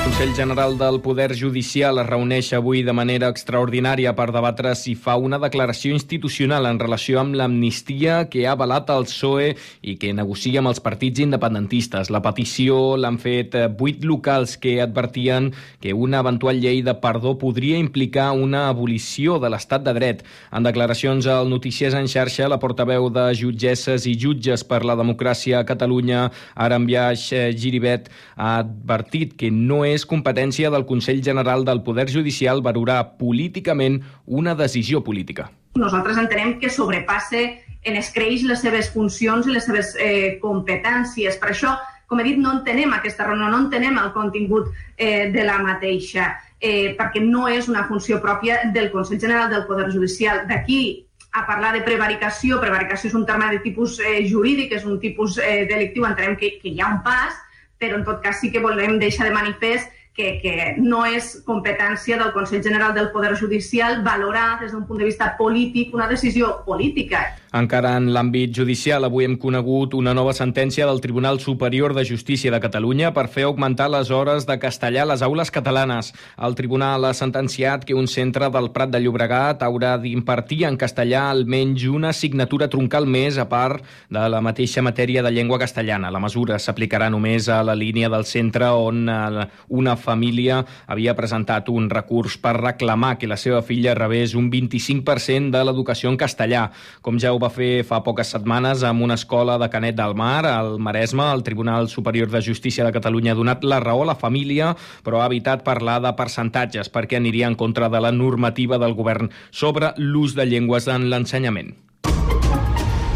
El 0.00 0.06
Consell 0.16 0.34
General 0.34 0.78
del 0.78 1.00
Poder 1.02 1.36
Judicial 1.36 1.98
es 2.00 2.06
reuneix 2.08 2.48
avui 2.56 2.80
de 2.80 2.92
manera 2.96 3.28
extraordinària 3.28 4.14
per 4.16 4.30
debatre 4.32 4.70
si 4.74 4.94
fa 4.96 5.18
una 5.20 5.36
declaració 5.38 5.92
institucional 5.92 6.64
en 6.70 6.78
relació 6.80 7.18
amb 7.20 7.36
l'amnistia 7.36 8.22
que 8.32 8.46
ha 8.46 8.54
avalat 8.56 8.88
el 8.94 9.04
PSOE 9.04 9.50
i 9.84 9.98
que 10.00 10.14
negocia 10.16 10.62
amb 10.62 10.70
els 10.72 10.80
partits 10.80 11.20
independentistes. 11.20 12.08
La 12.08 12.22
petició 12.24 12.96
l'han 12.96 13.18
fet 13.20 13.54
eh, 13.54 13.66
vuit 13.68 14.00
locals 14.08 14.56
que 14.56 14.78
advertien 14.80 15.50
que 15.84 15.92
una 15.92 16.24
eventual 16.24 16.62
llei 16.64 16.80
de 16.80 16.96
perdó 17.04 17.36
podria 17.36 17.76
implicar 17.76 18.30
una 18.32 18.70
abolició 18.70 19.36
de 19.38 19.52
l'estat 19.52 19.84
de 19.84 19.94
dret. 20.00 20.24
En 20.48 20.64
declaracions 20.64 21.28
al 21.28 21.52
Notícies 21.52 21.92
en 21.92 22.08
xarxa, 22.08 22.48
la 22.48 22.60
portaveu 22.64 23.10
de 23.12 23.26
jutgesses 23.36 24.08
i 24.08 24.16
jutges 24.16 24.64
per 24.64 24.80
la 24.80 24.96
democràcia 24.96 25.60
a 25.60 25.68
Catalunya, 25.68 26.30
Arambiaix 26.56 27.28
eh, 27.36 27.46
Giribet, 27.52 28.08
ha 28.40 28.56
advertit 28.64 29.36
que 29.36 29.52
no 29.52 29.84
és 29.84 29.89
competència 30.06 30.70
del 30.70 30.86
Consell 30.86 31.22
General 31.24 31.64
del 31.64 31.82
Poder 31.86 32.08
Judicial 32.10 32.62
valorar 32.62 33.16
políticament 33.18 34.00
una 34.26 34.54
decisió 34.54 35.02
política. 35.04 35.50
Nosaltres 35.78 36.18
entenem 36.18 36.58
que 36.60 36.70
sobrepasse 36.70 37.42
en 37.82 37.96
escreix 37.96 38.44
les 38.44 38.60
seves 38.60 38.90
funcions 38.92 39.46
i 39.46 39.54
les 39.54 39.64
seves 39.64 39.94
eh, 39.98 40.38
competències. 40.42 41.38
Per 41.40 41.52
això, 41.52 41.76
com 42.10 42.20
he 42.20 42.26
dit, 42.26 42.38
no 42.38 42.52
entenem 42.58 42.92
aquesta 42.94 43.28
reunió, 43.28 43.48
no 43.48 43.64
entenem 43.66 43.98
el 43.98 44.10
contingut 44.16 44.70
eh, 44.96 45.30
de 45.32 45.44
la 45.46 45.60
mateixa, 45.62 46.32
eh, 46.60 46.96
perquè 46.98 47.22
no 47.24 47.46
és 47.48 47.70
una 47.72 47.86
funció 47.88 48.20
pròpia 48.20 48.66
del 48.74 48.90
Consell 48.92 49.20
General 49.20 49.48
del 49.52 49.64
Poder 49.68 49.88
Judicial. 49.94 50.44
D'aquí 50.50 51.06
a 51.32 51.46
parlar 51.46 51.72
de 51.76 51.84
prevaricació, 51.86 52.58
prevaricació 52.60 53.08
és 53.08 53.14
un 53.14 53.24
terme 53.26 53.52
de 53.54 53.60
tipus 53.62 54.00
eh, 54.02 54.26
jurídic, 54.28 54.74
és 54.74 54.84
un 54.84 54.98
tipus 54.98 55.38
eh, 55.38 55.64
delictiu, 55.70 56.04
entenem 56.08 56.36
que, 56.36 56.56
que 56.60 56.74
hi 56.74 56.82
ha 56.82 56.90
un 56.90 57.00
pas, 57.06 57.38
però 57.80 57.96
en 57.98 58.04
tot 58.04 58.20
cas 58.22 58.38
sí 58.42 58.52
que 58.52 58.62
volem 58.62 58.98
deixar 59.00 59.26
de 59.26 59.34
manifest 59.34 59.88
que, 60.14 60.38
que 60.42 60.54
no 60.78 61.04
és 61.08 61.32
competència 61.46 62.18
del 62.20 62.32
Consell 62.34 62.62
General 62.62 62.92
del 62.94 63.10
Poder 63.14 63.32
Judicial 63.40 64.02
valorar 64.04 64.60
des 64.60 64.74
d'un 64.74 64.84
punt 64.86 65.00
de 65.00 65.08
vista 65.08 65.32
polític 65.38 65.94
una 65.96 66.08
decisió 66.10 66.60
política. 66.66 67.22
Encara 67.50 67.96
en 67.98 68.04
l'àmbit 68.14 68.52
judicial, 68.54 69.02
avui 69.02 69.24
hem 69.26 69.32
conegut 69.42 69.96
una 69.98 70.12
nova 70.14 70.30
sentència 70.30 70.84
del 70.86 71.00
Tribunal 71.02 71.40
Superior 71.42 71.90
de 71.96 72.04
Justícia 72.06 72.52
de 72.54 72.60
Catalunya 72.62 73.08
per 73.10 73.24
fer 73.26 73.42
augmentar 73.48 73.88
les 73.90 74.12
hores 74.14 74.44
de 74.46 74.54
castellà 74.62 75.02
a 75.02 75.08
les 75.10 75.24
aules 75.26 75.50
catalanes. 75.50 76.12
El 76.38 76.54
tribunal 76.54 77.08
ha 77.08 77.10
sentenciat 77.10 77.82
que 77.84 77.96
un 77.98 78.06
centre 78.06 78.46
del 78.54 78.70
Prat 78.70 78.92
de 78.94 79.00
Llobregat 79.02 79.64
haurà 79.66 79.96
d'impartir 79.98 80.60
en 80.68 80.76
castellà 80.78 81.24
almenys 81.32 81.88
una 81.90 82.12
assignatura 82.14 82.68
troncal 82.70 83.08
més 83.10 83.34
a 83.34 83.48
part 83.50 83.82
de 84.06 84.22
la 84.30 84.40
mateixa 84.40 84.86
matèria 84.86 85.26
de 85.26 85.34
llengua 85.34 85.58
castellana. 85.58 86.14
La 86.14 86.22
mesura 86.22 86.60
s'aplicarà 86.62 87.10
només 87.10 87.50
a 87.50 87.64
la 87.66 87.74
línia 87.74 88.12
del 88.14 88.28
centre 88.30 88.70
on 88.70 89.10
eh, 89.10 89.48
una 89.74 89.96
família 89.98 90.60
havia 90.86 91.16
presentat 91.18 91.66
un 91.74 91.90
recurs 91.90 92.38
per 92.38 92.54
reclamar 92.60 93.16
que 93.18 93.26
la 93.26 93.40
seva 93.40 93.58
filla 93.66 93.98
rebés 93.98 94.38
un 94.38 94.52
25% 94.54 95.50
de 95.50 95.66
l'educació 95.66 96.14
en 96.14 96.22
castellà. 96.22 96.68
Com 97.02 97.18
ja 97.18 97.39
va 97.40 97.48
fer 97.52 97.82
fa 97.88 98.02
poques 98.04 98.30
setmanes 98.34 98.84
amb 98.86 99.04
una 99.06 99.16
escola 99.18 99.56
de 99.60 99.70
Canet 99.72 99.96
del 99.98 100.14
Mar, 100.18 100.44
al 100.46 100.78
Maresme, 100.78 101.24
el 101.32 101.44
Tribunal 101.46 101.88
Superior 101.88 102.30
de 102.30 102.42
Justícia 102.44 102.84
de 102.84 102.92
Catalunya 102.92 103.32
ha 103.32 103.40
donat 103.40 103.64
la 103.64 103.80
raó 103.80 104.04
a 104.04 104.10
la 104.12 104.18
família, 104.18 104.74
però 105.06 105.22
ha 105.22 105.28
evitat 105.32 105.64
parlar 105.64 106.00
de 106.04 106.12
percentatges 106.18 106.92
perquè 106.92 107.20
aniria 107.20 107.48
en 107.48 107.56
contra 107.56 107.88
de 107.88 108.00
la 108.00 108.12
normativa 108.12 108.78
del 108.78 108.96
govern 108.98 109.30
sobre 109.50 109.94
l'ús 109.96 110.36
de 110.36 110.48
llengües 110.50 110.88
en 110.88 111.08
l'ensenyament. 111.08 111.78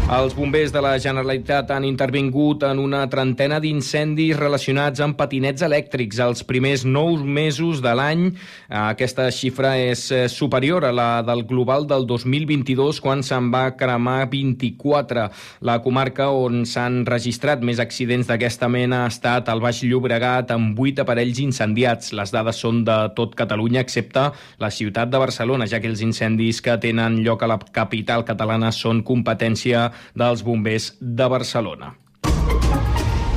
Els 0.05 0.35
bombers 0.37 0.69
de 0.69 0.81
la 0.85 0.99
Generalitat 1.01 1.71
han 1.73 1.81
intervingut 1.87 2.61
en 2.67 2.77
una 2.77 2.99
trentena 3.09 3.57
d'incendis 3.57 4.35
relacionats 4.37 5.01
amb 5.01 5.15
patinets 5.17 5.63
elèctrics 5.65 6.19
els 6.21 6.43
primers 6.45 6.83
nou 6.85 7.15
mesos 7.25 7.81
de 7.81 7.93
l'any. 7.97 8.27
Aquesta 8.69 9.25
xifra 9.33 9.71
és 9.81 10.03
eh, 10.13 10.27
superior 10.29 10.85
a 10.85 10.91
la 10.93 11.07
del 11.25 11.41
global 11.49 11.87
del 11.89 12.05
2022, 12.05 12.99
quan 13.01 13.23
se'n 13.25 13.47
va 13.49 13.71
cremar 13.73 14.27
24. 14.29 15.23
La 15.65 15.79
comarca 15.81 16.29
on 16.29 16.67
s'han 16.69 17.01
registrat 17.09 17.65
més 17.65 17.81
accidents 17.81 18.29
d'aquesta 18.29 18.69
mena 18.69 19.01
ha 19.07 19.09
estat 19.09 19.49
el 19.49 19.65
Baix 19.65 19.81
Llobregat, 19.89 20.53
amb 20.53 20.77
8 20.77 21.01
aparells 21.01 21.41
incendiats. 21.41 22.13
Les 22.13 22.29
dades 22.29 22.61
són 22.61 22.83
de 22.85 22.99
tot 23.17 23.33
Catalunya, 23.33 23.81
excepte 23.81 24.27
la 24.61 24.69
ciutat 24.69 25.09
de 25.09 25.25
Barcelona, 25.25 25.65
ja 25.65 25.81
que 25.81 25.89
els 25.89 26.05
incendis 26.05 26.61
que 26.61 26.77
tenen 26.77 27.23
lloc 27.25 27.41
a 27.41 27.49
la 27.55 27.59
capital 27.81 28.21
catalana 28.29 28.69
són 28.69 29.01
competència 29.01 29.89
dels 30.15 30.43
bombers 30.45 30.93
de 30.99 31.29
Barcelona 31.29 31.95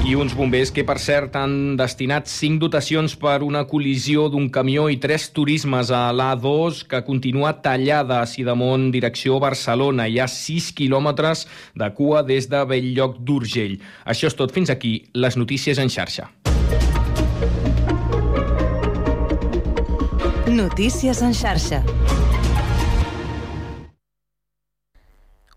i 0.08 0.14
uns 0.16 0.32
bombers 0.32 0.70
que, 0.72 0.86
per 0.88 0.96
cert, 1.02 1.34
han 1.36 1.74
destinat 1.76 2.30
cinc 2.32 2.62
dotacions 2.62 3.12
per 3.20 3.42
una 3.44 3.66
col·lisió 3.69 4.28
d'un 4.32 4.46
camió 4.48 4.86
i 4.88 4.96
tres 5.02 5.26
turismes 5.36 5.91
a 5.92 6.06
l'A2 6.16 6.80
que 6.88 7.02
continua 7.04 7.52
tallada 7.60 8.22
a 8.22 8.28
Sidamont, 8.30 8.88
direcció 8.94 9.36
Barcelona. 9.42 10.08
Hi 10.08 10.16
ha 10.22 10.28
6 10.32 10.70
quilòmetres 10.80 11.44
de 11.76 11.91
cua 11.92 12.24
des 12.24 12.48
de 12.48 12.64
Belllloc 12.64 13.20
d'Urgell. 13.20 13.76
Això 14.08 14.32
és 14.32 14.38
tot. 14.38 14.54
Fins 14.56 14.72
aquí 14.72 15.10
les 15.12 15.36
notícies 15.36 15.76
en 15.76 15.92
xarxa. 15.92 16.30
Notícies 20.48 21.20
en 21.20 21.36
xarxa. 21.36 21.84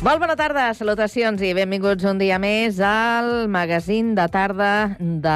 Molt 0.00 0.16
bona 0.16 0.32
tarda, 0.32 0.62
salutacions 0.72 1.42
i 1.44 1.50
benvinguts 1.52 2.06
un 2.08 2.16
dia 2.16 2.38
més 2.40 2.78
al 2.80 3.50
magazín 3.52 4.14
de 4.16 4.24
tarda 4.32 4.96
de 4.96 5.34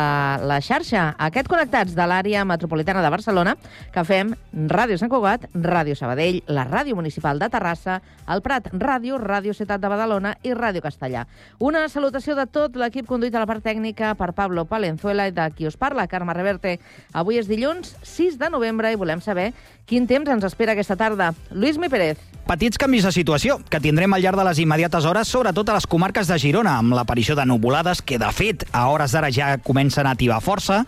la 0.49 0.57
xarxa. 0.65 1.03
Aquest 1.21 1.51
Connectats 1.53 1.93
de 1.93 2.07
l'àrea 2.09 2.47
metropolitana 2.49 3.03
de 3.05 3.11
Barcelona 3.13 3.53
que 3.93 4.07
fem 4.09 4.31
Ràdio 4.73 4.97
Sant 4.97 5.11
Cugat, 5.13 5.45
Ràdio 5.53 5.93
Sabadell, 5.99 6.39
la 6.49 6.65
Ràdio 6.65 6.97
Municipal 6.97 7.43
de 7.43 7.51
Terrassa, 7.53 7.99
el 8.33 8.41
Prat 8.41 8.71
Ràdio, 8.73 9.19
Ràdio 9.21 9.53
Ciutat 9.53 9.83
de 9.83 9.91
Badalona 9.93 10.33
i 10.41 10.55
Ràdio 10.57 10.81
Castellà. 10.81 11.27
Una 11.61 11.83
salutació 11.93 12.33
de 12.39 12.47
tot 12.49 12.79
l'equip 12.81 13.05
conduït 13.11 13.37
a 13.37 13.43
la 13.45 13.51
part 13.51 13.61
tècnica 13.61 14.15
per 14.17 14.33
Pablo 14.33 14.65
Palenzuela 14.65 15.29
i 15.29 15.35
de 15.37 15.45
qui 15.53 15.69
us 15.69 15.77
parla, 15.77 16.09
Carme 16.09 16.33
Reverte. 16.33 16.79
Avui 17.13 17.37
és 17.37 17.53
dilluns 17.53 17.99
6 18.01 18.41
de 18.41 18.49
novembre 18.49 18.95
i 18.95 18.97
volem 18.97 19.21
saber 19.21 19.51
quin 19.85 20.09
temps 20.09 20.33
ens 20.33 20.49
espera 20.49 20.73
aquesta 20.73 20.97
tarda. 20.97 21.35
Lluís 21.53 21.77
Mi 21.77 21.93
Pérez. 21.93 22.34
Petits 22.44 22.77
canvis 22.77 23.06
de 23.06 23.09
situació 23.09 23.55
que 23.72 23.78
tindrem 23.81 24.12
al 24.12 24.21
llarg 24.21 24.37
de 24.37 24.44
les 24.44 24.59
immediates 24.60 25.06
hores, 25.09 25.31
sobretot 25.32 25.71
a 25.72 25.78
les 25.78 25.87
comarques 25.88 26.28
de 26.28 26.37
Girona, 26.37 26.75
amb 26.77 26.93
l'aparició 26.93 27.32
de 27.38 27.47
nuvolades 27.49 28.03
que, 28.05 28.19
de 28.21 28.28
fet, 28.37 28.66
a 28.69 28.82
hores 28.93 29.15
d'ara 29.16 29.31
ja 29.32 29.47
comencen 29.65 30.05
a 30.05 30.10
ativar 30.12 30.43
força 30.44 30.82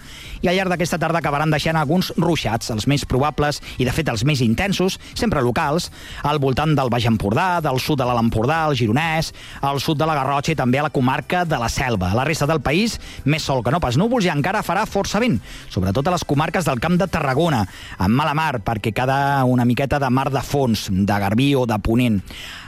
i 0.44 0.50
al 0.50 0.58
llarg 0.58 0.74
d'aquesta 0.74 0.98
tarda 1.00 1.22
acabaran 1.24 1.48
deixant 1.48 1.78
alguns 1.80 2.10
ruixats, 2.20 2.68
els 2.74 2.84
més 2.84 3.06
probables 3.08 3.62
i, 3.78 3.86
de 3.88 3.94
fet, 3.96 4.10
els 4.12 4.26
més 4.28 4.42
intensos, 4.44 4.98
sempre 5.16 5.40
locals, 5.40 5.86
al 6.28 6.42
voltant 6.44 6.74
del 6.76 6.92
Baix 6.92 7.06
Empordà, 7.08 7.46
del 7.64 7.80
sud 7.80 8.02
de 8.02 8.04
l'Alt 8.04 8.26
Empordà, 8.26 8.60
el 8.68 8.76
Gironès, 8.76 9.32
al 9.64 9.80
sud 9.80 9.96
de 9.96 10.10
la 10.12 10.18
Garrotxa 10.20 10.52
i 10.52 10.60
també 10.60 10.84
a 10.84 10.86
la 10.90 10.92
comarca 10.92 11.46
de 11.48 11.56
la 11.56 11.72
Selva. 11.72 12.12
La 12.20 12.28
resta 12.28 12.44
del 12.52 12.60
país, 12.60 12.98
més 13.24 13.48
sol 13.48 13.64
que 13.64 13.72
no 13.72 13.80
pas 13.80 13.96
núvols 13.96 14.28
i 14.28 14.34
encara 14.34 14.60
farà 14.60 14.84
força 14.84 15.24
vent, 15.24 15.40
sobretot 15.72 16.04
a 16.04 16.18
les 16.18 16.28
comarques 16.28 16.68
del 16.68 16.84
Camp 16.84 17.00
de 17.00 17.08
Tarragona, 17.08 17.64
amb 17.96 18.20
mala 18.20 18.36
mar, 18.36 18.60
perquè 18.60 18.92
cada 18.92 19.40
una 19.48 19.64
miqueta 19.64 19.96
de 19.96 20.12
mar 20.12 20.28
de 20.28 20.44
fons, 20.44 20.90
de 20.92 21.20
Garbí 21.24 21.45
o 21.54 21.66
de 21.66 21.78
Ponent. 21.78 22.22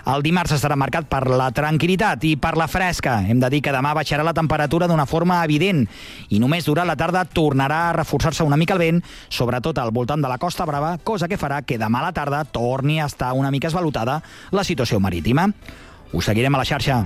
El 0.09 0.23
dimarts 0.25 0.55
estarà 0.57 0.77
marcat 0.79 1.09
per 1.11 1.25
la 1.29 1.51
tranquil·litat 1.53 2.23
i 2.25 2.37
per 2.41 2.55
la 2.57 2.69
fresca. 2.71 3.19
Hem 3.29 3.43
de 3.43 3.51
dir 3.53 3.61
que 3.65 3.75
demà 3.75 3.93
baixarà 3.97 4.25
la 4.25 4.33
temperatura 4.37 4.89
d'una 4.89 5.09
forma 5.11 5.43
evident 5.45 5.83
i 6.31 6.41
només 6.41 6.69
durant 6.69 6.89
la 6.89 6.97
tarda 6.97 7.27
tornarà 7.27 7.89
a 7.89 7.97
reforçar-se 7.99 8.47
una 8.47 8.57
mica 8.57 8.77
el 8.77 8.85
vent, 8.85 9.03
sobretot 9.29 9.79
al 9.79 9.93
voltant 9.93 10.23
de 10.25 10.31
la 10.31 10.39
Costa 10.39 10.65
Brava, 10.65 10.97
cosa 11.03 11.29
que 11.29 11.41
farà 11.41 11.61
que 11.63 11.81
demà 11.81 12.01
a 12.01 12.09
la 12.09 12.17
tarda 12.17 12.45
torni 12.45 13.01
a 13.01 13.11
estar 13.11 13.35
una 13.35 13.51
mica 13.51 13.69
esvalutada 13.69 14.23
la 14.51 14.65
situació 14.65 15.01
marítima. 15.01 15.51
Us 16.13 16.31
seguirem 16.31 16.55
a 16.55 16.63
la 16.63 16.69
xarxa. 16.69 17.03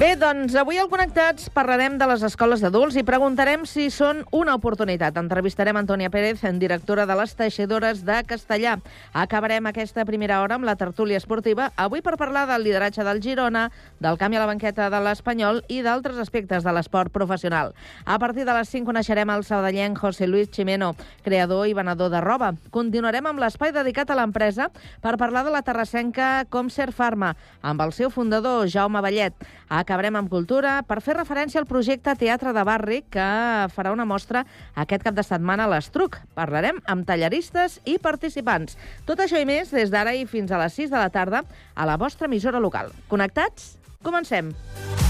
Bé, 0.00 0.14
doncs 0.16 0.54
avui 0.56 0.78
al 0.80 0.86
Connectats 0.88 1.50
parlarem 1.52 1.98
de 2.00 2.06
les 2.08 2.22
escoles 2.24 2.62
d'adults 2.64 2.94
i 2.96 3.02
preguntarem 3.04 3.66
si 3.68 3.90
són 3.92 4.22
una 4.32 4.54
oportunitat. 4.56 5.18
Entrevistarem 5.20 5.76
Antònia 5.76 6.08
Pérez, 6.08 6.40
directora 6.56 7.04
de 7.04 7.16
les 7.18 7.34
Teixidores 7.36 8.00
de 8.08 8.16
Castellà. 8.24 8.78
Acabarem 9.12 9.68
aquesta 9.68 10.06
primera 10.08 10.38
hora 10.40 10.56
amb 10.56 10.64
la 10.64 10.78
tertúlia 10.80 11.20
esportiva, 11.20 11.66
avui 11.76 12.00
per 12.00 12.14
parlar 12.16 12.46
del 12.48 12.64
lideratge 12.64 13.04
del 13.04 13.20
Girona, 13.20 13.66
del 14.00 14.16
canvi 14.16 14.40
a 14.40 14.46
la 14.46 14.48
banqueta 14.48 14.88
de 14.88 15.02
l'Espanyol 15.04 15.60
i 15.68 15.82
d'altres 15.84 16.16
aspectes 16.16 16.64
de 16.64 16.72
l'esport 16.72 17.12
professional. 17.12 17.74
A 18.06 18.16
partir 18.18 18.48
de 18.48 18.56
les 18.56 18.72
5 18.72 18.88
coneixerem 18.88 19.28
el 19.36 19.44
sabadellenc 19.44 20.00
José 20.00 20.26
Luis 20.26 20.48
Chimeno, 20.48 20.94
creador 21.28 21.68
i 21.68 21.76
venedor 21.76 22.08
de 22.08 22.24
roba. 22.24 22.54
Continuarem 22.70 23.28
amb 23.28 23.44
l'espai 23.44 23.76
dedicat 23.76 24.08
a 24.08 24.16
l'empresa 24.16 24.72
per 25.04 25.18
parlar 25.20 25.44
de 25.44 25.52
la 25.52 25.60
terrassenca 25.60 26.46
Comser 26.48 26.88
Pharma, 26.88 27.34
amb 27.60 27.84
el 27.84 27.92
seu 27.92 28.08
fundador, 28.08 28.64
Jaume 28.64 29.04
Vallet. 29.04 29.36
Acabarem 29.90 30.14
amb 30.20 30.30
cultura 30.30 30.76
per 30.86 31.00
fer 31.02 31.16
referència 31.16 31.58
al 31.58 31.66
projecte 31.66 32.12
Teatre 32.14 32.52
de 32.54 32.62
Barri 32.62 33.00
que 33.10 33.24
farà 33.74 33.90
una 33.90 34.06
mostra 34.06 34.44
aquest 34.78 35.02
cap 35.02 35.16
de 35.18 35.24
setmana 35.26 35.66
a 35.66 35.72
l'Estruc. 35.72 36.20
Parlarem 36.38 36.78
amb 36.86 37.08
tallaristes 37.08 37.80
i 37.90 37.98
participants. 37.98 38.78
Tot 39.10 39.26
això 39.26 39.42
i 39.42 39.50
més 39.50 39.74
des 39.74 39.90
d'ara 39.90 40.14
i 40.14 40.28
fins 40.30 40.54
a 40.54 40.62
les 40.62 40.78
6 40.78 40.94
de 40.94 41.00
la 41.02 41.10
tarda 41.10 41.42
a 41.74 41.90
la 41.90 41.98
vostra 41.98 42.30
emissora 42.30 42.62
local. 42.62 42.94
Connectats? 43.10 43.72
Comencem. 43.98 44.54
Dance 44.54 45.09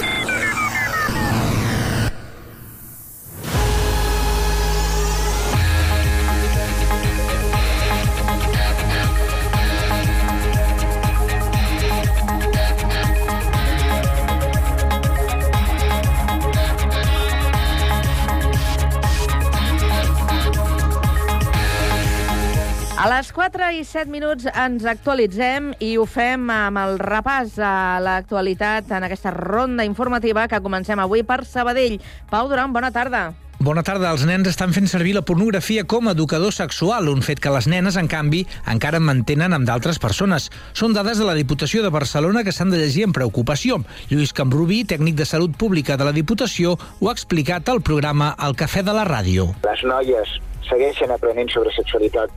I 23.81 23.85
7 23.85 24.11
minuts 24.13 24.45
ens 24.45 24.83
actualitzem 24.85 25.71
i 25.81 25.95
ho 25.97 26.03
fem 26.05 26.43
amb 26.53 26.77
el 26.77 26.99
repàs 27.01 27.55
a 27.65 27.97
l'actualitat 28.03 28.91
en 28.93 29.07
aquesta 29.07 29.31
ronda 29.33 29.85
informativa 29.87 30.43
que 30.47 30.59
comencem 30.61 30.99
avui 31.01 31.23
per 31.25 31.39
Sabadell. 31.49 31.95
Pau 32.29 32.49
Duran, 32.51 32.73
bona 32.75 32.91
tarda. 32.93 33.31
Bona 33.61 33.81
tarda. 33.85 34.11
Els 34.13 34.25
nens 34.29 34.49
estan 34.51 34.73
fent 34.73 34.85
servir 34.89 35.15
la 35.17 35.23
pornografia 35.25 35.85
com 35.85 36.07
a 36.07 36.13
educador 36.13 36.53
sexual, 36.53 37.09
un 37.09 37.23
fet 37.25 37.41
que 37.41 37.53
les 37.53 37.67
nenes, 37.69 37.97
en 37.97 38.09
canvi, 38.09 38.43
encara 38.69 39.01
mantenen 39.01 39.57
amb 39.57 39.65
d'altres 39.69 39.97
persones. 40.01 40.51
Són 40.77 40.93
dades 40.93 41.17
de 41.17 41.25
la 41.25 41.37
Diputació 41.37 41.81
de 41.81 41.93
Barcelona 41.93 42.45
que 42.45 42.53
s'han 42.53 42.69
de 42.73 42.83
llegir 42.83 43.07
amb 43.07 43.17
preocupació. 43.17 43.81
Lluís 44.13 44.33
Camprubí, 44.33 44.83
tècnic 44.85 45.17
de 45.17 45.29
Salut 45.29 45.57
Pública 45.57 45.97
de 45.97 46.05
la 46.05 46.13
Diputació, 46.13 46.77
ho 46.77 47.09
ha 47.09 47.17
explicat 47.17 47.69
al 47.69 47.81
programa 47.81 48.35
El 48.37 48.53
Cafè 48.57 48.85
de 48.85 48.93
la 48.93 49.09
Ràdio. 49.09 49.49
les 49.65 49.83
noies 49.89 50.37
segueixen 50.69 51.11
aprenent 51.11 51.49
sobre 51.49 51.73
sexualitat 51.73 52.29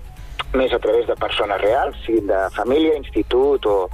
més 0.55 0.73
a 0.73 0.81
través 0.83 1.06
de 1.06 1.17
persones 1.19 1.61
reals, 1.62 1.99
siguin 2.06 2.29
de 2.31 2.41
família, 2.56 2.97
institut 2.99 3.67
o, 3.67 3.89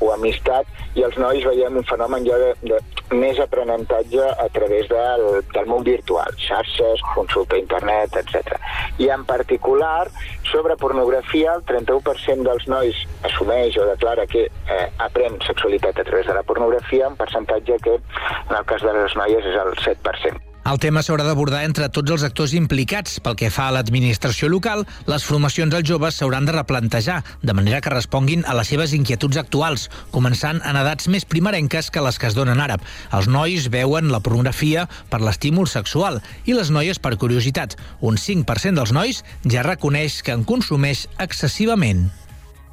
o 0.00 0.12
amistat, 0.12 0.68
i 0.96 1.04
els 1.04 1.16
nois 1.20 1.44
veiem 1.44 1.76
un 1.76 1.84
fenomen 1.88 2.24
ja 2.26 2.38
de, 2.40 2.52
de 2.64 2.80
més 3.16 3.38
aprenentatge 3.40 4.24
a 4.42 4.48
través 4.54 4.88
del, 4.90 5.26
del 5.52 5.68
món 5.70 5.84
virtual, 5.86 6.32
xarxes, 6.40 7.04
consulta 7.14 7.56
a 7.56 7.62
internet, 7.62 8.16
etc. 8.22 8.56
I 9.02 9.10
en 9.14 9.24
particular, 9.28 10.08
sobre 10.50 10.78
pornografia, 10.80 11.54
el 11.54 11.64
31% 11.68 12.48
dels 12.48 12.66
nois 12.72 13.04
assumeix 13.28 13.78
o 13.78 13.86
declara 13.92 14.26
que 14.30 14.48
eh, 14.48 14.82
aprèn 15.06 15.38
sexualitat 15.46 16.00
a 16.00 16.08
través 16.08 16.26
de 16.26 16.34
la 16.34 16.44
pornografia, 16.48 17.12
un 17.12 17.20
percentatge 17.20 17.80
que 17.84 17.96
en 18.00 18.58
el 18.58 18.66
cas 18.66 18.82
de 18.82 18.98
les 19.00 19.16
noies 19.20 19.54
és 19.54 19.64
el 19.66 19.74
7%. 19.84 20.45
El 20.66 20.80
tema 20.82 20.98
s'haurà 21.06 21.22
d'abordar 21.22 21.60
entre 21.62 21.86
tots 21.94 22.10
els 22.10 22.24
actors 22.26 22.50
implicats. 22.58 23.20
Pel 23.22 23.36
que 23.38 23.52
fa 23.54 23.68
a 23.68 23.74
l'administració 23.76 24.48
local, 24.50 24.82
les 25.06 25.22
formacions 25.22 25.76
als 25.78 25.86
joves 25.86 26.18
s'hauran 26.18 26.48
de 26.48 26.56
replantejar, 26.56 27.20
de 27.46 27.54
manera 27.54 27.78
que 27.84 27.92
responguin 27.94 28.42
a 28.50 28.56
les 28.58 28.72
seves 28.74 28.96
inquietuds 28.98 29.38
actuals, 29.44 29.86
començant 30.10 30.58
en 30.66 30.80
edats 30.82 31.06
més 31.06 31.28
primerenques 31.36 31.92
que 31.94 32.02
les 32.02 32.18
que 32.18 32.26
es 32.26 32.34
donen 32.34 32.58
ara. 32.66 32.80
Els 33.14 33.30
nois 33.30 33.70
veuen 33.70 34.10
la 34.10 34.18
pornografia 34.18 34.88
per 35.06 35.22
l'estímul 35.22 35.70
sexual 35.70 36.18
i 36.50 36.58
les 36.58 36.74
noies 36.74 36.98
per 36.98 37.14
curiositat. 37.14 37.78
Un 38.02 38.18
5% 38.18 38.82
dels 38.82 38.96
nois 38.96 39.22
ja 39.46 39.62
reconeix 39.70 40.18
que 40.26 40.34
en 40.34 40.42
consumeix 40.42 41.06
excessivament. 41.22 42.08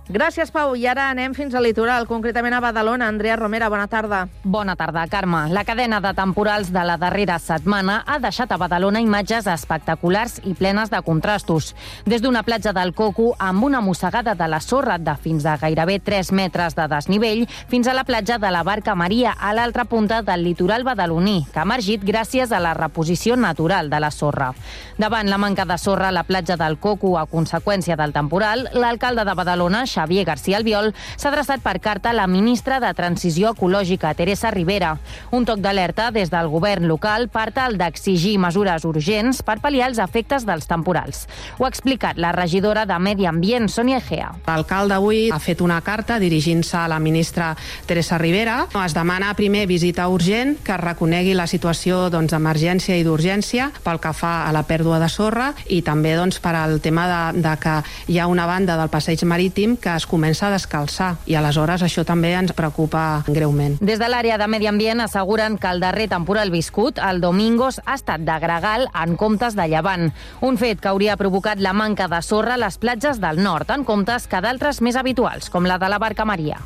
Gràcies, 0.09 0.49
Pau. 0.51 0.73
I 0.75 0.83
ara 0.91 1.05
anem 1.13 1.31
fins 1.31 1.53
al 1.55 1.63
litoral, 1.63 2.03
concretament 2.09 2.51
a 2.51 2.59
Badalona. 2.59 3.07
Andrea 3.07 3.37
Romera, 3.39 3.69
bona 3.71 3.85
tarda. 3.87 4.25
Bona 4.43 4.75
tarda, 4.75 5.05
Carme. 5.07 5.45
La 5.55 5.63
cadena 5.63 6.01
de 6.03 6.11
temporals 6.13 6.73
de 6.75 6.81
la 6.83 6.97
darrera 6.99 7.37
setmana 7.39 8.01
ha 8.05 8.17
deixat 8.19 8.51
a 8.51 8.57
Badalona 8.59 8.99
imatges 8.99 9.47
espectaculars 9.47 10.41
i 10.43 10.57
plenes 10.59 10.91
de 10.91 10.99
contrastos. 11.07 11.71
Des 12.03 12.21
d'una 12.21 12.41
platja 12.43 12.73
del 12.75 12.91
Coco 12.93 13.29
amb 13.39 13.63
una 13.63 13.79
mossegada 13.79 14.35
de 14.35 14.47
la 14.51 14.59
sorra 14.59 14.97
de 14.97 15.15
fins 15.15 15.45
a 15.45 15.55
gairebé 15.61 16.01
3 16.03 16.33
metres 16.33 16.75
de 16.75 16.89
desnivell 16.91 17.47
fins 17.71 17.87
a 17.87 17.95
la 17.95 18.03
platja 18.03 18.37
de 18.37 18.51
la 18.51 18.63
Barca 18.63 18.95
Maria 18.95 19.31
a 19.39 19.53
l'altra 19.53 19.85
punta 19.85 20.21
del 20.21 20.43
litoral 20.43 20.83
badaloní, 20.83 21.45
que 21.53 21.59
ha 21.59 21.63
emergit 21.63 22.03
gràcies 22.03 22.51
a 22.51 22.59
la 22.59 22.73
reposició 22.73 23.37
natural 23.37 23.89
de 23.89 24.03
la 24.03 24.11
sorra. 24.11 24.51
Davant 24.97 25.31
la 25.31 25.39
manca 25.39 25.63
de 25.63 25.77
sorra 25.77 26.09
a 26.09 26.11
la 26.11 26.27
platja 26.27 26.57
del 26.59 26.77
Coco 26.77 27.17
a 27.17 27.25
conseqüència 27.25 27.95
del 27.95 28.11
temporal, 28.11 28.67
l'alcalde 28.73 29.23
de 29.23 29.33
Badalona, 29.33 29.85
Xavier 29.93 30.01
García 30.23 30.57
Albiol, 30.57 30.91
s'ha 31.15 31.29
adreçat 31.29 31.61
per 31.63 31.79
carta 31.79 32.11
a 32.11 32.13
la 32.13 32.27
ministra 32.27 32.79
de 32.79 32.91
Transició 32.93 33.53
Ecològica, 33.53 34.13
Teresa 34.13 34.51
Rivera. 34.51 34.97
Un 35.31 35.45
toc 35.45 35.61
d'alerta 35.63 36.09
des 36.11 36.29
del 36.29 36.49
govern 36.51 36.87
local 36.87 37.29
per 37.29 37.51
tal 37.55 37.77
d'exigir 37.77 38.35
mesures 38.37 38.85
urgents 38.85 39.41
per 39.43 39.59
pal·liar 39.63 39.87
els 39.89 40.01
efectes 40.03 40.45
dels 40.45 40.67
temporals. 40.67 41.27
Ho 41.57 41.65
ha 41.65 41.71
explicat 41.71 42.17
la 42.17 42.31
regidora 42.35 42.85
de 42.85 42.97
Medi 42.99 43.25
Ambient, 43.25 43.69
Sònia 43.69 44.01
Egea. 44.01 44.31
L'alcalde 44.47 44.97
avui 44.97 45.29
ha 45.31 45.39
fet 45.39 45.61
una 45.61 45.79
carta 45.81 46.19
dirigint-se 46.19 46.77
a 46.77 46.87
la 46.91 46.99
ministra 46.99 47.53
Teresa 47.87 48.17
Rivera. 48.17 48.67
Es 48.83 48.95
demana 48.95 49.33
primer 49.37 49.65
visita 49.67 50.07
urgent 50.09 50.57
que 50.63 50.75
es 50.75 50.81
reconegui 50.81 51.33
la 51.37 51.47
situació 51.47 52.09
doncs, 52.13 52.33
d'emergència 52.33 52.97
i 52.97 53.05
d'urgència 53.05 53.69
pel 53.83 54.01
que 54.03 54.13
fa 54.13 54.33
a 54.47 54.51
la 54.55 54.63
pèrdua 54.67 54.99
de 55.01 55.09
sorra 55.09 55.51
i 55.69 55.81
també 55.85 56.15
doncs, 56.17 56.39
per 56.43 56.55
al 56.57 56.79
tema 56.81 57.07
de, 57.07 57.41
de 57.43 57.53
que 57.61 57.75
hi 58.11 58.19
ha 58.19 58.27
una 58.27 58.45
banda 58.49 58.77
del 58.79 58.91
passeig 58.93 59.23
marítim 59.29 59.75
que 59.83 59.91
es 59.91 60.05
comença 60.07 60.47
a 60.47 60.53
descalçar 60.53 61.09
i 61.27 61.35
aleshores 61.35 61.83
això 61.83 62.05
també 62.07 62.31
ens 62.39 62.53
preocupa 62.55 63.23
greument. 63.27 63.75
Des 63.83 63.99
de 63.99 64.07
l'àrea 64.07 64.37
de 64.39 64.47
Medi 64.47 64.69
Ambient 64.71 65.03
asseguren 65.03 65.57
que 65.59 65.67
el 65.67 65.83
darrer 65.83 66.07
temporal 66.11 66.53
viscut, 66.53 67.01
el 67.03 67.19
Domingos, 67.21 67.81
ha 67.85 67.97
estat 67.99 68.23
de 68.23 68.37
gregal 68.39 68.87
en 68.95 69.17
comptes 69.19 69.57
de 69.59 69.67
llevant. 69.67 70.13
Un 70.41 70.57
fet 70.61 70.79
que 70.79 70.93
hauria 70.93 71.17
provocat 71.19 71.59
la 71.59 71.75
manca 71.75 72.07
de 72.07 72.21
sorra 72.23 72.55
a 72.55 72.61
les 72.61 72.79
platges 72.79 73.19
del 73.19 73.43
nord, 73.43 73.69
en 73.75 73.83
comptes 73.83 74.29
que 74.31 74.39
d'altres 74.41 74.79
més 74.81 74.95
habituals, 74.95 75.51
com 75.51 75.67
la 75.67 75.77
de 75.77 75.91
la 75.91 75.99
Barca 75.99 76.25
Maria. 76.25 76.61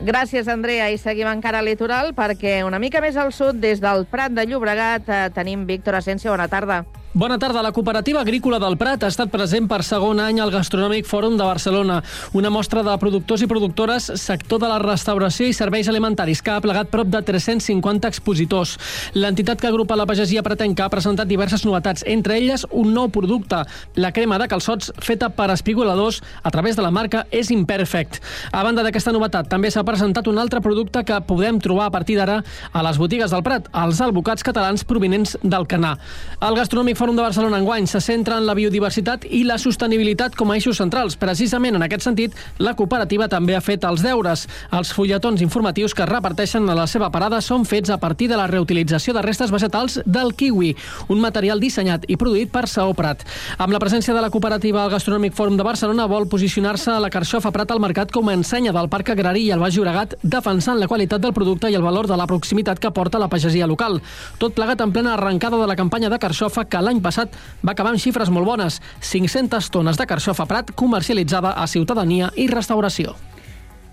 Gràcies, 0.00 0.48
Andrea. 0.48 0.88
I 0.88 0.96
seguim 0.96 1.28
encara 1.28 1.60
al 1.60 1.68
litoral 1.68 2.14
perquè 2.16 2.62
una 2.64 2.78
mica 2.80 3.02
més 3.04 3.18
al 3.20 3.34
sud, 3.36 3.58
des 3.60 3.82
del 3.82 4.06
Prat 4.08 4.32
de 4.32 4.46
Llobregat, 4.48 5.08
eh, 5.08 5.28
tenim 5.34 5.66
Víctor 5.66 5.98
Asensio. 5.98 6.30
Bona 6.30 6.48
tarda. 6.48 6.84
Bona 7.12 7.40
tarda. 7.40 7.60
La 7.60 7.72
cooperativa 7.72 8.20
agrícola 8.20 8.60
del 8.62 8.76
Prat 8.78 9.02
ha 9.02 9.08
estat 9.10 9.32
present 9.32 9.64
per 9.66 9.80
segon 9.82 10.20
any 10.22 10.36
al 10.38 10.52
Gastronòmic 10.54 11.08
Fòrum 11.10 11.34
de 11.34 11.42
Barcelona, 11.42 11.96
una 12.38 12.52
mostra 12.54 12.84
de 12.86 12.92
productors 13.02 13.42
i 13.42 13.48
productores, 13.50 14.04
sector 14.14 14.60
de 14.62 14.68
la 14.70 14.76
restauració 14.78 15.48
i 15.50 15.56
serveis 15.56 15.90
alimentaris, 15.90 16.38
que 16.38 16.52
ha 16.54 16.60
plegat 16.62 16.86
prop 16.92 17.10
de 17.10 17.18
350 17.26 18.06
expositors. 18.06 18.76
L'entitat 19.18 19.58
que 19.58 19.66
agrupa 19.66 19.96
la 19.98 20.06
pagesia 20.06 20.44
pratenca 20.46 20.84
ha 20.84 20.92
presentat 20.92 21.26
diverses 21.26 21.64
novetats, 21.66 22.04
entre 22.06 22.36
elles 22.38 22.62
un 22.70 22.94
nou 22.94 23.10
producte, 23.10 23.64
la 23.98 24.12
crema 24.14 24.38
de 24.38 24.46
calçots 24.46 24.92
feta 25.02 25.32
per 25.34 25.50
espigoladors 25.50 26.22
a 26.44 26.54
través 26.54 26.78
de 26.78 26.86
la 26.86 26.94
marca 26.94 27.24
És 27.32 27.50
Imperfect. 27.50 28.20
A 28.52 28.62
banda 28.62 28.86
d'aquesta 28.86 29.10
novetat, 29.10 29.50
també 29.50 29.74
s'ha 29.74 29.82
presentat 29.82 30.30
un 30.30 30.38
altre 30.38 30.62
producte 30.62 31.02
que 31.02 31.18
podem 31.26 31.58
trobar 31.58 31.90
a 31.90 31.96
partir 31.98 32.20
d'ara 32.22 32.38
a 32.70 32.86
les 32.86 33.02
botigues 33.02 33.34
del 33.34 33.42
Prat, 33.42 33.66
els 33.74 33.98
albocats 33.98 34.46
catalans 34.46 34.86
provinents 34.86 35.34
del 35.42 35.66
Canà. 35.66 35.96
El 36.38 36.54
Gastronòmic 36.54 36.99
Fòrum 37.00 37.16
de 37.16 37.22
Barcelona 37.24 37.56
enguany 37.56 37.86
se 37.88 37.96
centra 38.04 38.36
en 38.36 38.44
la 38.44 38.52
biodiversitat 38.52 39.22
i 39.24 39.38
la 39.48 39.54
sostenibilitat 39.56 40.34
com 40.36 40.50
a 40.50 40.56
eixos 40.58 40.76
centrals. 40.82 41.14
Precisament 41.16 41.78
en 41.78 41.84
aquest 41.86 42.04
sentit, 42.04 42.34
la 42.60 42.74
cooperativa 42.76 43.24
també 43.32 43.54
ha 43.56 43.62
fet 43.64 43.86
els 43.88 44.02
deures. 44.04 44.42
Els 44.76 44.90
fulletons 44.92 45.40
informatius 45.40 45.94
que 45.96 46.04
es 46.04 46.10
reparteixen 46.10 46.68
a 46.68 46.74
la 46.76 46.84
seva 46.84 47.08
parada 47.08 47.38
són 47.40 47.64
fets 47.64 47.88
a 47.88 47.96
partir 48.02 48.28
de 48.28 48.36
la 48.36 48.44
reutilització 48.50 49.14
de 49.16 49.22
restes 49.24 49.48
vegetals 49.48 49.96
del 50.04 50.34
kiwi, 50.36 50.74
un 51.08 51.22
material 51.24 51.62
dissenyat 51.62 52.04
i 52.04 52.18
produït 52.20 52.52
per 52.52 52.66
Saó 52.68 52.92
Prat. 52.92 53.24
Amb 53.56 53.72
la 53.72 53.80
presència 53.80 54.12
de 54.12 54.20
la 54.20 54.28
cooperativa 54.28 54.84
al 54.84 54.92
Gastronòmic 54.92 55.32
Fòrum 55.32 55.56
de 55.56 55.64
Barcelona 55.64 56.04
vol 56.04 56.28
posicionar-se 56.28 56.92
a 56.92 57.00
la 57.00 57.08
carxofa 57.08 57.48
Prat 57.56 57.72
al 57.72 57.80
mercat 57.80 58.12
com 58.12 58.28
a 58.28 58.36
ensenya 58.36 58.76
del 58.76 58.92
Parc 58.92 59.14
Agrari 59.16 59.46
i 59.46 59.54
el 59.56 59.64
Baix 59.64 59.78
Llobregat, 59.78 60.18
defensant 60.20 60.76
la 60.76 60.90
qualitat 60.92 61.24
del 61.24 61.32
producte 61.32 61.72
i 61.72 61.80
el 61.80 61.88
valor 61.88 62.12
de 62.12 62.20
la 62.20 62.28
proximitat 62.28 62.76
que 62.76 62.92
porta 62.92 63.24
la 63.24 63.32
pagesia 63.32 63.70
local. 63.72 64.02
Tot 64.36 64.52
plegat 64.52 64.84
en 64.84 64.92
plena 64.92 65.16
arrencada 65.16 65.56
de 65.56 65.72
la 65.72 65.80
campanya 65.80 66.12
de 66.12 66.20
carxofa 66.20 66.68
que 66.68 66.89
l'any 66.90 67.02
passat 67.04 67.34
va 67.62 67.74
acabar 67.74 67.94
amb 67.94 68.02
xifres 68.02 68.30
molt 68.34 68.48
bones, 68.48 68.80
500 69.06 69.70
tones 69.70 69.98
de 70.00 70.06
carxofa 70.10 70.48
Prat 70.50 70.74
comercialitzada 70.74 71.54
a 71.54 71.66
ciutadania 71.70 72.32
i 72.36 72.50
restauració. 72.50 73.14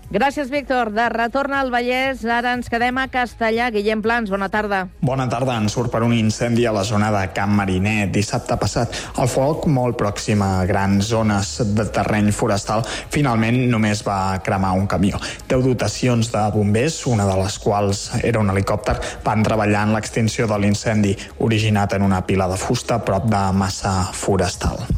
Gràcies, 0.08 0.48
Víctor. 0.48 0.88
De 0.96 1.04
retorn 1.12 1.52
al 1.52 1.68
Vallès, 1.68 2.22
ara 2.24 2.54
ens 2.56 2.70
quedem 2.72 2.96
a 2.96 3.10
Castellà. 3.12 3.66
Guillem 3.68 4.00
Plans, 4.00 4.30
bona 4.32 4.46
tarda. 4.48 4.86
Bona 5.04 5.26
tarda. 5.28 5.58
En 5.60 5.68
surt 5.68 5.92
per 5.92 6.00
un 6.06 6.14
incendi 6.16 6.64
a 6.64 6.72
la 6.72 6.80
zona 6.88 7.10
de 7.12 7.26
Camp 7.36 7.52
Marinet 7.52 8.08
dissabte 8.14 8.56
passat. 8.56 8.96
El 9.20 9.28
foc, 9.28 9.66
molt 9.68 9.98
pròxim 10.00 10.40
a 10.40 10.64
grans 10.64 11.10
zones 11.10 11.50
de 11.76 11.84
terreny 11.92 12.30
forestal, 12.32 12.86
finalment 13.12 13.58
només 13.68 14.00
va 14.06 14.38
cremar 14.44 14.72
un 14.78 14.86
camió. 14.88 15.20
Deu 15.50 15.60
dotacions 15.66 16.32
de 16.32 16.46
bombers, 16.56 17.02
una 17.12 17.26
de 17.28 17.36
les 17.42 17.58
quals 17.60 18.06
era 18.22 18.40
un 18.40 18.48
helicòpter, 18.48 18.96
van 19.26 19.44
treballar 19.44 19.84
en 19.90 19.92
l'extinció 19.98 20.48
de 20.48 20.56
l'incendi 20.56 21.12
originat 21.44 21.98
en 21.98 22.08
una 22.08 22.22
pila 22.24 22.48
de 22.48 22.56
fusta 22.56 23.02
prop 23.04 23.28
de 23.28 23.44
massa 23.52 23.92
forestal. 24.16 24.88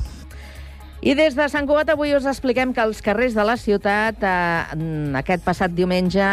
I 1.01 1.15
des 1.17 1.33
de 1.33 1.47
Sant 1.49 1.65
Cugat 1.65 1.89
avui 1.89 2.11
us 2.13 2.27
expliquem 2.29 2.75
que 2.77 2.83
els 2.85 2.99
carrers 3.01 3.33
de 3.33 3.45
la 3.49 3.55
ciutat 3.57 4.21
eh, 4.21 5.13
aquest 5.17 5.41
passat 5.47 5.73
diumenge 5.73 6.25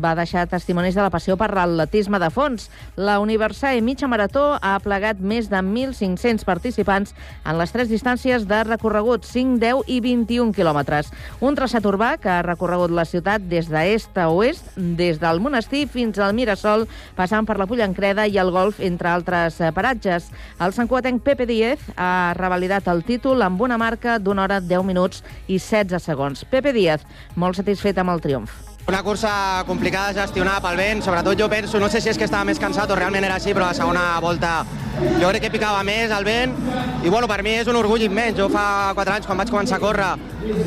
va 0.00 0.14
deixar 0.16 0.46
testimonis 0.48 0.96
de 0.96 1.02
la 1.04 1.10
passió 1.12 1.36
per 1.36 1.50
l'atletisme 1.52 2.16
de 2.22 2.30
fons. 2.32 2.70
La 2.96 3.18
Universal 3.20 3.82
Mitja 3.84 4.08
Marató 4.08 4.54
ha 4.56 4.78
plegat 4.80 5.20
més 5.20 5.50
de 5.52 5.60
1.500 5.60 6.46
participants 6.48 7.12
en 7.44 7.58
les 7.60 7.74
tres 7.74 7.90
distàncies 7.92 8.46
de 8.48 8.62
recorregut, 8.64 9.28
5, 9.28 9.58
10 9.60 9.92
i 9.92 10.00
21 10.00 10.56
quilòmetres. 10.56 11.12
Un 11.44 11.60
traçat 11.60 11.84
urbà 11.84 12.14
que 12.16 12.32
ha 12.32 12.40
recorregut 12.48 12.96
la 12.96 13.04
ciutat 13.04 13.44
des 13.44 13.68
d'est 13.68 14.16
a 14.16 14.30
oest, 14.32 14.72
des 14.96 15.20
del 15.20 15.44
monestir 15.44 15.84
fins 15.92 16.16
al 16.16 16.32
Mirasol, 16.32 16.86
passant 17.12 17.44
per 17.44 17.58
la 17.60 17.68
Pollancreda 17.68 18.24
i 18.24 18.40
el 18.40 18.54
Golf, 18.56 18.80
entre 18.80 19.12
altres 19.12 19.60
eh, 19.60 19.68
paratges. 19.68 20.32
El 20.64 20.72
santcuatenc 20.72 21.20
Pepe 21.28 21.44
Díez 21.44 21.92
ha 22.00 22.32
revalidat 22.40 22.88
el 22.88 23.04
títol 23.04 23.44
amb 23.44 23.60
una 23.60 23.76
marca 23.76 24.13
d'una 24.22 24.44
hora 24.44 24.60
10 24.60 24.84
minuts 24.86 25.24
i 25.46 25.58
16 25.58 26.02
segons. 26.02 26.44
Pepe 26.50 26.72
Díaz, 26.72 27.02
molt 27.34 27.56
satisfet 27.56 27.98
amb 27.98 28.14
el 28.14 28.22
triomf. 28.22 28.52
Una 28.86 29.02
cursa 29.02 29.64
complicada 29.66 30.12
de 30.12 30.20
gestionar 30.20 30.58
pel 30.60 30.76
vent, 30.76 31.00
sobretot 31.02 31.38
jo 31.40 31.48
penso, 31.48 31.80
no 31.80 31.88
sé 31.88 32.02
si 32.04 32.10
és 32.12 32.18
que 32.20 32.26
estava 32.28 32.44
més 32.44 32.60
cansat 32.60 32.90
o 32.92 32.98
realment 32.98 33.24
era 33.24 33.38
així, 33.40 33.54
però 33.56 33.70
la 33.70 33.76
segona 33.76 34.02
volta 34.20 34.58
jo 35.22 35.30
crec 35.30 35.46
que 35.46 35.52
picava 35.54 35.80
més 35.88 36.12
el 36.12 36.26
vent 36.26 36.52
i 37.02 37.08
bueno, 37.08 37.26
per 37.26 37.40
mi 37.42 37.56
és 37.62 37.70
un 37.70 37.80
orgull 37.80 38.04
immens. 38.04 38.36
Jo 38.36 38.50
fa 38.52 38.92
4 38.94 39.16
anys 39.16 39.26
quan 39.26 39.40
vaig 39.40 39.50
començar 39.50 39.80
a 39.80 39.82
córrer 39.82 40.12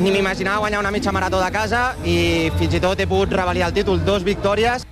ni 0.00 0.10
m'imaginava 0.10 0.64
guanyar 0.66 0.82
una 0.82 0.90
mitja 0.90 1.14
marató 1.14 1.38
de 1.38 1.50
casa 1.54 1.92
i 2.04 2.50
fins 2.58 2.74
i 2.74 2.82
tot 2.82 2.98
he 2.98 3.06
pogut 3.06 3.38
revalidar 3.38 3.70
el 3.70 3.78
títol, 3.78 4.02
dos 4.04 4.26
victòries. 4.26 4.82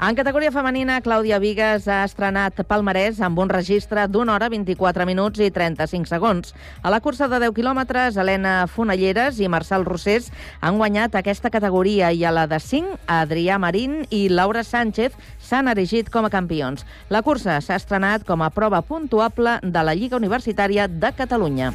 En 0.00 0.16
categoria 0.16 0.48
femenina, 0.48 0.94
Clàudia 1.04 1.36
Vigues 1.42 1.84
ha 1.84 1.98
estrenat 2.06 2.62
palmarès 2.64 3.18
amb 3.20 3.36
un 3.42 3.50
registre 3.52 4.06
d'una 4.08 4.32
hora 4.32 4.48
24 4.48 5.04
minuts 5.04 5.42
i 5.44 5.50
35 5.52 6.08
segons. 6.08 6.54
A 6.80 6.88
la 6.88 7.02
cursa 7.04 7.28
de 7.28 7.36
10 7.42 7.52
quilòmetres, 7.58 8.16
Helena 8.16 8.64
Fonalleres 8.64 9.42
i 9.44 9.50
Marçal 9.52 9.84
Rossés 9.84 10.30
han 10.64 10.80
guanyat 10.80 11.20
aquesta 11.20 11.52
categoria 11.52 12.14
i 12.16 12.24
a 12.24 12.32
la 12.32 12.46
de 12.48 12.56
5, 12.64 12.96
Adrià 13.12 13.60
Marín 13.60 14.06
i 14.08 14.30
Laura 14.32 14.64
Sánchez 14.64 15.12
s'han 15.36 15.68
erigit 15.68 16.08
com 16.08 16.24
a 16.24 16.32
campions. 16.32 16.86
La 17.10 17.20
cursa 17.20 17.60
s'ha 17.60 17.76
estrenat 17.76 18.24
com 18.24 18.40
a 18.40 18.48
prova 18.48 18.80
puntuable 18.80 19.58
de 19.60 19.84
la 19.84 19.92
Lliga 19.92 20.16
Universitària 20.16 20.88
de 20.88 21.12
Catalunya. 21.12 21.74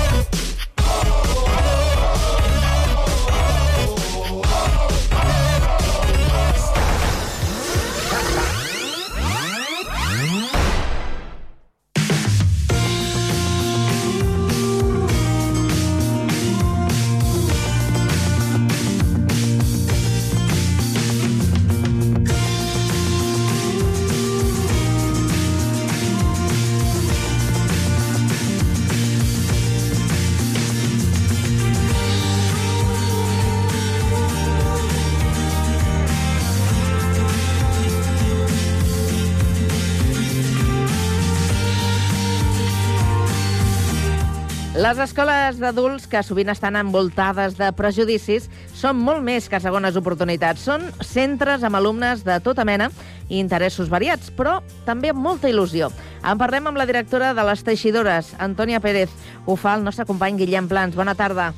Les 44.91 44.99
escoles 44.99 45.55
d'adults, 45.55 46.03
que 46.11 46.19
sovint 46.19 46.49
estan 46.51 46.75
envoltades 46.75 47.53
de 47.55 47.69
prejudicis, 47.71 48.49
són 48.75 48.97
molt 48.99 49.23
més 49.23 49.47
que 49.47 49.61
segones 49.63 49.95
oportunitats. 49.95 50.65
Són 50.67 50.83
centres 51.07 51.63
amb 51.63 51.79
alumnes 51.79 52.25
de 52.27 52.35
tota 52.43 52.65
mena 52.67 52.89
i 53.29 53.39
interessos 53.39 53.87
variats, 53.87 54.33
però 54.35 54.57
també 54.83 55.13
amb 55.13 55.23
molta 55.23 55.47
il·lusió. 55.47 55.87
En 56.27 56.35
parlem 56.35 56.67
amb 56.67 56.81
la 56.81 56.89
directora 56.89 57.31
de 57.31 57.47
les 57.47 57.63
Teixidores, 57.63 58.35
Antònia 58.35 58.83
Pérez. 58.83 59.15
Ho 59.45 59.55
fa 59.55 59.79
el 59.79 59.87
nostre 59.87 60.03
company 60.03 60.43
Guillem 60.43 60.67
Plans. 60.67 60.99
Bona 60.99 61.15
tarda. 61.15 61.53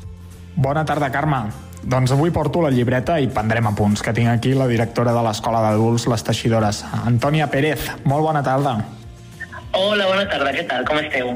Bona 0.53 0.85
tarda, 0.85 1.09
Carme. 1.09 1.47
Doncs 1.81 2.13
avui 2.13 2.29
porto 2.29 2.61
la 2.61 2.69
llibreta 2.69 3.17
i 3.17 3.33
prendrem 3.33 3.73
apunts, 3.73 4.05
que 4.05 4.13
tinc 4.13 4.29
aquí 4.29 4.53
la 4.53 4.69
directora 4.69 5.09
de 5.09 5.25
l'Escola 5.25 5.71
d'Adults 5.71 6.05
Les 6.05 6.29
Teixidores, 6.29 6.85
Antònia 7.01 7.49
Pérez. 7.49 7.95
Molt 8.05 8.29
bona 8.29 8.45
tarda. 8.45 8.83
Hola, 9.73 10.05
bona 10.05 10.27
tarda, 10.29 10.51
què 10.53 10.67
tal? 10.69 10.83
Com 10.85 10.99
esteu? 11.01 11.31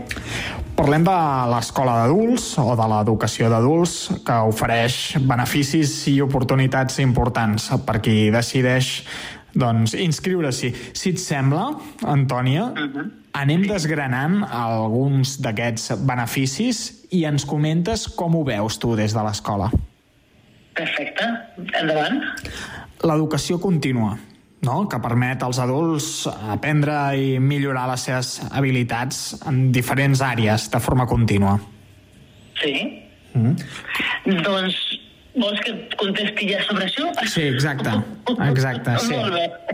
Parlem 0.77 1.01
de 1.07 1.13
l'escola 1.49 1.95
d'adults 2.03 2.51
o 2.61 2.75
de 2.77 2.85
l'educació 2.91 3.47
d'adults 3.49 3.95
que 4.27 4.35
ofereix 4.45 4.97
beneficis 5.25 5.95
i 6.11 6.19
oportunitats 6.21 6.99
importants 7.01 7.71
per 7.87 7.97
qui 8.05 8.29
decideix 8.33 8.91
doncs, 9.57 9.95
inscriure-s'hi. 9.97 10.69
Si 10.93 11.15
et 11.15 11.23
sembla, 11.23 11.65
Antònia, 12.05 12.67
anem 13.41 13.65
desgranant 13.65 14.43
alguns 14.45 15.39
d'aquests 15.41 15.97
beneficis 16.05 16.85
i 17.17 17.25
ens 17.25 17.47
comentes 17.49 18.05
com 18.21 18.37
ho 18.37 18.45
veus 18.45 18.77
tu 18.77 18.93
des 18.99 19.17
de 19.17 19.25
l'escola. 19.25 19.71
Perfecte, 20.77 21.25
endavant. 21.81 22.21
L'educació 23.01 23.57
contínua, 23.57 24.13
no? 24.67 24.83
que 24.91 24.99
permet 25.03 25.43
als 25.43 25.61
adults 25.63 26.27
aprendre 26.53 26.99
i 27.17 27.37
millorar 27.39 27.87
les 27.91 28.05
seves 28.09 28.35
habilitats 28.51 29.23
en 29.47 29.67
diferents 29.75 30.21
àrees 30.25 30.69
de 30.73 30.83
forma 30.83 31.07
contínua. 31.09 31.57
Sí. 32.61 32.73
Mm. 33.33 33.55
Doncs 34.43 34.77
vols 35.37 35.59
que 35.61 35.73
contesti 35.99 36.49
ja 36.49 36.61
sobre 36.65 36.87
això? 36.87 37.09
Sí, 37.29 37.45
exacte. 37.47 37.93
Exacte, 38.51 38.97
sí. 39.05 39.13
Molt 39.15 39.35
bé, 39.37 39.66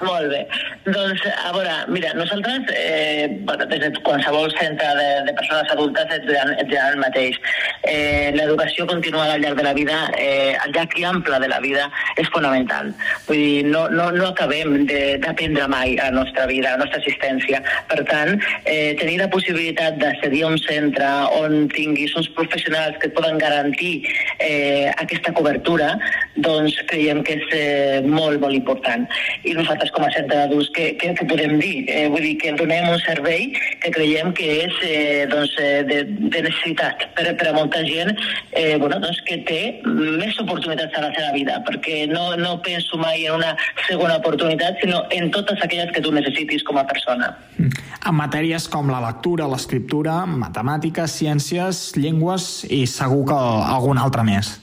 molt 0.00 0.28
bé. 0.32 0.42
Doncs, 0.86 1.22
a 1.44 1.52
veure, 1.54 1.74
mira, 1.88 2.12
nosaltres, 2.14 2.70
eh, 2.74 3.28
bueno, 3.48 3.66
des 3.66 3.80
de 3.80 3.90
qualsevol 4.02 4.52
centre 4.58 4.88
de, 4.98 5.08
de 5.26 5.32
persones 5.34 5.70
adultes 5.72 6.12
et 6.14 6.26
diran, 6.28 6.52
et 6.58 6.68
diran 6.70 6.94
el 6.94 7.00
mateix. 7.02 7.38
Eh, 7.82 8.32
L'educació 8.36 8.86
continuada 8.86 9.34
al 9.34 9.44
llarg 9.44 9.56
de 9.56 9.66
la 9.66 9.74
vida, 9.74 9.98
eh, 10.18 10.56
al 10.62 10.72
llarg 10.72 10.96
i 10.98 11.04
ample 11.04 11.40
de 11.42 11.48
la 11.48 11.60
vida, 11.60 11.88
és 12.16 12.28
fonamental. 12.34 12.92
Vull 13.26 13.42
dir, 13.42 13.64
no, 13.66 13.86
no, 13.88 14.10
no 14.14 14.30
acabem 14.30 14.86
d'aprendre 14.86 15.68
mai 15.72 15.96
a 15.98 16.10
la 16.10 16.22
nostra 16.22 16.46
vida, 16.46 16.70
a 16.70 16.76
la 16.76 16.84
nostra 16.84 17.00
existència. 17.02 17.62
Per 17.90 18.02
tant, 18.10 18.36
eh, 18.64 18.94
tenir 19.00 19.18
la 19.22 19.30
possibilitat 19.32 19.98
d'accedir 20.02 20.44
a 20.44 20.52
un 20.52 20.58
centre 20.62 21.10
on 21.40 21.66
tinguis 21.74 22.14
uns 22.16 22.28
professionals 22.36 22.98
que 23.00 23.10
et 23.10 23.16
poden 23.16 23.38
garantir 23.38 23.94
eh, 24.38 24.92
aquesta 24.96 25.32
cobertura, 25.36 25.94
doncs 26.36 26.76
creiem 26.90 27.22
que 27.26 27.38
és 27.40 27.54
eh, 27.56 28.00
molt, 28.06 28.40
molt 28.42 28.54
important. 28.56 29.06
I 29.44 29.54
nosaltres 29.56 29.85
com 29.94 30.06
a 30.06 30.10
centre 30.14 30.36
d'adults, 30.36 30.70
què, 30.76 30.88
què, 31.00 31.12
què 31.18 31.26
podem 31.28 31.56
dir? 31.60 31.84
Eh, 31.92 32.06
vull 32.12 32.24
dir 32.24 32.34
que 32.42 32.54
donem 32.58 32.88
un 32.90 32.98
servei 33.04 33.48
que 33.82 33.92
creiem 33.94 34.32
que 34.36 34.48
és 34.66 34.80
eh, 34.86 35.26
doncs, 35.30 35.54
eh, 35.62 35.82
de, 35.88 36.02
de 36.06 36.42
necessitat 36.48 37.06
per, 37.16 37.26
per 37.38 37.50
a 37.50 37.54
molta 37.56 37.82
gent 37.86 38.12
eh, 38.52 38.76
bueno, 38.78 38.98
doncs 39.02 39.20
que 39.28 39.38
té 39.48 39.60
més 39.84 40.36
oportunitats 40.42 40.96
a 40.96 41.04
la 41.06 41.12
seva 41.14 41.32
vida, 41.36 41.58
perquè 41.66 42.04
no, 42.10 42.28
no 42.40 42.56
penso 42.64 42.98
mai 43.00 43.26
en 43.26 43.38
una 43.38 43.54
segona 43.86 44.18
oportunitat, 44.20 44.80
sinó 44.82 45.04
en 45.14 45.30
totes 45.34 45.62
aquelles 45.62 45.92
que 45.94 46.02
tu 46.04 46.12
necessitis 46.14 46.64
com 46.66 46.80
a 46.80 46.86
persona. 46.88 47.32
En 47.58 48.14
matèries 48.16 48.68
com 48.70 48.90
la 48.92 49.00
lectura, 49.02 49.48
l'escriptura, 49.50 50.20
matemàtiques, 50.26 51.18
ciències, 51.20 51.88
llengües 51.98 52.66
i 52.70 52.84
segur 52.90 53.24
que 53.32 53.40
algun 53.76 53.98
altre 53.98 54.24
més. 54.26 54.56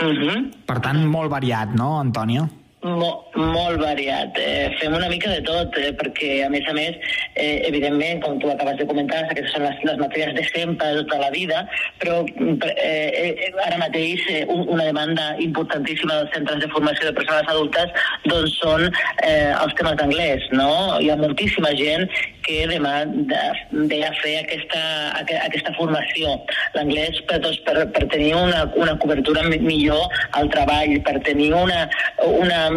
Uh 0.00 0.10
-huh. 0.10 0.38
Per 0.66 0.80
tant, 0.80 1.04
molt 1.06 1.30
variat, 1.30 1.70
no, 1.74 1.98
Antònia? 2.00 2.48
Mo, 2.84 3.06
molt 3.32 3.78
variat. 3.80 4.36
Eh, 4.36 4.68
fem 4.76 4.92
una 4.92 5.08
mica 5.08 5.30
de 5.32 5.40
tot, 5.40 5.72
eh, 5.80 5.94
perquè, 5.96 6.42
a 6.44 6.50
més 6.52 6.66
a 6.68 6.74
més, 6.76 6.98
eh, 7.34 7.62
evidentment, 7.70 8.20
com 8.20 8.38
tu 8.38 8.50
acabes 8.52 8.76
de 8.76 8.84
comentar, 8.84 9.22
aquestes 9.24 9.54
són 9.54 9.62
les, 9.64 9.78
les 9.88 9.96
matèries 10.02 10.34
de 10.36 10.44
sempre, 10.50 10.90
tota 10.98 11.16
la 11.22 11.30
vida, 11.32 11.62
però 11.98 12.18
per- 12.60 12.74
eh, 12.76 13.32
eh, 13.46 13.52
ara 13.64 13.78
mateix 13.80 14.20
eh, 14.28 14.44
un, 14.52 14.68
una 14.68 14.84
demanda 14.84 15.30
importantíssima 15.40 16.12
dels 16.18 16.34
centres 16.36 16.60
de 16.60 16.68
formació 16.74 17.08
de 17.08 17.14
persones 17.16 17.48
adultes 17.48 17.88
doncs 18.28 18.58
són 18.60 18.84
eh, 19.22 19.54
els 19.62 19.72
temes 19.80 19.96
d'anglès, 19.96 20.44
no? 20.52 21.00
Hi 21.00 21.08
ha 21.08 21.16
moltíssima 21.16 21.72
gent 21.80 22.04
que 22.44 22.66
demà 22.68 23.06
de, 23.08 23.40
de 23.88 24.02
fer 24.20 24.34
aquesta, 24.42 24.84
aque- 25.22 25.40
aquesta 25.46 25.72
formació. 25.80 26.36
L'anglès 26.76 27.16
per, 27.32 27.40
doncs, 27.40 27.62
per, 27.64 27.88
per 27.96 28.04
tenir 28.12 28.34
una, 28.36 28.66
una 28.76 28.98
cobertura 29.00 29.48
mi- 29.48 29.62
millor 29.64 30.04
al 30.36 30.52
treball, 30.52 30.98
per 31.08 31.16
tenir 31.24 31.54
una, 31.56 31.88
una 32.28 32.68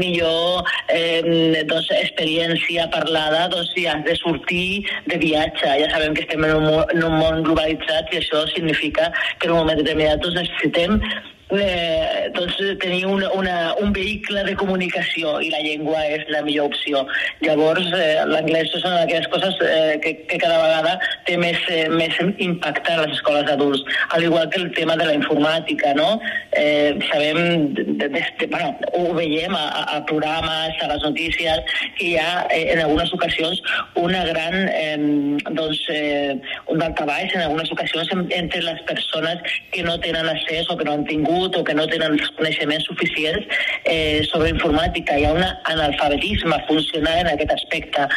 millor 0.00 0.68
eh, 0.94 1.62
doncs, 1.68 1.90
experiència 2.00 2.88
parlada 2.94 3.46
doncs, 3.52 3.72
si 3.74 3.86
has 3.90 4.04
de 4.06 4.16
sortir 4.20 4.84
de 5.08 5.18
viatge. 5.22 5.74
Ja 5.82 5.88
sabem 5.94 6.14
que 6.14 6.26
estem 6.26 6.44
en 6.44 6.56
un, 6.58 6.68
en 6.94 7.08
un 7.08 7.18
món 7.22 7.42
globalitzat 7.46 8.14
i 8.14 8.22
això 8.22 8.44
significa 8.54 9.10
que 9.38 9.48
en 9.48 9.56
un 9.56 9.64
moment 9.64 9.82
determinat 9.82 10.22
doncs, 10.24 10.40
necessitem 10.42 11.00
eh, 11.50 12.30
doncs, 12.34 12.56
tenir 12.80 13.06
una, 13.06 13.30
una, 13.32 13.74
un 13.80 13.92
vehicle 13.92 14.42
de 14.44 14.54
comunicació 14.58 15.38
i 15.40 15.50
la 15.52 15.60
llengua 15.64 16.02
és 16.12 16.26
la 16.32 16.42
millor 16.44 16.68
opció. 16.72 17.04
Llavors, 17.44 17.86
eh, 17.96 18.24
l'anglès 18.28 18.72
és 18.74 18.84
una 18.84 18.98
d'aquelles 19.02 19.28
coses 19.32 19.56
eh, 19.64 19.98
que, 20.04 20.14
que 20.28 20.38
cada 20.42 20.58
vegada 20.62 20.96
té 21.28 21.38
més, 21.40 21.58
eh, 21.72 21.86
més 21.88 22.14
impacte 22.44 22.92
a 22.92 23.02
les 23.04 23.16
escoles 23.16 23.46
d'adults, 23.48 23.84
al 24.16 24.24
igual 24.26 24.48
que 24.50 24.60
el 24.60 24.72
tema 24.76 24.96
de 25.00 25.06
la 25.08 25.14
informàtica, 25.16 25.94
no? 25.96 26.18
Eh, 26.52 26.98
sabem, 27.12 27.72
de, 27.74 27.84
de, 28.04 28.08
de, 28.10 28.46
bueno, 28.52 28.74
ho 28.92 29.14
veiem 29.16 29.54
a, 29.56 29.64
a- 29.84 30.04
programes, 30.08 30.76
a 30.82 30.86
les 30.92 31.02
notícies, 31.04 31.58
que 31.98 32.12
hi 32.12 32.16
ha 32.20 32.46
eh, 32.50 32.72
en 32.72 32.80
algunes 32.84 33.12
ocasions 33.12 33.60
una 33.96 34.24
gran, 34.28 34.54
eh, 34.68 34.96
doncs, 35.50 35.80
eh, 35.92 36.36
un 36.68 36.78
daltabaix 36.80 37.34
en 37.34 37.42
algunes 37.48 37.70
ocasions 37.72 38.12
en, 38.14 38.26
entre 38.32 38.62
les 38.62 38.80
persones 38.88 39.42
que 39.72 39.82
no 39.82 39.98
tenen 40.00 40.28
accés 40.28 40.68
o 40.70 40.76
que 40.76 40.84
no 40.84 40.92
han 40.96 41.04
tingut 41.08 41.37
o 41.38 41.64
que 41.64 41.74
no 41.74 41.86
tenen 41.90 42.16
els 42.16 42.30
coneixements 42.36 42.84
suficients 42.88 43.46
eh, 43.84 44.20
sobre 44.28 44.50
informàtica. 44.50 45.16
Hi 45.18 45.26
ha 45.28 45.34
un 45.36 45.44
analfabetisme 45.46 46.58
funcional 46.68 47.22
en 47.22 47.32
aquest 47.32 47.54
aspecte 47.54 48.08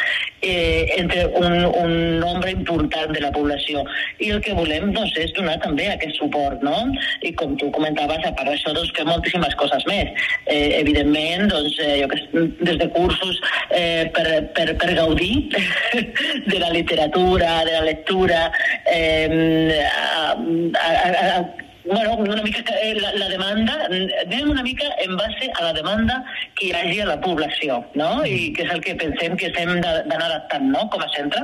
eh, 0.42 0.92
entre 0.98 1.26
un, 1.38 1.64
un 1.64 1.94
nombre 2.18 2.50
important 2.50 3.12
de 3.14 3.22
la 3.22 3.30
població. 3.32 3.84
I 4.18 4.32
el 4.34 4.42
que 4.44 4.56
volem 4.58 4.90
doncs, 4.92 5.14
és 5.22 5.32
donar 5.36 5.58
també 5.62 5.88
aquest 5.92 6.18
suport, 6.18 6.62
no? 6.66 6.76
I 7.22 7.32
com 7.38 7.54
tu 7.60 7.70
comentaves, 7.74 8.24
a 8.26 8.34
part 8.36 8.50
d'això, 8.50 8.74
doncs, 8.76 8.92
que 8.96 9.06
moltíssimes 9.08 9.56
coses 9.60 9.86
més. 9.88 10.12
Eh, 10.46 10.80
evidentment, 10.80 11.48
doncs, 11.52 11.78
eh, 11.82 11.96
jo 12.02 12.10
que, 12.12 12.20
des 12.66 12.78
de 12.82 12.90
cursos 12.94 13.40
eh, 13.70 14.10
per, 14.14 14.26
per, 14.56 14.68
per 14.82 14.92
gaudir 14.98 15.48
de 16.52 16.58
la 16.58 16.72
literatura, 16.74 17.62
de 17.64 17.76
la 17.78 17.84
lectura, 17.86 18.46
eh, 18.90 19.82
a, 19.86 20.32
a, 20.34 21.12
a, 21.22 21.70
Bueno, 21.84 22.14
una 22.14 22.42
mica 22.42 22.62
que 22.62 22.74
eh, 22.90 22.94
la, 23.00 23.10
la 23.18 23.28
demanda, 23.28 23.74
anem 23.90 24.50
una 24.50 24.62
mica 24.62 24.86
en 25.02 25.16
base 25.16 25.50
a 25.58 25.64
la 25.64 25.72
demanda 25.72 26.20
que 26.54 26.68
hi 26.68 26.72
hagi 26.78 27.00
a 27.02 27.06
la 27.08 27.16
població, 27.20 27.80
no? 27.98 28.10
I 28.24 28.52
que 28.54 28.62
és 28.68 28.70
el 28.70 28.80
que 28.84 28.94
pensem 29.00 29.34
que 29.36 29.48
estem 29.50 29.72
de- 29.80 30.02
d'anar 30.06 30.28
adaptant, 30.28 30.68
no?, 30.70 30.84
com 30.94 31.02
a 31.02 31.08
centre. 31.16 31.42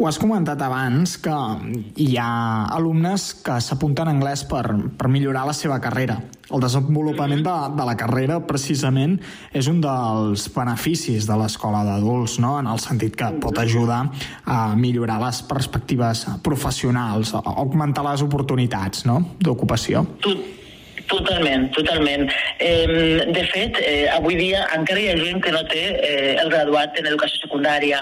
Ho 0.00 0.06
has 0.08 0.16
comentat 0.16 0.62
abans 0.64 1.18
que 1.20 1.32
hi 2.00 2.14
ha 2.16 2.28
alumnes 2.72 3.34
que 3.44 3.58
s'apunten 3.60 4.08
a 4.08 4.12
anglès 4.14 4.46
per, 4.48 4.62
per 4.96 5.10
millorar 5.12 5.42
la 5.44 5.52
seva 5.52 5.76
carrera. 5.84 6.14
El 6.48 6.62
desenvolupament 6.64 7.42
de, 7.44 7.56
de 7.76 7.84
la 7.84 7.94
carrera, 8.00 8.38
precisament, 8.48 9.18
és 9.52 9.68
un 9.68 9.82
dels 9.84 10.46
beneficis 10.54 11.28
de 11.28 11.36
l'escola 11.36 11.82
d'adults, 11.84 12.38
no? 12.40 12.54
en 12.62 12.70
el 12.72 12.80
sentit 12.80 13.18
que 13.20 13.28
pot 13.44 13.60
ajudar 13.60 14.06
a 14.48 14.62
millorar 14.72 15.18
les 15.20 15.42
perspectives 15.50 16.24
professionals, 16.48 17.34
a 17.36 17.44
augmentar 17.60 18.06
les 18.08 18.24
oportunitats 18.24 19.04
no? 19.04 19.20
d'ocupació. 19.36 20.06
Totalment, 21.10 21.72
totalment. 21.74 22.30
Eh, 22.58 22.86
de 23.26 23.44
fet, 23.50 23.78
eh, 23.82 24.06
avui 24.14 24.36
dia 24.38 24.60
encara 24.76 25.00
hi 25.00 25.08
ha 25.10 25.16
gent 25.18 25.40
que 25.42 25.50
no 25.50 25.64
té 25.66 25.82
eh, 25.98 26.36
el 26.38 26.52
graduat 26.52 26.94
en 27.00 27.08
educació 27.10 27.40
secundària. 27.42 27.98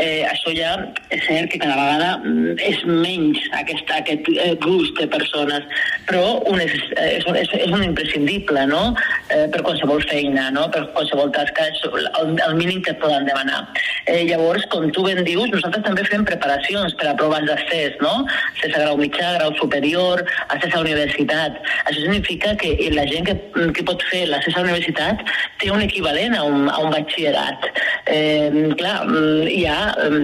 Eh, 0.00 0.24
això 0.24 0.54
ja 0.56 0.70
és 1.12 1.26
cert 1.26 1.50
que 1.52 1.60
cada 1.60 1.76
vegada 1.76 2.08
mm, 2.22 2.54
és 2.64 2.80
menys 2.88 3.42
aquest, 3.58 3.92
aquest 3.98 4.30
eh, 4.32 4.54
gruix 4.62 4.94
de 4.96 5.08
persones, 5.12 5.66
però 6.08 6.38
un 6.48 6.62
és, 6.64 6.72
és, 7.04 7.26
un, 7.28 7.36
és, 7.36 7.52
és 7.58 7.74
un 7.74 7.84
imprescindible 7.84 8.64
no? 8.70 8.94
eh, 9.28 9.44
per 9.52 9.60
qualsevol 9.66 10.00
feina, 10.08 10.48
no? 10.54 10.64
per 10.72 10.86
qualsevol 10.96 11.28
tasca, 11.36 11.68
és 11.68 11.84
el, 11.90 12.32
el 12.46 12.56
mínim 12.56 12.80
que 12.80 12.94
et 12.96 13.02
poden 13.02 13.28
demanar. 13.28 13.60
Eh, 14.06 14.22
llavors, 14.30 14.64
com 14.72 14.88
tu 14.96 15.04
ben 15.04 15.20
dius, 15.28 15.52
nosaltres 15.52 15.84
també 15.84 16.06
fem 16.08 16.24
preparacions 16.24 16.96
per 16.96 17.10
a 17.12 17.16
proves 17.20 17.44
d'accés, 17.50 18.00
no? 18.00 18.24
accés 18.54 18.72
a 18.72 18.86
grau 18.86 18.96
mitjà, 19.04 19.34
grau 19.36 19.52
superior, 19.60 20.24
accés 20.48 20.72
a 20.72 20.84
universitat. 20.86 21.60
Això 21.84 22.00
significa 22.00 22.37
que 22.60 22.72
la 22.94 23.04
gent 23.10 23.26
que, 23.28 23.36
que 23.74 23.84
pot 23.86 24.02
fer 24.10 24.24
la 24.30 24.40
universitat 24.62 25.24
té 25.60 25.70
un 25.74 25.82
equivalent 25.84 26.36
a 26.38 26.44
un, 26.46 26.68
a 26.70 26.78
un 26.84 26.90
batxillerat. 26.94 27.70
Eh, 28.08 28.50
clar, 28.80 29.04
hi 29.52 29.64
ha 29.68 29.92
eh, 30.00 30.20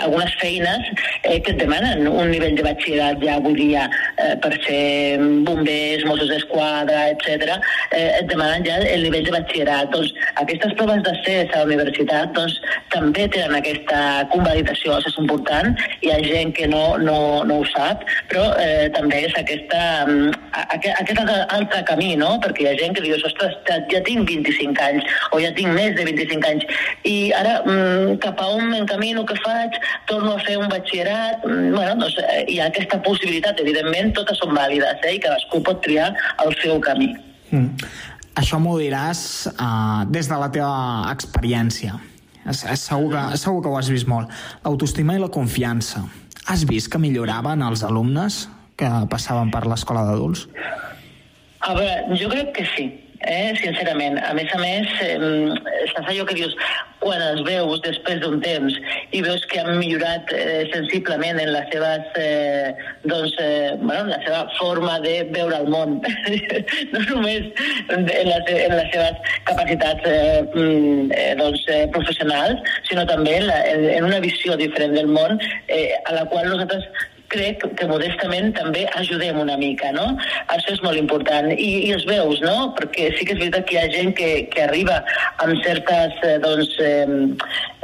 algunes 0.00 0.34
feines 0.40 0.88
eh, 1.22 1.38
que 1.40 1.52
et 1.52 1.60
demanen 1.60 2.08
un 2.10 2.30
nivell 2.32 2.56
de 2.58 2.64
batxillerat 2.66 3.22
ja 3.22 3.36
avui 3.38 3.54
dia 3.58 3.86
eh, 4.18 4.34
per 4.42 4.52
ser 4.64 5.18
bombers, 5.46 6.04
Mossos 6.08 6.30
d'Esquadra, 6.32 7.04
etc. 7.14 7.56
Eh, 7.94 8.20
et 8.20 8.28
demanen 8.30 8.66
ja 8.66 8.80
el 8.82 9.06
nivell 9.06 9.26
de 9.28 9.34
batxillerat. 9.36 9.92
Doncs 9.94 10.12
aquestes 10.42 10.74
proves 10.78 11.04
d'accés 11.06 11.52
a 11.54 11.62
la 11.62 11.68
universitat 11.70 12.34
doncs, 12.36 12.58
també 12.90 13.28
tenen 13.30 13.58
aquesta 13.60 14.26
convalidació, 14.32 14.96
això 14.96 15.12
és 15.12 15.20
important. 15.22 15.70
Hi 16.02 16.12
ha 16.14 16.18
gent 16.26 16.54
que 16.56 16.66
no, 16.70 16.82
no, 16.98 17.18
no 17.46 17.60
ho 17.60 17.68
sap, 17.70 18.02
però 18.32 18.48
eh, 18.58 18.88
també 18.96 19.22
és 19.28 19.36
aquesta, 19.38 19.82
mm, 20.08 20.34
a, 20.50 20.66
a, 20.66 20.80
aquest 21.04 21.22
altre, 21.22 21.84
camí, 21.90 22.12
no? 22.18 22.34
Perquè 22.42 22.66
hi 22.66 22.70
ha 22.72 22.76
gent 22.80 22.96
que 22.96 23.04
diu, 23.06 23.16
ostres, 23.30 23.56
ja 23.92 24.02
tinc 24.06 24.26
25 24.28 24.82
anys, 24.88 25.18
o 25.30 25.40
ja 25.42 25.52
tinc 25.56 25.72
més 25.76 25.94
de 25.98 26.06
25 26.08 26.50
anys, 26.50 26.82
i 27.06 27.19
ara 27.36 27.58
mm, 27.62 28.18
cap 28.22 28.40
a 28.42 28.48
on 28.56 28.68
m'encamino, 28.70 29.24
què 29.28 29.36
faig? 29.40 29.76
Torno 30.10 30.34
a 30.36 30.44
fer 30.44 30.56
un 30.60 30.70
batxillerat? 30.72 31.44
Mm, 31.46 31.72
bueno, 31.76 31.96
doncs 32.02 32.18
hi 32.48 32.60
ha 32.60 32.68
aquesta 32.70 33.00
possibilitat, 33.04 33.60
evidentment, 33.64 34.14
totes 34.16 34.40
són 34.42 34.54
vàlides, 34.56 35.02
eh? 35.04 35.16
i 35.18 35.22
cadascú 35.22 35.62
pot 35.66 35.82
triar 35.84 36.12
el 36.44 36.54
seu 36.62 36.80
camí. 36.84 37.12
Mm. 37.50 37.90
Això 38.40 38.60
m'ho 38.62 38.76
diràs 38.78 39.20
uh, 39.50 40.06
des 40.08 40.30
de 40.30 40.38
la 40.38 40.48
teva 40.54 41.10
experiència. 41.10 41.98
Segur, 42.56 43.10
que, 43.12 43.22
segur 43.36 43.60
que 43.62 43.68
ho 43.68 43.76
has 43.76 43.90
vist 43.92 44.08
molt. 44.08 44.30
L'autoestima 44.64 45.18
i 45.18 45.20
la 45.20 45.28
confiança. 45.32 46.06
Has 46.48 46.64
vist 46.66 46.88
que 46.90 46.98
milloraven 46.98 47.60
els 47.66 47.84
alumnes 47.86 48.46
que 48.80 48.88
passaven 49.12 49.52
per 49.52 49.66
l'escola 49.68 50.06
d'adults? 50.08 50.46
A 51.60 51.74
veure, 51.76 52.16
jo 52.16 52.30
crec 52.32 52.54
que 52.56 52.64
sí, 52.72 52.86
eh? 53.20 53.52
sincerament. 53.60 54.18
A 54.24 54.34
més 54.34 54.52
a 54.54 54.60
més, 54.60 54.88
eh, 55.04 55.88
saps 55.92 56.08
allò 56.08 56.26
que 56.28 56.38
dius, 56.38 56.56
quan 57.00 57.22
els 57.24 57.40
veus 57.46 57.80
després 57.84 58.20
d'un 58.20 58.40
temps 58.44 58.74
i 59.16 59.22
veus 59.24 59.44
que 59.50 59.60
han 59.62 59.78
millorat 59.80 60.32
eh, 60.36 60.66
sensiblement 60.72 61.40
en 61.40 61.52
les 61.54 61.68
seves, 61.72 62.08
eh, 62.20 62.72
doncs, 63.08 63.36
eh, 63.40 63.72
bueno, 63.80 64.10
la 64.12 64.20
seva 64.24 64.42
forma 64.58 64.98
de 65.04 65.14
veure 65.32 65.62
el 65.62 65.70
món, 65.72 65.98
no 66.92 67.04
només 67.08 67.48
en 67.88 68.04
les, 68.08 68.52
en 68.56 68.76
les 68.76 68.90
seves 68.92 69.36
capacitats 69.48 70.10
eh, 70.10 70.42
mm, 70.54 71.08
eh, 71.16 71.32
doncs, 71.40 71.64
eh, 71.72 71.86
professionals, 71.96 72.60
sinó 72.88 73.06
també 73.08 73.38
en, 73.40 73.48
la, 73.48 73.60
en, 73.72 73.86
en 73.96 74.10
una 74.10 74.20
visió 74.24 74.58
diferent 74.60 74.96
del 74.96 75.08
món 75.08 75.40
eh, 75.68 75.88
a 76.04 76.18
la 76.18 76.26
qual 76.28 76.52
nosaltres 76.52 77.08
crec 77.32 77.64
que 77.78 77.88
modestament 77.90 78.52
també 78.58 78.84
ajudem 78.98 79.38
una 79.40 79.56
mica, 79.60 79.92
no? 79.96 80.06
Això 80.52 80.74
és 80.74 80.82
molt 80.84 81.00
important. 81.00 81.50
I, 81.54 81.70
i 81.88 81.92
els 81.96 82.06
veus, 82.08 82.42
no? 82.44 82.70
Perquè 82.78 83.10
sí 83.16 83.26
que 83.26 83.36
és 83.36 83.42
veritat 83.42 83.66
que 83.68 83.76
hi 83.76 83.80
ha 83.82 83.90
gent 83.94 84.14
que, 84.18 84.30
que 84.52 84.64
arriba 84.66 85.00
amb 85.44 85.56
certes, 85.64 86.16
eh, 86.26 86.36
doncs, 86.44 86.74
eh, 86.84 87.06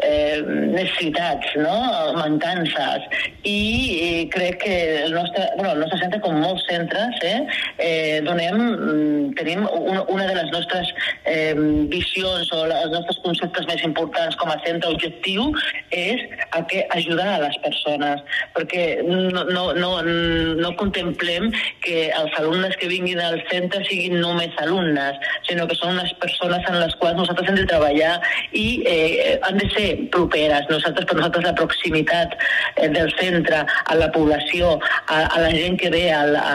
eh, 0.02 0.42
necessitats, 0.46 1.54
no? 1.60 1.76
mancances, 2.16 3.06
i, 3.42 3.56
i 3.56 4.10
crec 4.32 4.60
que 4.64 4.76
el 5.04 5.14
nostre, 5.14 5.46
bueno, 5.56 5.72
el 5.72 5.84
nostre 5.84 6.00
centre, 6.02 6.20
com 6.24 6.40
molts 6.42 6.64
centres, 6.68 7.20
eh, 7.22 7.40
eh, 7.78 8.20
donem, 8.26 8.58
mm, 8.58 9.34
tenim 9.38 9.64
una, 9.66 10.02
una 10.12 10.26
de 10.26 10.34
les 10.38 10.50
nostres 10.52 10.92
eh, 11.24 11.54
visions 11.92 12.50
o 12.52 12.64
els 12.66 12.92
nostres 12.92 13.20
conceptes 13.24 13.68
més 13.70 13.84
importants 13.88 14.36
com 14.40 14.50
a 14.52 14.58
centre 14.64 14.92
objectiu 14.92 15.48
és 15.94 16.22
a 16.56 16.62
que 16.68 16.84
ajudar 16.96 17.28
a 17.34 17.40
les 17.44 17.58
persones, 17.64 18.22
perquè 18.56 18.84
no, 19.06 19.44
no, 19.44 19.64
no, 19.76 19.90
no 20.02 20.72
contemplem 20.80 21.50
que 21.84 22.08
els 22.16 22.38
alumnes 22.40 22.76
que 22.80 22.90
vinguin 22.90 23.20
al 23.22 23.40
centre 23.50 23.82
siguin 23.88 24.18
només 24.20 24.54
alumnes, 24.62 25.18
sinó 25.48 25.66
que 25.68 25.78
són 25.78 25.96
unes 25.96 26.12
persones 26.22 26.66
en 26.70 26.80
les 26.82 26.94
quals 27.00 27.18
nosaltres 27.20 27.50
hem 27.50 27.60
de 27.60 27.68
treballar 27.70 28.14
i 28.52 28.66
eh, 28.88 29.36
han 29.46 29.60
de 29.60 29.68
ser 29.74 29.85
properes. 30.12 30.66
Nosaltres, 30.70 31.06
per 31.08 31.16
nosaltres, 31.18 31.44
la 31.46 31.54
proximitat 31.58 32.36
eh, 32.76 32.88
del 32.94 33.12
centre 33.20 33.62
a 33.66 33.94
la 33.98 34.08
població, 34.14 34.76
a, 35.06 35.18
a 35.26 35.40
la 35.44 35.50
gent 35.54 35.78
que 35.80 35.90
ve 35.94 36.04
al, 36.12 36.36
a, 36.36 36.54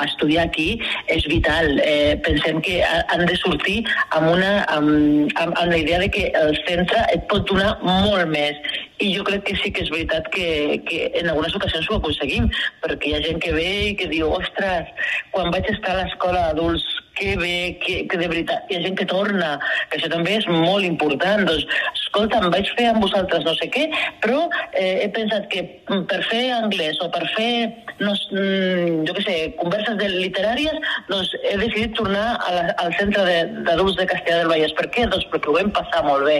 a 0.00 0.04
estudiar 0.06 0.46
aquí, 0.48 0.78
és 1.06 1.26
vital. 1.30 1.74
Eh, 1.84 2.16
pensem 2.24 2.60
que 2.64 2.80
ha- 2.84 3.04
han 3.14 3.26
de 3.28 3.36
sortir 3.36 3.80
amb, 4.10 4.30
una, 4.34 4.52
amb, 4.76 5.28
amb, 5.36 5.52
amb 5.58 5.68
la 5.70 5.78
idea 5.82 5.98
de 6.02 6.10
que 6.10 6.30
el 6.34 6.56
centre 6.66 7.04
et 7.12 7.26
pot 7.30 7.46
donar 7.50 7.76
molt 7.82 8.26
més. 8.32 8.56
I 9.02 9.08
jo 9.16 9.24
crec 9.26 9.42
que 9.48 9.56
sí 9.58 9.72
que 9.74 9.82
és 9.82 9.90
veritat 9.90 10.28
que, 10.30 10.78
que 10.86 11.10
en 11.18 11.28
algunes 11.32 11.54
ocasions 11.58 11.88
ho 11.90 11.96
aconseguim, 11.98 12.46
perquè 12.84 13.10
hi 13.10 13.14
ha 13.16 13.22
gent 13.24 13.40
que 13.42 13.50
ve 13.56 13.70
i 13.90 13.94
que 13.98 14.06
diu, 14.12 14.30
ostres, 14.36 14.86
quan 15.32 15.50
vaig 15.50 15.66
estar 15.72 15.96
a 15.96 16.04
l'escola 16.04 16.44
d'adults, 16.52 16.84
que 17.14 17.36
bé, 17.36 17.78
que, 17.84 18.06
que 18.08 18.18
de 18.18 18.28
veritat, 18.28 18.68
hi 18.70 18.78
ha 18.78 18.84
gent 18.86 18.96
que 18.98 19.06
torna, 19.08 19.54
que 19.90 19.98
això 19.98 20.08
també 20.12 20.38
és 20.38 20.46
molt 20.48 20.86
important, 20.86 21.44
doncs, 21.48 21.66
escolta, 21.92 22.40
em 22.40 22.52
vaig 22.52 22.68
fer 22.76 22.88
amb 22.90 23.04
vosaltres 23.04 23.44
no 23.46 23.54
sé 23.58 23.68
què, 23.72 23.86
però 24.24 24.46
eh, 24.72 25.04
he 25.04 25.08
pensat 25.16 25.48
que 25.52 25.62
mm, 25.64 26.04
per 26.10 26.20
fer 26.30 26.42
anglès 26.56 27.00
o 27.04 27.08
per 27.12 27.22
fer, 27.36 27.52
no, 28.00 28.12
mm, 28.12 29.04
jo 29.08 29.16
què 29.16 29.24
sé, 29.26 29.36
converses 29.60 29.96
de 30.00 30.10
literàries, 30.12 30.76
doncs 31.10 31.32
he 31.42 31.56
decidit 31.60 31.96
tornar 31.98 32.26
a 32.40 32.56
la, 32.56 32.66
al 32.84 32.92
centre 32.98 33.24
de- 33.28 33.64
d'adults 33.68 33.96
de, 34.00 34.08
Castellà 34.12 34.42
del 34.42 34.52
Vallès. 34.52 34.76
Per 34.76 34.88
què? 34.92 35.06
Doncs 35.08 35.28
perquè 35.32 35.48
ho 35.48 35.56
vam 35.56 35.72
passar 35.72 36.02
molt 36.04 36.26
bé, 36.28 36.38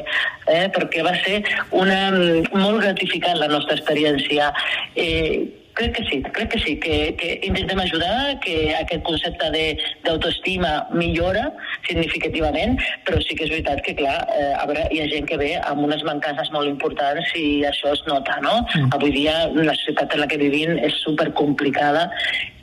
eh? 0.50 0.66
perquè 0.74 1.04
va 1.06 1.14
ser 1.24 1.40
una, 1.70 2.10
mm, 2.10 2.52
molt 2.56 2.82
gratificant 2.84 3.40
la 3.40 3.50
nostra 3.52 3.76
experiència. 3.78 4.52
Eh, 4.96 5.61
Crec 5.74 5.94
que 5.96 6.04
sí, 6.04 6.20
crec 6.36 6.50
que 6.52 6.58
sí, 6.60 6.76
que, 6.76 7.14
que 7.16 7.40
intentem 7.48 7.78
ajudar, 7.80 8.38
que 8.40 8.74
aquest 8.76 9.02
concepte 9.04 9.50
de- 9.54 9.78
d'autoestima 10.04 10.72
millora 10.92 11.46
significativament, 11.86 12.76
però 13.06 13.20
sí 13.24 13.34
que 13.38 13.46
és 13.46 13.54
veritat 13.54 13.80
que, 13.86 13.94
clar, 13.96 14.18
eh, 14.36 14.52
a 14.58 14.66
veure, 14.68 14.84
hi 14.92 15.00
ha 15.00 15.08
gent 15.08 15.26
que 15.30 15.38
ve 15.40 15.54
amb 15.56 15.86
unes 15.86 16.04
mancances 16.04 16.52
molt 16.52 16.68
importants 16.68 17.32
i 17.40 17.64
això 17.64 17.94
es 17.96 18.04
nota, 18.06 18.36
no? 18.44 18.58
Mm. 18.74 18.92
Avui 18.98 19.14
dia 19.16 19.48
la 19.56 19.72
societat 19.80 20.12
en 20.12 20.20
la 20.20 20.28
que 20.28 20.40
vivim 20.42 20.76
és 20.76 21.00
supercomplicada 21.06 22.10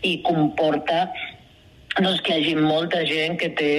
i 0.06 0.19
comporta 0.22 1.08
doncs, 2.00 2.22
que 2.22 2.38
hi 2.38 2.43
hagi 2.43 2.56
molta 2.56 3.02
gent 3.10 3.39
que 3.41 3.50
té 3.58 3.74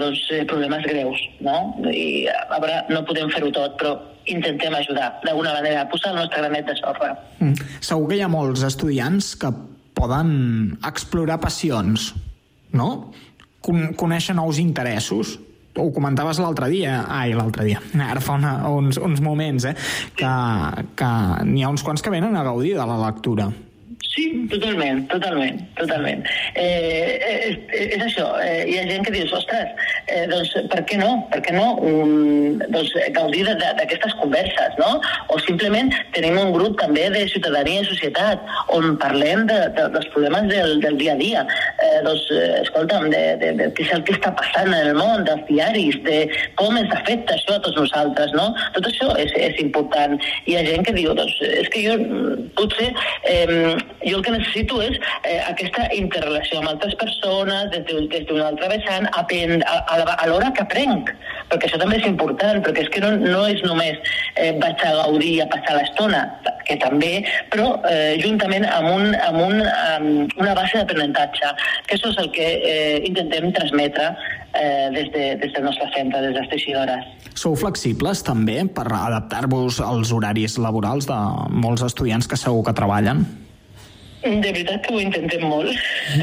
doncs, 0.00 0.24
eh, 0.32 0.42
problemes 0.48 0.82
greus, 0.88 1.20
no? 1.44 1.76
I, 1.92 2.26
a 2.32 2.58
veure, 2.58 2.80
no 2.88 3.04
podem 3.04 3.28
fer-ho 3.30 3.52
tot, 3.54 3.76
però 3.78 3.94
intentem 4.30 4.74
ajudar, 4.74 5.20
d'alguna 5.24 5.54
manera, 5.56 5.86
posar 5.90 6.12
el 6.14 6.22
nostre 6.22 6.42
granet 6.42 6.66
de 6.68 6.76
sorra. 6.80 7.14
Mm. 7.40 7.70
Segur 7.80 8.10
que 8.10 8.18
hi 8.18 8.24
ha 8.24 8.30
molts 8.32 8.64
estudiants 8.66 9.34
que 9.40 9.50
poden 9.94 10.78
explorar 10.86 11.40
passions, 11.42 12.12
no? 12.74 12.88
Con 13.64 13.92
conèixer 13.98 14.36
nous 14.36 14.60
interessos. 14.60 15.38
Ho 15.74 15.88
comentaves 15.90 16.38
l'altre 16.38 16.68
dia, 16.70 17.00
ai, 17.10 17.32
l'altre 17.34 17.64
dia, 17.66 17.80
ara 17.98 18.22
fa 18.22 18.36
una, 18.38 18.52
uns, 18.70 18.98
uns 19.02 19.22
moments, 19.24 19.64
eh? 19.66 19.74
que, 20.14 20.32
que 20.94 21.12
n'hi 21.48 21.64
ha 21.64 21.72
uns 21.72 21.82
quants 21.82 22.04
que 22.04 22.12
venen 22.14 22.36
a 22.38 22.44
gaudir 22.46 22.76
de 22.78 22.86
la 22.86 22.98
lectura. 23.08 23.48
Sí, 24.14 24.46
totalment, 24.46 25.08
totalment, 25.10 25.56
totalment. 25.74 26.20
Eh, 26.54 27.18
és, 27.48 27.56
és 27.96 28.02
això, 28.04 28.28
eh, 28.38 28.60
hi 28.70 28.76
ha 28.78 28.84
gent 28.86 29.02
que 29.02 29.10
dius, 29.10 29.32
ostres, 29.34 29.72
eh, 30.06 30.20
doncs 30.30 30.52
per 30.70 30.84
què 30.86 31.00
no? 31.00 31.08
Per 31.32 31.40
què 31.42 31.54
no 31.56 31.72
um, 31.82 32.60
doncs, 32.70 32.92
gaudir 33.16 33.42
d'aquestes 33.48 34.14
converses, 34.20 34.76
no? 34.78 35.00
O 35.34 35.38
simplement 35.42 35.90
tenim 36.14 36.38
un 36.38 36.52
grup 36.54 36.76
també 36.78 37.08
de 37.10 37.24
ciutadania 37.32 37.82
i 37.82 37.88
societat 37.88 38.44
on 38.76 38.94
parlem 39.02 39.48
de, 39.50 39.56
de, 39.74 39.88
dels 39.96 40.06
problemes 40.14 40.46
del, 40.52 40.76
del 40.84 41.00
dia 41.00 41.16
a 41.16 41.18
dia. 41.18 41.42
Eh, 41.82 41.98
doncs, 42.06 42.28
eh, 42.30 42.60
escolta'm, 42.60 43.08
de, 43.10 43.24
de, 43.42 43.50
de 43.58 43.68
què 43.74 43.88
és 43.88 43.96
el 43.98 44.06
que 44.06 44.14
està 44.14 44.30
passant 44.38 44.70
en 44.70 44.92
el 44.92 45.00
món, 45.00 45.26
dels 45.26 45.42
diaris, 45.50 45.98
de 46.06 46.20
com 46.60 46.78
ens 46.78 46.94
afecta 47.00 47.34
això 47.34 47.58
a 47.58 47.64
tots 47.66 47.82
nosaltres, 47.82 48.30
no? 48.38 48.46
Tot 48.78 48.86
això 48.92 49.10
és, 49.18 49.34
és 49.50 49.58
important. 49.66 50.14
Hi 50.46 50.60
ha 50.60 50.64
gent 50.70 50.86
que 50.86 50.94
diu, 51.02 51.10
doncs, 51.18 51.34
és 51.64 51.74
que 51.74 51.82
jo 51.88 51.98
mm, 51.98 52.48
potser 52.54 52.92
eh, 53.26 53.74
jo 54.04 54.18
el 54.18 54.24
que 54.24 54.34
necessito 54.34 54.80
és 54.84 54.98
eh, 55.22 55.40
aquesta 55.48 55.88
interrelació 55.96 56.60
amb 56.60 56.72
altres 56.74 56.96
persones 57.00 57.70
des 57.72 58.26
d'un 58.28 58.42
altre 58.44 58.70
vessant, 58.72 59.08
aprend, 59.18 59.64
a, 59.66 59.80
a, 59.94 60.16
a 60.16 60.28
l'hora 60.30 60.52
que 60.54 60.64
aprenc, 60.64 61.12
perquè 61.50 61.68
això 61.68 61.80
també 61.80 61.98
és 62.00 62.08
important, 62.08 62.62
perquè 62.64 62.84
és 62.86 62.92
que 62.92 63.02
no, 63.04 63.14
no 63.20 63.44
és 63.50 63.62
només 63.66 63.98
eh, 64.36 64.52
vaig 64.60 64.84
a 64.84 64.94
gaudir, 65.02 65.34
a 65.42 65.48
passar 65.52 65.78
l'estona, 65.78 66.24
que 66.64 66.76
també, 66.80 67.12
però 67.52 67.74
eh, 67.90 68.14
juntament 68.22 68.66
amb, 68.68 68.90
un, 68.92 69.14
amb, 69.26 69.40
un, 69.44 69.60
amb 69.64 70.40
una 70.40 70.54
base 70.56 70.80
d'aprenentatge, 70.80 71.52
que 71.88 71.98
això 71.98 72.12
és 72.12 72.22
el 72.22 72.32
que 72.34 72.48
eh, 72.56 72.96
intentem 73.08 73.50
transmetre 73.56 74.10
eh, 74.54 74.90
des, 74.94 75.10
de, 75.12 75.26
des 75.42 75.54
del 75.54 75.68
nostre 75.68 75.90
centre, 75.94 76.22
des 76.24 76.34
de 76.34 76.40
les 76.40 76.50
teixidores. 76.52 77.12
Sou 77.34 77.56
flexibles 77.58 78.22
també 78.26 78.60
per 78.70 78.86
adaptar-vos 78.88 79.80
als 79.84 80.12
horaris 80.14 80.58
laborals 80.62 81.08
de 81.10 81.20
molts 81.50 81.84
estudiants 81.86 82.30
que 82.30 82.40
segur 82.40 82.64
que 82.68 82.76
treballen? 82.76 83.26
De 84.24 84.40
veritat 84.40 84.86
que 84.86 84.94
ho 84.94 85.00
intentem 85.02 85.42
molt. 85.44 85.68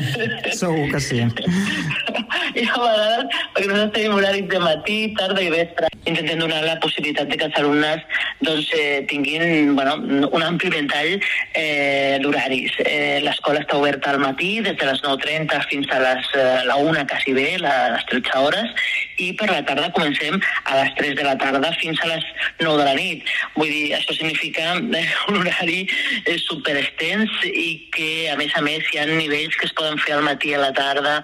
Segur 0.58 0.88
que 0.90 1.00
sí. 1.00 1.22
I 1.22 2.64
a 2.66 2.80
vegades, 2.82 3.36
perquè 3.54 3.68
nosaltres 3.70 3.92
tenim 3.94 4.16
horaris 4.18 4.48
de 4.50 4.62
matí, 4.64 4.98
tarda 5.20 5.44
i 5.46 5.52
vespre, 5.54 5.90
intentem 6.10 6.42
donar 6.42 6.64
la 6.66 6.80
possibilitat 6.82 7.30
de 7.30 7.38
que 7.38 7.46
els 7.46 7.60
alumnes 7.62 8.02
doncs, 8.42 8.72
eh, 8.74 9.04
tinguin 9.10 9.76
bueno, 9.78 10.00
un 10.34 10.44
ampli 10.44 10.72
ventall 10.74 11.14
eh, 11.54 12.18
d'horaris. 12.24 12.80
Eh, 12.88 13.20
L'escola 13.22 13.62
està 13.62 13.78
oberta 13.78 14.16
al 14.16 14.20
matí, 14.24 14.56
des 14.66 14.80
de 14.82 14.90
les 14.90 15.04
9.30 15.06 15.62
fins 15.70 15.94
a 15.94 16.02
les, 16.02 16.34
eh, 16.42 16.66
la 16.66 16.80
1 16.82 17.06
quasi 17.12 17.38
bé, 17.38 17.48
les 17.62 18.08
13 18.10 18.42
hores, 18.42 18.90
i 19.22 19.30
per 19.38 19.52
la 19.52 19.62
tarda 19.68 19.92
comencem 19.94 20.40
a 20.66 20.82
les 20.82 20.96
3 20.98 21.16
de 21.20 21.28
la 21.28 21.38
tarda 21.38 21.70
fins 21.78 22.02
a 22.02 22.10
les 22.16 22.26
9 22.66 22.82
de 22.82 22.90
la 22.90 22.98
nit. 22.98 23.30
Vull 23.60 23.70
dir, 23.70 23.86
això 24.00 24.18
significa 24.18 24.74
eh, 24.82 25.06
un 25.30 25.42
horari 25.44 25.84
eh, 26.26 26.40
superextens 26.48 27.46
i 27.52 27.70
que, 27.94 28.30
a 28.32 28.38
més 28.40 28.56
a 28.56 28.64
més, 28.66 28.88
hi 28.92 29.02
ha 29.02 29.06
nivells 29.10 29.58
que 29.60 29.68
es 29.70 29.76
poden 29.78 30.00
fer 30.02 30.18
al 30.18 30.26
matí 30.26 30.52
i 30.52 30.58
a 30.58 30.64
la 30.64 30.72
tarda. 30.76 31.20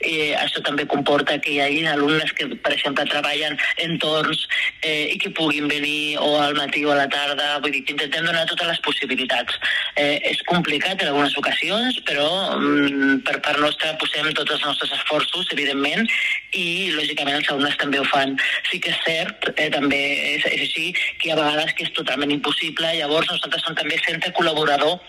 Eh, 0.00 0.32
això 0.38 0.62
també 0.64 0.86
comporta 0.88 1.38
que 1.42 1.56
hi 1.56 1.60
hagi 1.62 1.84
alumnes 1.90 2.32
que, 2.38 2.48
per 2.62 2.74
exemple, 2.76 3.06
treballen 3.10 3.58
entorn 3.82 4.12
torns 4.12 4.46
eh, 4.82 5.12
i 5.14 5.18
que 5.18 5.30
puguin 5.30 5.68
venir 5.68 6.18
o 6.20 6.36
al 6.40 6.54
matí 6.54 6.84
o 6.84 6.92
a 6.92 6.98
la 6.98 7.08
tarda, 7.08 7.58
vull 7.62 7.72
dir 7.74 7.82
que 7.84 7.94
intentem 7.94 8.26
donar 8.26 8.44
totes 8.50 8.68
les 8.68 8.80
possibilitats. 8.86 9.58
Eh, 9.96 10.18
és 10.32 10.42
complicat 10.48 11.02
en 11.02 11.12
algunes 11.12 11.36
ocasions, 11.38 11.98
però 12.08 12.28
mm, 12.58 13.22
per 13.26 13.38
part 13.44 13.60
nostra 13.62 13.94
posem 14.00 14.30
tots 14.38 14.56
els 14.56 14.66
nostres 14.66 14.94
esforços, 14.98 15.50
evidentment, 15.56 16.06
i 16.52 16.92
lògicament 16.96 17.40
els 17.40 17.50
alumnes 17.52 17.78
també 17.80 18.00
ho 18.00 18.06
fan. 18.10 18.36
Sí 18.70 18.80
que 18.82 18.92
és 18.94 19.02
cert, 19.06 19.50
eh, 19.56 19.70
també 19.72 20.02
és, 20.36 20.46
és 20.52 20.66
així, 20.68 20.92
que 21.18 21.28
hi 21.28 21.34
ha 21.34 21.40
vegades 21.40 21.74
que 21.76 21.88
és 21.88 21.96
totalment 21.96 22.32
impossible, 22.34 22.94
llavors 22.98 23.30
nosaltres 23.30 23.66
som 23.66 23.78
també 23.78 24.00
centre 24.06 24.32
col·laborador 24.36 25.00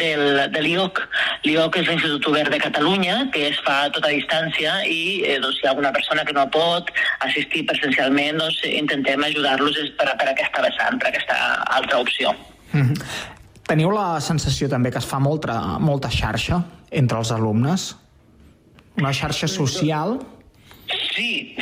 del, 0.00 0.50
de 0.52 0.62
l'IOC. 0.64 1.00
L'IOC 1.46 1.78
és 1.80 1.88
l'Institut 1.90 2.28
Obert 2.30 2.52
de 2.52 2.60
Catalunya, 2.62 3.16
que 3.34 3.46
es 3.50 3.60
fa 3.66 3.84
a 3.84 3.92
tota 3.94 4.12
distància 4.12 4.76
i 4.88 5.22
eh, 5.22 5.38
doncs, 5.42 5.58
si 5.58 5.64
hi 5.64 5.68
ha 5.68 5.74
alguna 5.74 5.92
persona 5.96 6.24
que 6.26 6.36
no 6.36 6.46
pot 6.54 6.90
assistir 7.26 7.64
presencialment, 7.70 8.40
doncs, 8.42 8.60
intentem 8.70 9.24
ajudar-los 9.28 9.80
per, 10.00 10.10
per 10.20 10.28
aquesta 10.32 10.64
vessant, 10.66 11.00
per 11.02 11.12
aquesta 11.12 11.38
altra 11.78 12.02
opció. 12.04 12.34
Mhm. 12.72 12.94
Teniu 13.64 13.90
la 13.94 14.20
sensació 14.20 14.68
també 14.68 14.90
que 14.92 15.00
es 15.00 15.08
fa 15.08 15.18
molta, 15.22 15.56
molta 15.80 16.10
xarxa 16.12 16.60
entre 16.90 17.18
els 17.18 17.30
alumnes? 17.32 17.94
Una 19.00 19.12
xarxa 19.16 19.48
social? 19.48 20.18
Sí, 20.20 20.33
sí, 21.14 21.54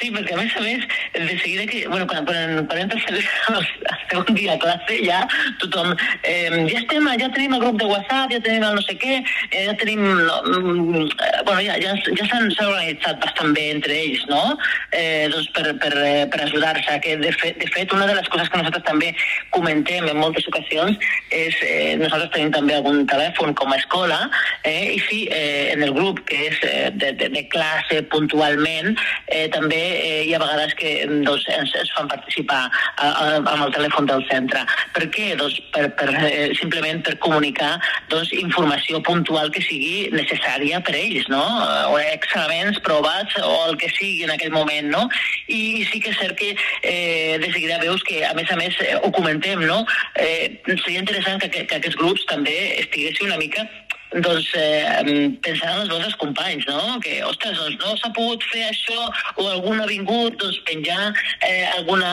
sí, 0.00 0.10
perquè 0.14 0.34
a 0.34 0.40
més 0.40 0.54
a 0.56 0.62
més, 0.64 0.84
de 1.14 1.38
seguida 1.38 1.66
que, 1.66 1.82
bueno, 1.88 2.06
quan, 2.10 2.24
quan, 2.28 2.66
quan 2.68 2.82
entres 2.84 3.04
al, 3.10 3.58
al 3.60 3.98
segon 4.10 4.36
dia 4.36 4.54
a 4.54 4.60
classe, 4.62 4.98
ja 5.04 5.20
tothom, 5.62 5.92
eh, 6.22 6.48
ja 6.70 6.80
estem, 6.80 7.08
ja 7.20 7.28
tenim 7.34 7.56
el 7.56 7.64
grup 7.64 7.80
de 7.80 7.88
WhatsApp, 7.90 8.32
ja 8.34 8.40
tenim 8.44 8.64
el 8.66 8.78
no 8.78 8.84
sé 8.86 8.96
què, 9.00 9.20
eh, 9.50 9.64
ja 9.68 9.74
tenim, 9.80 10.02
no, 10.02 10.38
mm, 10.46 11.08
bueno, 11.46 11.60
ja, 11.66 11.76
ja, 11.82 11.94
ja 12.16 12.28
s'han 12.30 12.50
organitzat 12.50 13.20
bastant 13.24 13.54
bé 13.56 13.68
entre 13.74 13.96
ells, 13.96 14.24
no? 14.30 14.42
Eh, 14.96 15.28
doncs 15.32 15.50
per, 15.56 15.66
per, 15.82 15.92
eh, 15.98 16.26
per 16.32 16.42
ajudar-se, 16.46 16.98
que 17.04 17.16
de 17.20 17.34
fet, 17.36 17.58
de 17.60 17.70
fet, 17.74 17.92
una 17.96 18.08
de 18.10 18.16
les 18.18 18.28
coses 18.32 18.50
que 18.50 18.62
nosaltres 18.62 18.86
també 18.88 19.12
comentem 19.54 20.08
en 20.08 20.20
moltes 20.20 20.46
ocasions 20.50 20.98
és, 21.30 21.56
eh, 21.66 21.96
nosaltres 22.00 22.32
tenim 22.34 22.52
també 22.54 22.76
algun 22.76 23.04
telèfon 23.10 23.54
com 23.58 23.72
a 23.72 23.78
escola, 23.80 24.20
eh, 24.64 24.96
i 24.96 24.98
sí, 25.08 25.22
eh, 25.30 25.72
en 25.74 25.84
el 25.86 25.94
grup 25.96 26.24
que 26.28 26.46
és 26.50 26.64
eh, 26.66 26.90
de, 26.94 27.12
de, 27.18 27.30
de 27.32 27.46
classe 27.52 28.02
puntualment, 28.12 28.69
eh, 29.26 29.46
també 29.54 29.80
eh, 29.80 30.22
hi 30.26 30.34
ha 30.34 30.42
vegades 30.42 30.74
que 30.78 30.92
doncs, 31.10 31.46
ens, 31.56 31.74
ens 31.80 31.92
fan 31.96 32.10
participar 32.10 32.62
a, 32.66 33.08
a, 33.08 33.26
amb 33.40 33.64
el 33.66 33.74
telèfon 33.76 34.08
del 34.10 34.24
centre. 34.30 34.64
Per 34.96 35.08
què? 35.14 35.30
Doncs 35.40 35.58
per, 35.74 35.86
per, 35.98 36.08
eh, 36.28 36.50
simplement 36.58 37.02
per 37.06 37.16
comunicar 37.24 37.72
doncs, 38.12 38.32
informació 38.36 39.02
puntual 39.06 39.52
que 39.54 39.62
sigui 39.64 40.10
necessària 40.14 40.80
per 40.86 40.96
ells, 40.98 41.28
no? 41.32 41.42
O 41.90 41.98
exàmens, 42.00 42.80
proves 42.86 43.36
o 43.42 43.54
el 43.68 43.78
que 43.80 43.90
sigui 43.96 44.24
en 44.26 44.34
aquell 44.34 44.54
moment, 44.54 44.90
no? 44.92 45.06
I, 45.48 45.84
sí 45.90 46.02
que 46.02 46.14
és 46.14 46.20
cert 46.20 46.38
que 46.38 46.52
eh, 46.54 47.38
de 47.40 47.52
seguida 47.52 47.80
veus 47.82 48.02
que, 48.06 48.22
a 48.26 48.34
més 48.38 48.50
a 48.50 48.58
més, 48.60 48.76
eh, 48.84 48.96
ho 49.00 49.12
comentem, 49.14 49.62
no? 49.66 49.84
Eh, 50.16 50.60
seria 50.84 51.02
interessant 51.02 51.40
que, 51.42 51.50
que, 51.52 51.66
que 51.66 51.80
aquests 51.80 51.98
grups 52.00 52.26
també 52.30 52.56
estiguessin 52.80 53.30
una 53.30 53.40
mica 53.40 53.66
doncs 54.18 54.48
eh, 54.58 55.04
pensant 55.44 55.70
en 55.70 55.82
els 55.84 55.92
vostres 55.92 56.16
companys, 56.18 56.66
no? 56.66 56.98
Que, 57.04 57.20
ostres, 57.26 57.58
doncs 57.58 57.78
no 57.78 57.94
s'ha 58.00 58.10
pogut 58.16 58.44
fer 58.50 58.64
això 58.66 59.06
o 59.36 59.46
algú 59.46 59.74
no 59.74 59.84
ha 59.84 59.90
vingut, 59.90 60.36
doncs 60.40 60.58
penjar 60.66 61.12
eh, 61.46 61.66
alguna, 61.76 62.10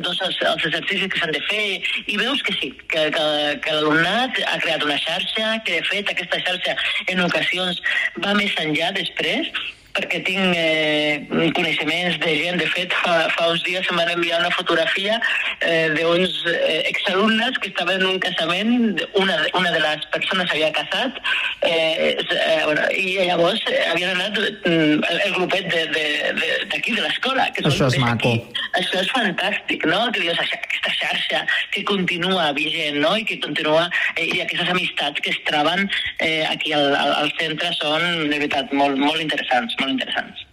doncs 0.00 0.22
els, 0.24 0.40
els 0.52 0.66
exercicis 0.70 1.12
que 1.12 1.20
s'han 1.20 1.36
de 1.36 1.42
fer 1.50 1.66
i 2.06 2.16
veus 2.16 2.42
que 2.46 2.56
sí, 2.56 2.72
que, 2.88 3.08
que, 3.12 3.26
que 3.64 3.78
l'alumnat 3.78 4.40
ha 4.46 4.58
creat 4.64 4.84
una 4.86 4.98
xarxa, 5.02 5.56
que 5.66 5.80
de 5.80 5.88
fet 5.90 6.12
aquesta 6.12 6.40
xarxa 6.48 6.76
en 7.12 7.24
ocasions 7.26 7.82
va 8.24 8.36
més 8.38 8.56
enllà 8.62 8.94
després 8.96 9.52
perquè 9.96 10.20
tinc 10.26 10.56
eh, 10.56 11.50
coneixements 11.56 12.18
de 12.22 12.34
gent. 12.42 12.60
De 12.60 12.68
fet, 12.72 12.94
fa, 13.02 13.16
fa 13.34 13.48
uns 13.52 13.64
dies 13.66 13.88
em 13.90 14.00
van 14.00 14.12
enviar 14.12 14.40
una 14.42 14.52
fotografia 14.54 15.18
eh, 15.60 15.88
d'uns 15.96 16.38
eh, 16.52 16.82
exalumnes 16.92 17.58
que 17.62 17.72
estaven 17.72 18.02
en 18.02 18.08
un 18.14 18.20
casament, 18.22 19.00
una, 19.18 19.40
una 19.58 19.72
de 19.72 19.82
les 19.82 20.06
persones 20.14 20.52
havia 20.52 20.70
casat, 20.76 21.20
eh, 21.62 22.14
eh, 22.16 22.60
bueno, 22.64 22.86
i 22.92 23.16
llavors 23.24 23.62
havien 23.90 24.12
anat 24.14 24.38
mm, 24.38 25.02
el, 25.10 25.20
el 25.28 25.36
grupet 25.40 25.68
d'aquí, 25.72 25.92
de, 25.96 26.32
de, 26.40 26.52
d'aquí, 26.74 26.96
de 26.96 27.04
l'escola. 27.06 27.50
Això 27.56 27.90
és 27.90 28.00
maco. 28.02 28.34
d'aquí. 28.36 28.65
Això 28.80 29.00
és 29.00 29.10
fantàstic, 29.14 29.86
no? 29.88 30.00
Que 30.12 30.24
dius, 30.24 30.40
aquesta 30.42 30.92
xarxa 30.98 31.42
que 31.74 31.84
continua 31.88 32.50
vigent, 32.56 33.00
no? 33.02 33.14
I 33.16 33.24
que 33.28 33.38
continua, 33.42 33.86
eh, 34.16 34.26
i 34.26 34.42
aquestes 34.44 34.72
amistats 34.74 35.22
que 35.24 35.32
es 35.32 35.40
troben 35.48 35.86
eh, 36.20 36.44
aquí 36.48 36.74
al, 36.76 36.92
al, 36.94 37.14
al 37.22 37.32
centre 37.40 37.72
són, 37.80 38.04
de 38.26 38.34
veritat, 38.36 38.72
molt, 38.76 39.00
molt 39.00 39.22
interessants, 39.22 39.76
molt 39.80 39.96
interessants. 39.96 40.44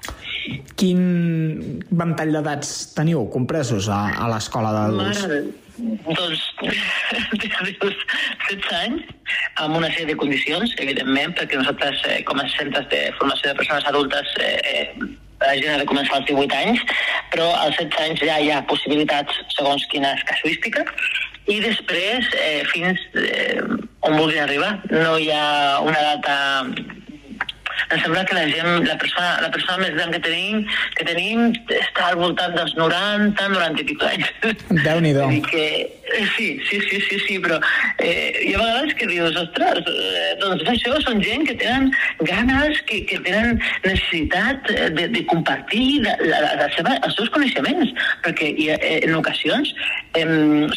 Quin 0.80 1.04
ventall 1.96 2.34
d'edats 2.36 2.72
teniu 2.98 3.28
compresos 3.32 3.88
a, 3.92 4.06
a 4.20 4.30
l'escola 4.32 4.74
d'adults? 4.76 5.28
Doncs, 5.74 6.42
des 7.42 7.50
dels 7.50 8.02
16 8.46 8.74
anys, 8.78 9.08
amb 9.64 9.80
una 9.80 9.90
sèrie 9.90 10.12
de 10.12 10.18
condicions, 10.20 10.76
evidentment, 10.84 11.34
perquè 11.40 11.58
nosaltres, 11.58 12.04
eh, 12.12 12.22
com 12.28 12.42
a 12.42 12.48
centres 12.54 12.86
de 12.92 13.08
formació 13.18 13.50
de 13.52 13.58
persones 13.62 13.88
adultes, 13.90 14.36
eh, 14.40 14.60
eh, 14.74 15.14
gent 15.60 15.76
ha 15.76 15.82
de 15.82 15.90
començar 15.90 16.20
als 16.20 16.30
18 16.30 16.58
anys, 16.62 16.82
però 17.34 17.50
als 17.60 17.78
16 17.82 18.02
anys 18.08 18.26
ja 18.30 18.40
hi 18.40 18.50
ha 18.54 18.64
possibilitats 18.70 19.44
segons 19.58 19.86
quines 19.92 20.26
casuístiques, 20.30 20.90
i 21.52 21.60
després 21.60 22.30
eh, 22.40 22.64
fins 22.72 23.00
eh, 23.20 23.60
on 24.08 24.18
vulguin 24.20 24.44
arribar. 24.46 24.78
No 24.92 25.18
hi 25.20 25.32
ha 25.34 25.80
una 25.84 26.04
data 26.12 26.36
em 27.94 28.00
sembla 28.02 28.24
que 28.26 28.36
la 28.36 28.46
gent, 28.48 28.88
la 28.88 28.96
persona, 28.98 29.32
la 29.44 29.50
persona 29.54 29.78
més 29.84 29.94
gran 29.98 30.14
que 30.14 30.22
tenim, 30.24 30.64
que 30.98 31.06
tenim 31.08 31.52
està 31.78 32.10
al 32.10 32.18
voltant 32.22 32.56
dels 32.56 32.74
90, 32.80 33.50
90 33.54 33.84
i 33.84 33.88
pico 33.92 34.10
anys. 34.10 34.32
Déu-n'hi-do. 34.86 35.30
Que, 35.54 35.66
sí, 36.36 36.60
sí, 36.70 36.80
sí, 36.90 37.00
sí, 37.10 37.20
sí, 37.28 37.40
però 37.40 37.60
eh, 38.00 38.34
hi 38.44 38.54
ha 38.54 38.62
vegades 38.62 38.94
que 39.00 39.08
dius, 39.08 39.36
ostres, 39.40 39.84
eh, 39.88 40.34
doncs 40.42 40.66
això 40.74 40.96
són 41.04 41.22
gent 41.24 41.46
que 41.48 41.56
tenen 41.60 41.92
ganes, 42.28 42.82
que, 42.90 43.02
que 43.10 43.20
tenen 43.26 43.60
necessitat 43.86 44.70
eh, 44.74 44.90
de, 44.98 45.08
de 45.14 45.24
compartir 45.32 46.02
la, 46.04 46.16
la, 46.22 46.42
la 46.60 46.70
seva, 46.76 46.98
els 47.08 47.16
seus 47.18 47.32
coneixements, 47.34 47.94
perquè 48.26 48.52
hi 48.54 48.70
ha, 48.74 48.78
eh, 48.82 49.00
en 49.08 49.16
ocasions 49.20 49.72
eh, 50.20 50.26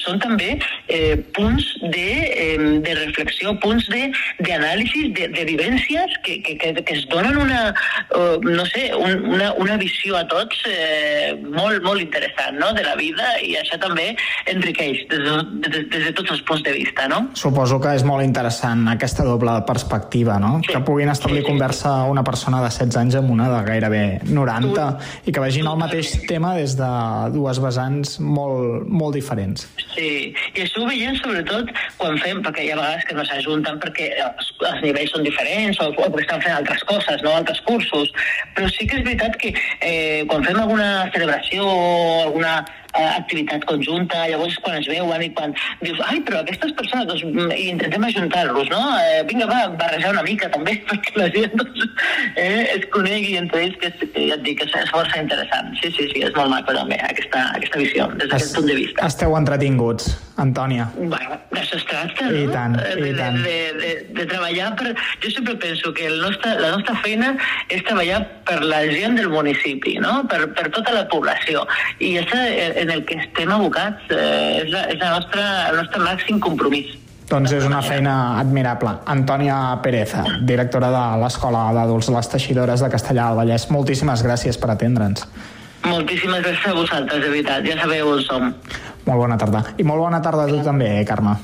són 0.03 0.21
també 0.23 0.55
eh, 0.89 1.17
punts 1.37 1.69
de, 1.95 2.07
eh, 2.31 2.81
de 2.87 2.99
reflexió, 3.03 3.57
punts 3.65 3.89
de- 3.93 4.13
d'anàlisi, 4.47 5.11
de, 5.17 5.29
de 5.35 5.45
vivències 5.49 6.17
que, 6.25 6.39
que, 6.43 6.57
que, 6.61 6.73
que 6.87 6.95
es 6.97 7.05
donen 7.11 7.37
una, 7.41 7.75
uh, 8.17 8.37
no 8.45 8.65
sé, 8.69 8.89
un, 8.95 9.25
una, 9.35 9.53
una 9.61 9.77
visió 9.81 10.17
a 10.19 10.25
tots 10.31 10.63
eh, 10.71 11.35
molt, 11.43 11.83
molt 11.85 12.01
interessant 12.03 12.59
no? 12.61 12.73
de 12.77 12.85
la 12.87 12.95
vida 12.99 13.35
i 13.45 13.55
això 13.59 13.79
també 13.83 14.13
enriqueix 14.53 15.05
des 15.17 15.25
de, 15.25 15.69
des, 15.69 15.89
des 15.91 16.05
de 16.09 16.13
tots 16.17 16.35
els 16.35 16.43
punts 16.47 16.63
de 16.63 16.73
vista, 16.77 17.07
no? 17.09 17.23
Suposo 17.39 17.79
que 17.83 17.95
és 17.97 18.05
molt 18.07 18.25
interessant 18.25 18.87
aquesta 18.93 19.25
doble 19.27 19.55
perspectiva, 19.69 20.39
no? 20.43 20.59
Que 20.67 20.81
puguin 20.85 21.11
establir 21.13 21.45
conversa 21.47 21.95
una 22.11 22.25
persona 22.27 22.61
de 22.65 22.71
16 22.71 23.01
anys 23.03 23.19
amb 23.21 23.33
una 23.35 23.49
de 23.53 23.63
gairebé 23.67 24.05
90 24.29 24.87
i 25.27 25.35
que 25.35 25.43
vegin 25.43 25.69
el 25.71 25.81
mateix 25.81 26.13
tema 26.29 26.55
des 26.59 26.77
de 26.79 26.91
dues 27.35 27.61
vessants 27.63 28.17
molt, 28.21 28.87
molt 28.89 29.17
diferents. 29.17 29.67
Sí, 29.95 30.33
i 30.55 30.65
això 30.65 30.83
ho 30.83 30.89
veiem 30.91 31.17
sobretot 31.19 31.73
quan 32.01 32.19
fem, 32.23 32.43
perquè 32.45 32.67
hi 32.67 32.73
ha 32.73 32.81
vegades 32.81 33.07
que 33.09 33.17
no 33.17 33.27
s'ajunten 33.27 33.81
perquè 33.83 34.11
els, 34.27 34.51
els 34.71 34.83
nivells 34.85 35.15
són 35.15 35.27
diferents 35.27 35.81
o, 35.83 35.91
o 35.93 36.09
perquè 36.09 36.27
estan 36.27 36.45
fent 36.45 36.57
altres 36.59 36.85
coses, 36.89 37.23
no? 37.25 37.37
altres 37.37 37.63
cursos, 37.69 38.13
però 38.57 38.69
sí 38.73 38.89
que 38.89 39.01
és 39.01 39.07
veritat 39.07 39.39
que 39.41 39.53
eh, 39.81 40.25
quan 40.31 40.45
fem 40.47 40.59
alguna 40.61 40.91
celebració 41.15 41.67
o 41.67 41.87
alguna 42.27 42.59
eh, 42.97 43.07
activitat 43.17 43.65
conjunta, 43.69 44.25
llavors 44.31 44.57
és 44.57 44.63
quan 44.65 44.79
es 44.81 44.89
veuen 44.91 45.25
i 45.25 45.31
quan 45.37 45.55
dius, 45.83 46.01
ai, 46.09 46.21
però 46.27 46.41
aquestes 46.41 46.75
persones, 46.79 47.07
doncs, 47.11 47.25
mm, 47.27 47.55
i 47.57 47.69
intentem 47.75 48.07
ajuntar-los, 48.09 48.71
no? 48.73 48.83
Eh, 49.03 49.23
vinga, 49.29 49.49
va, 49.51 49.63
barrejar 49.81 50.13
una 50.15 50.25
mica 50.27 50.51
també, 50.53 50.77
perquè 50.89 51.17
la 51.21 51.31
gent 51.35 51.57
doncs, 51.61 51.87
eh, 52.35 52.63
es 52.77 52.87
conegui 52.95 53.37
entre 53.41 53.65
ells, 53.67 53.79
que, 53.83 53.93
és, 53.93 54.13
que 54.15 54.29
ja 54.31 54.39
et 54.39 54.47
dic, 54.47 54.63
és, 54.65 54.77
és 54.83 54.95
força 54.95 55.23
interessant. 55.23 55.73
Sí, 55.83 55.93
sí, 55.97 56.09
sí, 56.13 56.25
és 56.27 56.37
molt 56.39 56.53
maco 56.53 56.77
també, 56.77 56.99
aquesta, 57.11 57.49
aquesta 57.59 57.83
visió, 57.83 58.09
des 58.17 58.31
d'aquest 58.33 58.57
punt 58.57 58.71
de 58.71 58.79
vista. 58.81 59.11
Esteu 59.11 59.37
entretinguts, 59.39 60.15
Antònia. 60.41 60.89
Bueno, 60.97 61.39
d'això 61.53 61.79
es 61.79 61.87
tracta, 61.89 62.29
I 62.29 62.45
no? 62.47 62.53
tant, 62.53 62.77
Eh, 62.77 62.95
i 63.01 63.13
de, 63.13 63.13
tant. 63.19 63.39
De, 63.45 63.57
de, 63.81 63.93
de 64.17 64.27
treballar 64.29 64.73
per... 64.79 64.93
Jo 65.23 65.31
sempre 65.33 65.57
penso 65.57 65.93
que 65.97 66.07
el 66.07 66.21
nostre, 66.21 66.55
la 66.61 66.73
nostra 66.75 66.97
feina 67.03 67.33
és 67.73 67.83
treballar 67.89 68.21
per 68.49 68.59
la 68.63 68.83
gent 68.91 69.17
del 69.19 69.31
municipi, 69.33 69.97
no? 70.03 70.19
per, 70.31 70.43
per 70.57 70.69
tota 70.75 70.95
la 70.95 71.07
població. 71.13 71.65
I 72.05 72.17
això 72.23 72.41
en 72.87 72.93
el 72.95 73.03
que 73.05 73.19
estem 73.19 73.51
abocats 73.51 74.07
eh, 74.15 74.63
és, 74.63 74.71
la, 74.71 74.85
és 74.93 75.01
la 75.03 75.11
nostra, 75.19 75.43
el 75.73 75.81
nostre 75.83 76.03
màxim 76.05 76.39
compromís. 76.43 76.95
Doncs 77.27 77.51
és 77.57 77.65
una 77.67 77.81
feina 77.83 78.39
admirable. 78.39 78.93
Antònia 79.11 79.57
Pérez, 79.83 80.13
directora 80.47 80.93
de 80.95 81.03
l'Escola 81.25 81.65
d'Adults 81.75 82.13
Les 82.15 82.31
Teixidores 82.31 82.85
de 82.85 82.91
Castellà 82.93 83.27
del 83.27 83.41
Vallès. 83.41 83.67
Moltíssimes 83.75 84.23
gràcies 84.23 84.61
per 84.63 84.71
atendre'ns. 84.77 85.27
Moltíssimes 85.87 86.45
gràcies 86.45 86.71
a 86.71 86.77
vosaltres, 86.79 87.25
de 87.25 87.33
veritat. 87.33 87.67
Ja 87.67 87.81
sabeu 87.83 88.13
on 88.15 88.23
som. 88.23 88.55
Molt 89.07 89.19
bona 89.25 89.39
tarda. 89.43 89.65
I 89.79 89.87
molt 89.87 90.07
bona 90.07 90.23
tarda 90.23 90.47
a 90.47 90.51
tu 90.55 90.63
també, 90.63 90.93
eh, 91.01 91.05
Carme. 91.07 91.35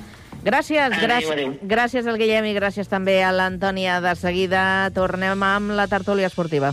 Gràcies, 0.43 0.87
Adéu, 0.91 1.07
gràcies, 1.07 1.35
adéu. 1.35 1.53
gràcies 1.63 2.07
al 2.07 2.19
Guillem 2.19 2.47
i 2.51 2.55
gràcies 2.55 2.89
també 2.91 3.21
a 3.23 3.31
l'Antònia. 3.35 4.01
De 4.03 4.15
seguida 4.19 4.91
tornem 4.95 5.43
amb 5.43 5.71
la 5.71 5.87
tertúlia 5.87 6.27
esportiva. 6.27 6.73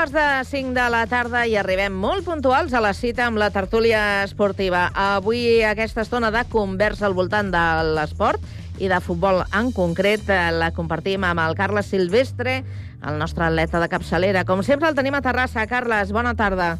Quarts 0.00 0.14
de 0.16 0.44
cinc 0.48 0.70
de 0.72 0.84
la 0.88 1.02
tarda 1.04 1.42
i 1.44 1.58
arribem 1.60 1.92
molt 1.92 2.24
puntuals 2.24 2.72
a 2.72 2.80
la 2.80 2.94
cita 2.96 3.26
amb 3.26 3.36
la 3.36 3.50
tertúlia 3.52 4.22
esportiva. 4.24 4.86
Avui 4.96 5.60
aquesta 5.60 6.00
estona 6.00 6.30
de 6.32 6.40
conversa 6.48 7.04
al 7.04 7.12
voltant 7.12 7.50
de 7.52 7.64
l'esport 7.98 8.40
i 8.80 8.88
de 8.88 8.96
futbol 9.04 9.42
en 9.44 9.68
concret 9.76 10.24
eh, 10.32 10.38
la 10.56 10.70
compartim 10.72 11.26
amb 11.28 11.42
el 11.44 11.52
Carles 11.58 11.90
Silvestre, 11.92 12.62
el 13.04 13.20
nostre 13.20 13.44
atleta 13.44 13.82
de 13.82 13.90
capçalera. 13.92 14.46
Com 14.48 14.62
sempre 14.64 14.88
el 14.88 14.96
tenim 14.96 15.18
a 15.18 15.20
Terrassa. 15.20 15.66
Carles, 15.68 16.14
bona 16.16 16.32
tarda. 16.32 16.70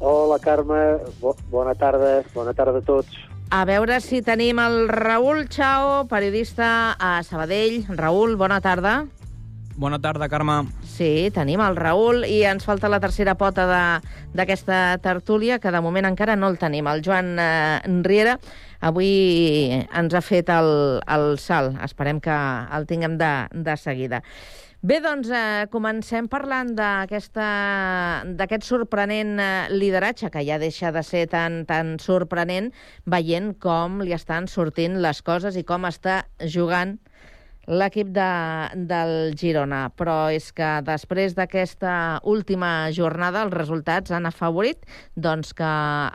Hola, 0.00 0.40
Carme. 0.40 0.80
Bo 1.20 1.36
bona 1.52 1.76
tarda. 1.76 2.22
Bona 2.32 2.56
tarda 2.56 2.80
a 2.80 2.86
tots. 2.88 3.20
A 3.52 3.66
veure 3.68 4.00
si 4.00 4.22
tenim 4.24 4.64
el 4.64 4.88
Raül 4.88 5.50
Chao, 5.52 6.06
periodista 6.08 6.96
a 6.96 7.20
Sabadell. 7.20 7.82
Raül, 8.00 8.38
bona 8.40 8.62
tarda. 8.64 9.02
Bona 9.76 10.00
tarda, 10.00 10.30
Carme. 10.32 10.62
Sí, 10.96 11.28
tenim 11.28 11.60
el 11.60 11.74
Raül 11.76 12.22
i 12.24 12.38
ens 12.48 12.64
falta 12.64 12.88
la 12.88 13.02
tercera 13.02 13.34
pota 13.36 13.66
d'aquesta 13.68 14.96
tertúlia, 15.04 15.58
que 15.60 15.68
de 15.74 15.80
moment 15.84 16.08
encara 16.08 16.38
no 16.40 16.48
el 16.48 16.56
tenim. 16.56 16.86
El 16.88 17.02
Joan 17.04 17.34
eh, 17.36 17.80
Riera 18.06 18.38
avui 18.80 19.76
ens 19.84 20.14
ha 20.16 20.22
fet 20.24 20.48
el, 20.54 20.70
el 21.04 21.36
salt. 21.42 21.76
Esperem 21.84 22.22
que 22.24 22.36
el 22.78 22.88
tinguem 22.88 23.18
de, 23.20 23.32
de 23.52 23.76
seguida. 23.76 24.22
Bé, 24.86 25.02
doncs, 25.04 25.28
eh, 25.34 25.66
comencem 25.68 26.30
parlant 26.32 26.72
d'aquest 26.78 27.36
sorprenent 28.64 29.36
eh, 29.36 29.68
lideratge, 29.72 30.30
que 30.32 30.44
ja 30.48 30.56
deixa 30.62 30.92
de 30.96 31.02
ser 31.04 31.26
tan, 31.28 31.64
tan 31.68 31.98
sorprenent, 32.00 32.72
veient 33.04 33.52
com 33.60 34.00
li 34.00 34.16
estan 34.16 34.48
sortint 34.48 34.96
les 35.04 35.20
coses 35.26 35.60
i 35.60 35.64
com 35.66 35.84
està 35.90 36.22
jugant 36.40 36.96
l'equip 37.66 38.12
de, 38.14 38.30
del 38.88 39.34
Girona, 39.38 39.86
però 39.98 40.30
és 40.34 40.52
que 40.54 40.68
després 40.86 41.34
d'aquesta 41.34 42.22
última 42.24 42.90
jornada 42.94 43.42
els 43.46 43.54
resultats 43.54 44.14
han 44.14 44.28
afavorit 44.28 44.86
doncs, 45.14 45.52
que 45.56 45.70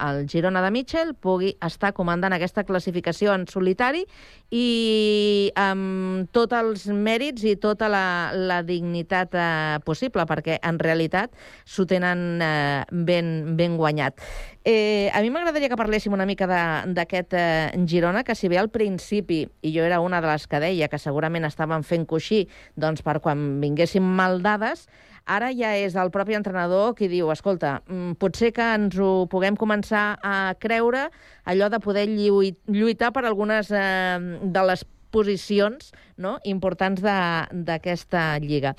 el 0.07 0.23
Girona 0.31 0.63
de 0.63 0.71
Mitchell 0.71 1.13
pugui 1.19 1.53
estar 1.63 1.91
comandant 1.97 2.33
aquesta 2.35 2.63
classificació 2.67 3.35
en 3.35 3.47
solitari 3.51 4.05
i 4.51 5.51
amb 5.59 6.31
tots 6.35 6.55
els 6.55 6.87
mèrits 6.91 7.43
i 7.47 7.55
tota 7.59 7.87
la, 7.91 8.05
la 8.35 8.61
dignitat 8.67 9.35
eh, 9.35 9.79
possible, 9.87 10.25
perquè 10.27 10.57
en 10.63 10.79
realitat 10.79 11.35
s'ho 11.65 11.87
tenen 11.87 12.41
eh, 12.43 12.83
ben, 12.91 13.55
ben 13.59 13.77
guanyat. 13.79 14.19
Eh, 14.63 15.10
a 15.10 15.21
mi 15.26 15.32
m'agradaria 15.34 15.71
que 15.71 15.78
parléssim 15.80 16.13
una 16.13 16.28
mica 16.30 16.45
d'aquest 16.45 17.34
eh, 17.34 17.71
Girona, 17.89 18.21
que 18.24 18.36
si 18.38 18.45
bé 18.52 18.60
al 18.62 18.69
principi, 18.69 19.47
i 19.65 19.71
jo 19.74 19.82
era 19.88 19.97
una 20.06 20.19
de 20.21 20.30
les 20.30 20.45
que 20.45 20.60
deia 20.62 20.88
que 20.88 21.00
segurament 21.02 21.47
estaven 21.47 21.82
fent 21.82 22.06
coixí 22.06 22.43
doncs, 22.78 23.02
per 23.02 23.17
quan 23.26 23.58
vinguessin 23.63 24.06
mal 24.06 24.43
dades, 24.45 24.86
ara 25.26 25.50
ja 25.58 25.74
és 25.78 25.97
el 25.97 26.13
propi 26.13 26.38
entrenador 26.38 26.93
qui 26.93 27.10
diu, 27.10 27.32
escolta, 27.34 27.80
mm, 27.88 28.21
potser 28.21 28.52
que 28.54 28.69
ens 28.78 29.00
ho 29.02 29.26
puguem 29.34 29.58
començar 29.58 30.19
a 30.21 30.54
creure, 30.60 31.10
allò 31.43 31.69
de 31.74 31.82
poder 31.82 32.06
lluit, 32.13 32.60
lluitar 32.67 33.12
per 33.13 33.26
algunes 33.26 33.71
eh, 33.74 34.19
de 34.45 34.65
les 34.69 34.86
posicions 35.12 35.91
no, 36.17 36.38
importants 36.45 37.02
d'aquesta 37.02 38.38
lliga. 38.39 38.76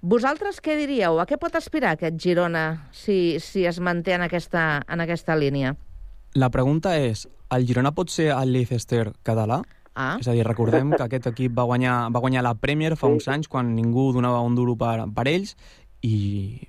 Vosaltres 0.00 0.60
què 0.62 0.76
diríeu? 0.78 1.18
A 1.18 1.26
què 1.26 1.36
pot 1.42 1.56
aspirar 1.58 1.96
aquest 1.96 2.20
Girona 2.22 2.90
si, 2.94 3.38
si 3.42 3.64
es 3.66 3.80
manté 3.82 4.14
en 4.14 4.22
aquesta, 4.22 4.84
en 4.86 5.02
aquesta 5.02 5.34
línia? 5.34 5.74
La 6.38 6.52
pregunta 6.54 6.94
és, 6.94 7.26
el 7.50 7.66
Girona 7.66 7.90
pot 7.96 8.12
ser 8.14 8.28
el 8.30 8.52
Leicester 8.54 9.08
català? 9.26 9.58
Ah. 9.98 10.14
És 10.20 10.28
a 10.30 10.36
dir, 10.36 10.44
recordem 10.46 10.92
que 10.94 11.02
aquest 11.02 11.26
equip 11.32 11.56
va 11.56 11.66
guanyar, 11.66 12.12
va 12.14 12.22
guanyar 12.22 12.44
la 12.46 12.54
Premier 12.54 12.94
fa 12.94 13.10
uns 13.10 13.26
anys 13.26 13.50
quan 13.50 13.72
ningú 13.74 14.12
donava 14.14 14.44
un 14.46 14.54
duro 14.54 14.76
per, 14.78 15.08
per 15.10 15.26
ells 15.26 15.56
i 16.06 16.60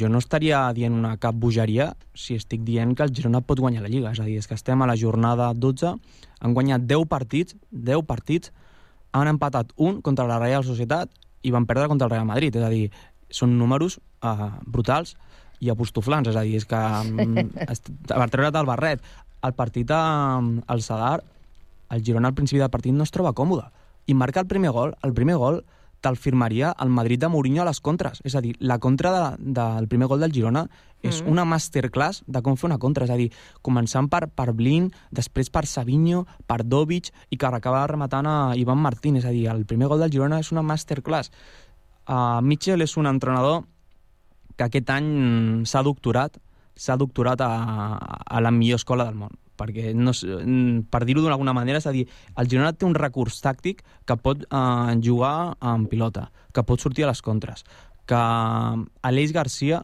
jo 0.00 0.08
no 0.08 0.18
estaria 0.18 0.64
dient 0.74 0.96
una 0.96 1.18
cap 1.20 1.36
bogeria 1.36 1.90
si 2.16 2.38
estic 2.40 2.64
dient 2.64 2.94
que 2.96 3.04
el 3.04 3.12
Girona 3.12 3.42
pot 3.44 3.60
guanyar 3.60 3.84
la 3.84 3.92
Lliga. 3.92 4.14
És 4.16 4.22
a 4.22 4.24
dir, 4.24 4.38
és 4.40 4.48
que 4.48 4.56
estem 4.56 4.80
a 4.80 4.88
la 4.88 4.96
jornada 4.96 5.50
12, 5.52 5.92
han 6.40 6.56
guanyat 6.56 6.88
10 6.88 7.04
partits, 7.12 7.58
10 7.68 8.08
partits, 8.08 8.54
han 9.12 9.28
empatat 9.28 9.76
un 9.76 10.00
contra 10.00 10.24
la 10.26 10.40
Real 10.40 10.64
Societat 10.64 11.12
i 11.44 11.52
van 11.54 11.68
perdre 11.68 11.90
contra 11.92 12.08
el 12.08 12.14
Real 12.14 12.26
Madrid. 12.28 12.56
És 12.56 12.64
a 12.64 12.72
dir, 12.72 12.88
són 13.28 13.54
números 13.60 13.98
uh, 14.24 14.50
brutals 14.64 15.14
i 15.60 15.70
apostoflants. 15.72 16.32
És 16.32 16.40
a 16.40 16.44
dir, 16.46 16.58
és 16.60 16.66
que 16.68 16.80
mm, 17.04 17.54
per 18.10 18.28
treure't 18.32 18.60
el 18.60 18.68
barret, 18.68 19.04
el 19.44 19.54
partit 19.56 19.90
al 19.92 20.82
Sadar, 20.82 21.20
el 21.92 22.04
Girona 22.04 22.30
al 22.32 22.36
principi 22.36 22.62
del 22.62 22.72
partit 22.72 22.96
no 22.96 23.04
es 23.04 23.12
troba 23.14 23.34
còmode. 23.36 23.68
I 24.08 24.16
marca 24.16 24.40
el 24.40 24.48
primer 24.48 24.72
gol. 24.72 24.96
El 25.04 25.14
primer 25.16 25.36
gol 25.40 25.62
te'l 26.04 26.18
firmaria 26.20 26.74
el 26.84 26.90
Madrid 26.92 27.22
de 27.22 27.30
Mourinho 27.32 27.62
a 27.62 27.68
les 27.68 27.80
contres. 27.80 28.20
És 28.28 28.36
a 28.36 28.42
dir, 28.44 28.54
la 28.60 28.78
contra 28.78 29.12
de, 29.14 29.52
del 29.56 29.88
primer 29.88 30.08
gol 30.12 30.20
del 30.20 30.34
Girona 30.34 30.66
és 31.04 31.22
Mm. 31.22 31.32
una 31.32 31.44
masterclass 31.44 32.22
de 32.26 32.40
com 32.42 32.56
fer 32.56 32.68
una 32.68 32.78
contra. 32.78 33.04
És 33.04 33.10
a 33.10 33.16
dir, 33.16 33.30
començant 33.62 34.08
per, 34.08 34.28
per 34.28 34.52
Blin, 34.52 34.90
després 35.10 35.50
per 35.50 35.66
Savinho, 35.66 36.26
per 36.46 36.64
Dovic, 36.64 37.12
i 37.30 37.36
que 37.36 37.46
acaba 37.46 37.86
rematant 37.86 38.26
a 38.26 38.56
Ivan 38.56 38.78
Martín. 38.78 39.16
És 39.16 39.24
a 39.24 39.30
dir, 39.30 39.48
el 39.48 39.64
primer 39.66 39.88
gol 39.88 40.00
del 40.00 40.10
Girona 40.10 40.40
és 40.40 40.52
una 40.52 40.62
masterclass. 40.62 41.30
Uh, 42.08 42.40
Mitchell 42.42 42.82
és 42.82 42.96
un 42.96 43.06
entrenador 43.06 43.64
que 44.56 44.64
aquest 44.64 44.90
any 44.90 45.64
s'ha 45.64 45.82
doctorat, 45.82 46.36
s'ha 46.76 46.96
doctorat 46.96 47.40
a, 47.40 47.54
a 48.26 48.40
la 48.40 48.50
millor 48.50 48.76
escola 48.76 49.04
del 49.04 49.14
món 49.14 49.43
perquè 49.58 49.94
no, 49.94 50.12
mm, 50.12 50.86
per 50.90 51.04
dir-ho 51.04 51.24
d'alguna 51.24 51.54
manera, 51.56 51.78
és 51.78 51.86
a 51.86 51.94
dir, 51.94 52.06
el 52.36 52.50
Girona 52.50 52.72
té 52.72 52.86
un 52.86 52.94
recurs 52.94 53.40
tàctic 53.44 53.82
que 54.06 54.16
pot 54.16 54.44
eh, 54.44 54.94
jugar 55.02 55.56
amb 55.60 55.88
pilota, 55.90 56.30
que 56.52 56.62
pot 56.62 56.80
sortir 56.80 57.04
a 57.04 57.12
les 57.12 57.22
contres, 57.22 57.64
que 58.06 58.20
Aleix 59.02 59.32
Garcia, 59.32 59.82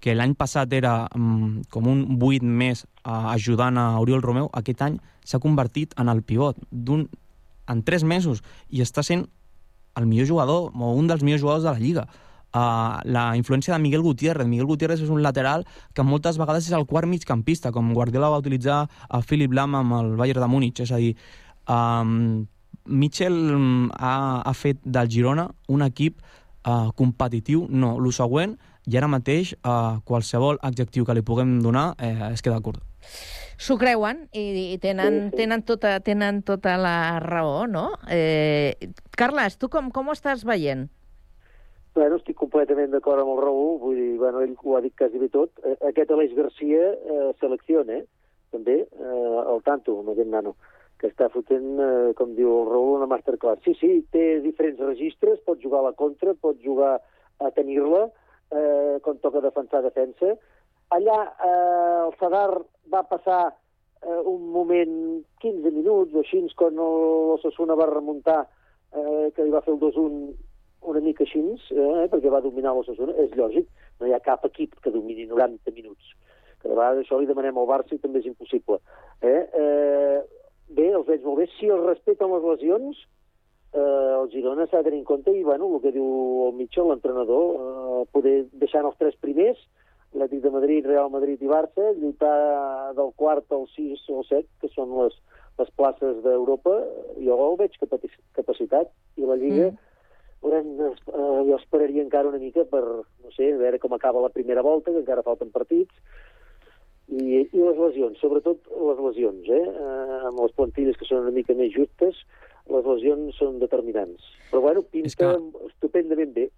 que 0.00 0.14
l'any 0.14 0.34
passat 0.38 0.72
era 0.72 1.08
mm, 1.14 1.70
com 1.74 1.88
un 1.90 2.04
8 2.20 2.44
més 2.44 2.84
eh, 2.84 3.10
ajudant 3.10 3.78
a 3.78 3.88
Oriol 4.00 4.22
Romeu, 4.22 4.50
aquest 4.52 4.84
any 4.86 5.00
s'ha 5.24 5.42
convertit 5.42 5.94
en 5.98 6.08
el 6.08 6.22
pivot 6.22 6.60
d'un 6.70 7.08
en 7.68 7.82
3 7.84 8.04
mesos 8.08 8.40
i 8.72 8.80
està 8.80 9.02
sent 9.04 9.26
el 9.98 10.06
millor 10.06 10.28
jugador 10.30 10.70
o 10.72 10.92
un 10.94 11.10
dels 11.10 11.24
millors 11.26 11.42
jugadors 11.42 11.66
de 11.66 11.72
la 11.72 11.82
Lliga. 11.82 12.06
Uh, 12.48 12.96
la 13.04 13.36
influència 13.36 13.74
de 13.74 13.80
Miguel 13.82 14.02
Gutiérrez. 14.02 14.48
Miguel 14.48 14.66
Gutiérrez 14.66 15.02
és 15.04 15.10
un 15.12 15.20
lateral 15.22 15.66
que 15.94 16.06
moltes 16.06 16.38
vegades 16.40 16.64
és 16.64 16.72
el 16.72 16.86
quart 16.88 17.08
migcampista, 17.08 17.72
com 17.72 17.92
Guardiola 17.92 18.30
va 18.32 18.40
utilitzar 18.40 18.86
a 18.88 19.20
Philip 19.20 19.52
Lam 19.52 19.76
amb 19.76 19.98
el 19.98 20.14
Bayern 20.16 20.40
de 20.40 20.48
Múnich. 20.48 20.80
És 20.80 20.92
a 20.92 21.02
dir, 21.02 21.12
um, 21.68 22.46
Mitchell 22.88 23.36
mm, 23.36 23.92
ha, 24.00 24.14
ha 24.48 24.56
fet 24.56 24.80
del 24.84 25.12
Girona 25.12 25.50
un 25.68 25.84
equip 25.84 26.22
uh, 26.64 26.88
competitiu. 26.96 27.66
No, 27.68 27.98
el 28.00 28.16
següent 28.16 28.56
i 28.88 28.96
ara 28.96 29.08
mateix 29.10 29.52
eh, 29.52 29.98
qualsevol 30.08 30.60
adjectiu 30.64 31.04
que 31.04 31.16
li 31.16 31.24
puguem 31.26 31.58
donar 31.64 31.92
eh, 32.00 32.30
es 32.32 32.44
queda 32.44 32.60
curt. 32.64 32.80
S'ho 33.58 33.74
creuen 33.80 34.22
i, 34.32 34.74
i 34.74 34.78
tenen, 34.80 35.32
tenen, 35.34 35.64
tota, 35.66 35.96
tenen 36.04 36.40
tota 36.46 36.76
la 36.78 37.18
raó, 37.24 37.66
no? 37.66 37.90
Eh, 38.08 38.76
Carles, 39.18 39.58
tu 39.58 39.68
com, 39.72 39.90
com 39.94 40.08
ho 40.08 40.14
estàs 40.14 40.46
veient? 40.46 40.86
Bueno, 41.94 42.18
estic 42.20 42.36
completament 42.38 42.92
d'acord 42.92 43.22
amb 43.22 43.32
el 43.32 43.40
Raül, 43.42 43.78
vull 43.82 43.96
dir, 43.98 44.16
bueno, 44.20 44.42
ell 44.44 44.54
ho 44.62 44.76
ha 44.76 44.82
dit 44.84 44.94
quasi 44.98 45.18
bé 45.18 45.28
tot. 45.34 45.50
Eh, 45.64 45.76
Aquest 45.90 46.10
Aleix 46.14 46.34
Garcia 46.36 46.92
eh, 46.94 47.30
selecciona, 47.40 48.02
eh? 48.02 48.04
també, 48.52 48.80
eh, 48.86 49.38
al 49.40 49.62
tanto, 49.66 49.98
amb 50.00 50.12
aquest 50.12 50.30
nano, 50.30 50.54
que 51.00 51.10
està 51.10 51.28
fotent, 51.32 51.68
eh, 51.80 52.12
com 52.18 52.34
diu 52.36 52.52
el 52.60 52.70
Raül, 52.70 52.94
una 52.98 53.08
masterclass. 53.10 53.62
Sí, 53.64 53.74
sí, 53.80 53.90
té 54.14 54.40
diferents 54.44 54.80
registres, 54.84 55.42
pot 55.46 55.60
jugar 55.62 55.82
a 55.82 55.88
la 55.90 55.96
contra, 55.98 56.34
pot 56.34 56.60
jugar 56.64 56.96
a 57.40 57.50
tenir-la, 57.56 58.06
eh, 58.50 58.98
quan 59.04 59.20
toca 59.24 59.44
defensar 59.44 59.82
defensa. 59.82 60.34
Allà 60.94 61.18
eh, 61.28 62.04
el 62.06 62.14
Sadar 62.20 62.50
va 62.92 63.02
passar 63.08 63.42
eh, 63.48 64.20
un 64.24 64.50
moment, 64.54 65.24
15 65.42 65.72
minuts 65.74 66.14
o 66.14 66.22
així, 66.24 66.44
quan 66.56 66.78
l'Ossassuna 66.78 67.76
va 67.78 67.90
remuntar, 67.90 68.44
eh, 68.94 69.30
que 69.34 69.44
li 69.44 69.52
va 69.54 69.62
fer 69.66 69.74
el 69.74 69.82
2-1 69.82 70.47
una 70.82 71.00
mica 71.00 71.24
així, 71.24 71.40
eh, 71.74 72.06
perquè 72.12 72.30
va 72.30 72.40
dominar 72.44 72.74
l'Ossassuna, 72.74 73.14
és 73.24 73.34
lògic, 73.36 73.68
no 74.00 74.06
hi 74.06 74.14
ha 74.14 74.22
cap 74.24 74.44
equip 74.48 74.78
que 74.82 74.92
domini 74.94 75.26
90 75.26 75.74
minuts. 75.74 76.14
Que 76.62 76.68
de 76.68 76.74
vegades 76.74 77.04
això 77.04 77.18
li 77.18 77.26
demanem 77.26 77.58
al 77.58 77.68
Barça 77.70 77.94
i 77.94 78.02
també 78.02 78.22
és 78.22 78.30
impossible. 78.30 78.80
Eh? 79.22 79.42
Eh, 79.62 80.18
bé, 80.68 80.90
els 80.92 81.06
veig 81.06 81.24
molt 81.24 81.42
bé. 81.42 81.48
Si 81.58 81.70
es 81.70 81.84
respecten 81.84 82.30
les 82.32 82.46
lesions, 82.46 83.02
eh, 83.72 84.14
el 84.20 84.30
Girona 84.32 84.66
s'ha 84.66 84.82
de 84.82 84.90
tenir 84.90 85.02
en 85.02 85.08
compte 85.10 85.34
i, 85.34 85.42
bueno, 85.44 85.70
el 85.74 85.82
que 85.82 85.94
diu 85.94 86.48
el 86.48 86.54
Mitchell, 86.58 86.88
l'entrenador, 86.90 87.44
eh, 87.58 88.06
poder 88.12 88.36
deixar 88.52 88.84
els 88.84 88.98
tres 88.98 89.18
primers, 89.22 89.58
l'Atlètic 90.14 90.42
de 90.42 90.50
Madrid, 90.50 90.86
Real 90.86 91.10
Madrid 91.12 91.42
i 91.42 91.50
Barça, 91.50 91.92
lluitar 91.98 92.94
del 92.96 93.12
quart 93.16 93.52
al 93.52 93.66
6 93.74 94.06
o 94.14 94.22
7, 94.24 94.46
que 94.62 94.70
són 94.72 94.94
les, 95.02 95.18
les 95.58 95.70
places 95.76 96.22
d'Europa, 96.24 96.74
jo 97.20 97.36
el 97.50 97.58
veig 97.60 97.76
capaci 97.82 98.10
capacitat. 98.38 98.90
I 99.18 99.28
la 99.28 99.36
Lliga, 99.36 99.68
mm. 99.68 99.87
Haurem, 100.42 100.72
eh, 100.80 100.92
jo 101.48 101.58
esperaria 101.58 102.04
encara 102.04 102.30
una 102.30 102.40
mica 102.42 102.64
per, 102.70 102.82
no 102.84 103.34
sé, 103.36 103.52
a 103.52 103.60
veure 103.60 103.80
com 103.82 103.94
acaba 103.94 104.24
la 104.24 104.32
primera 104.34 104.62
volta, 104.62 104.92
que 104.92 105.02
encara 105.02 105.26
falten 105.26 105.50
partits, 105.54 105.94
i, 107.08 107.40
i 107.40 107.58
les 107.62 107.78
lesions, 107.80 108.18
sobretot 108.20 108.68
les 108.68 109.02
lesions, 109.06 109.48
eh? 109.48 109.64
eh? 109.64 110.20
amb 110.28 110.40
les 110.42 110.54
plantilles 110.56 110.98
que 111.00 111.08
són 111.08 111.24
una 111.24 111.34
mica 111.34 111.56
més 111.56 111.72
justes, 111.74 112.20
les 112.68 112.88
lesions 112.92 113.36
són 113.40 113.58
determinants. 113.62 114.24
Però 114.50 114.62
bueno, 114.64 114.84
pinta 114.92 115.14
que... 115.16 115.30
estupendament 115.70 116.34
bé. 116.36 116.48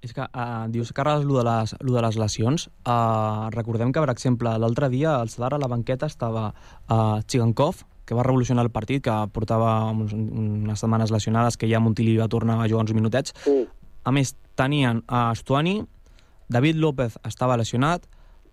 És 0.00 0.14
que 0.16 0.24
uh, 0.24 0.64
dius, 0.72 0.94
Carles, 0.96 1.26
lo 1.28 1.36
de 1.40 1.44
les, 1.44 1.74
lo 1.84 1.96
de 1.98 2.02
les 2.06 2.16
lesions. 2.16 2.68
Uh, 2.88 3.50
recordem 3.52 3.90
que, 3.92 4.00
per 4.00 4.14
exemple, 4.14 4.54
l'altre 4.62 4.88
dia 4.92 5.18
el 5.20 5.28
Sadar 5.28 5.52
a 5.58 5.60
la 5.60 5.68
banqueta 5.68 6.08
estava 6.08 6.46
uh, 6.54 7.18
Chigankov, 7.26 7.82
que 8.10 8.16
va 8.18 8.24
revolucionar 8.26 8.64
el 8.66 8.72
partit, 8.74 9.04
que 9.06 9.12
portava 9.30 9.84
uns, 9.94 10.10
unes 10.18 10.80
setmanes 10.82 11.12
lesionades, 11.14 11.54
que 11.54 11.68
ja 11.70 11.78
Montili 11.78 12.16
va 12.18 12.26
tornar 12.26 12.56
a 12.58 12.66
jugar 12.66 12.82
uns 12.82 12.94
minutets. 12.96 13.30
Sí. 13.44 13.60
A 14.02 14.10
més, 14.10 14.32
tenien 14.58 15.04
a 15.06 15.28
Stuani, 15.38 15.76
David 16.50 16.80
López 16.82 17.20
estava 17.22 17.54
lesionat, 17.60 18.08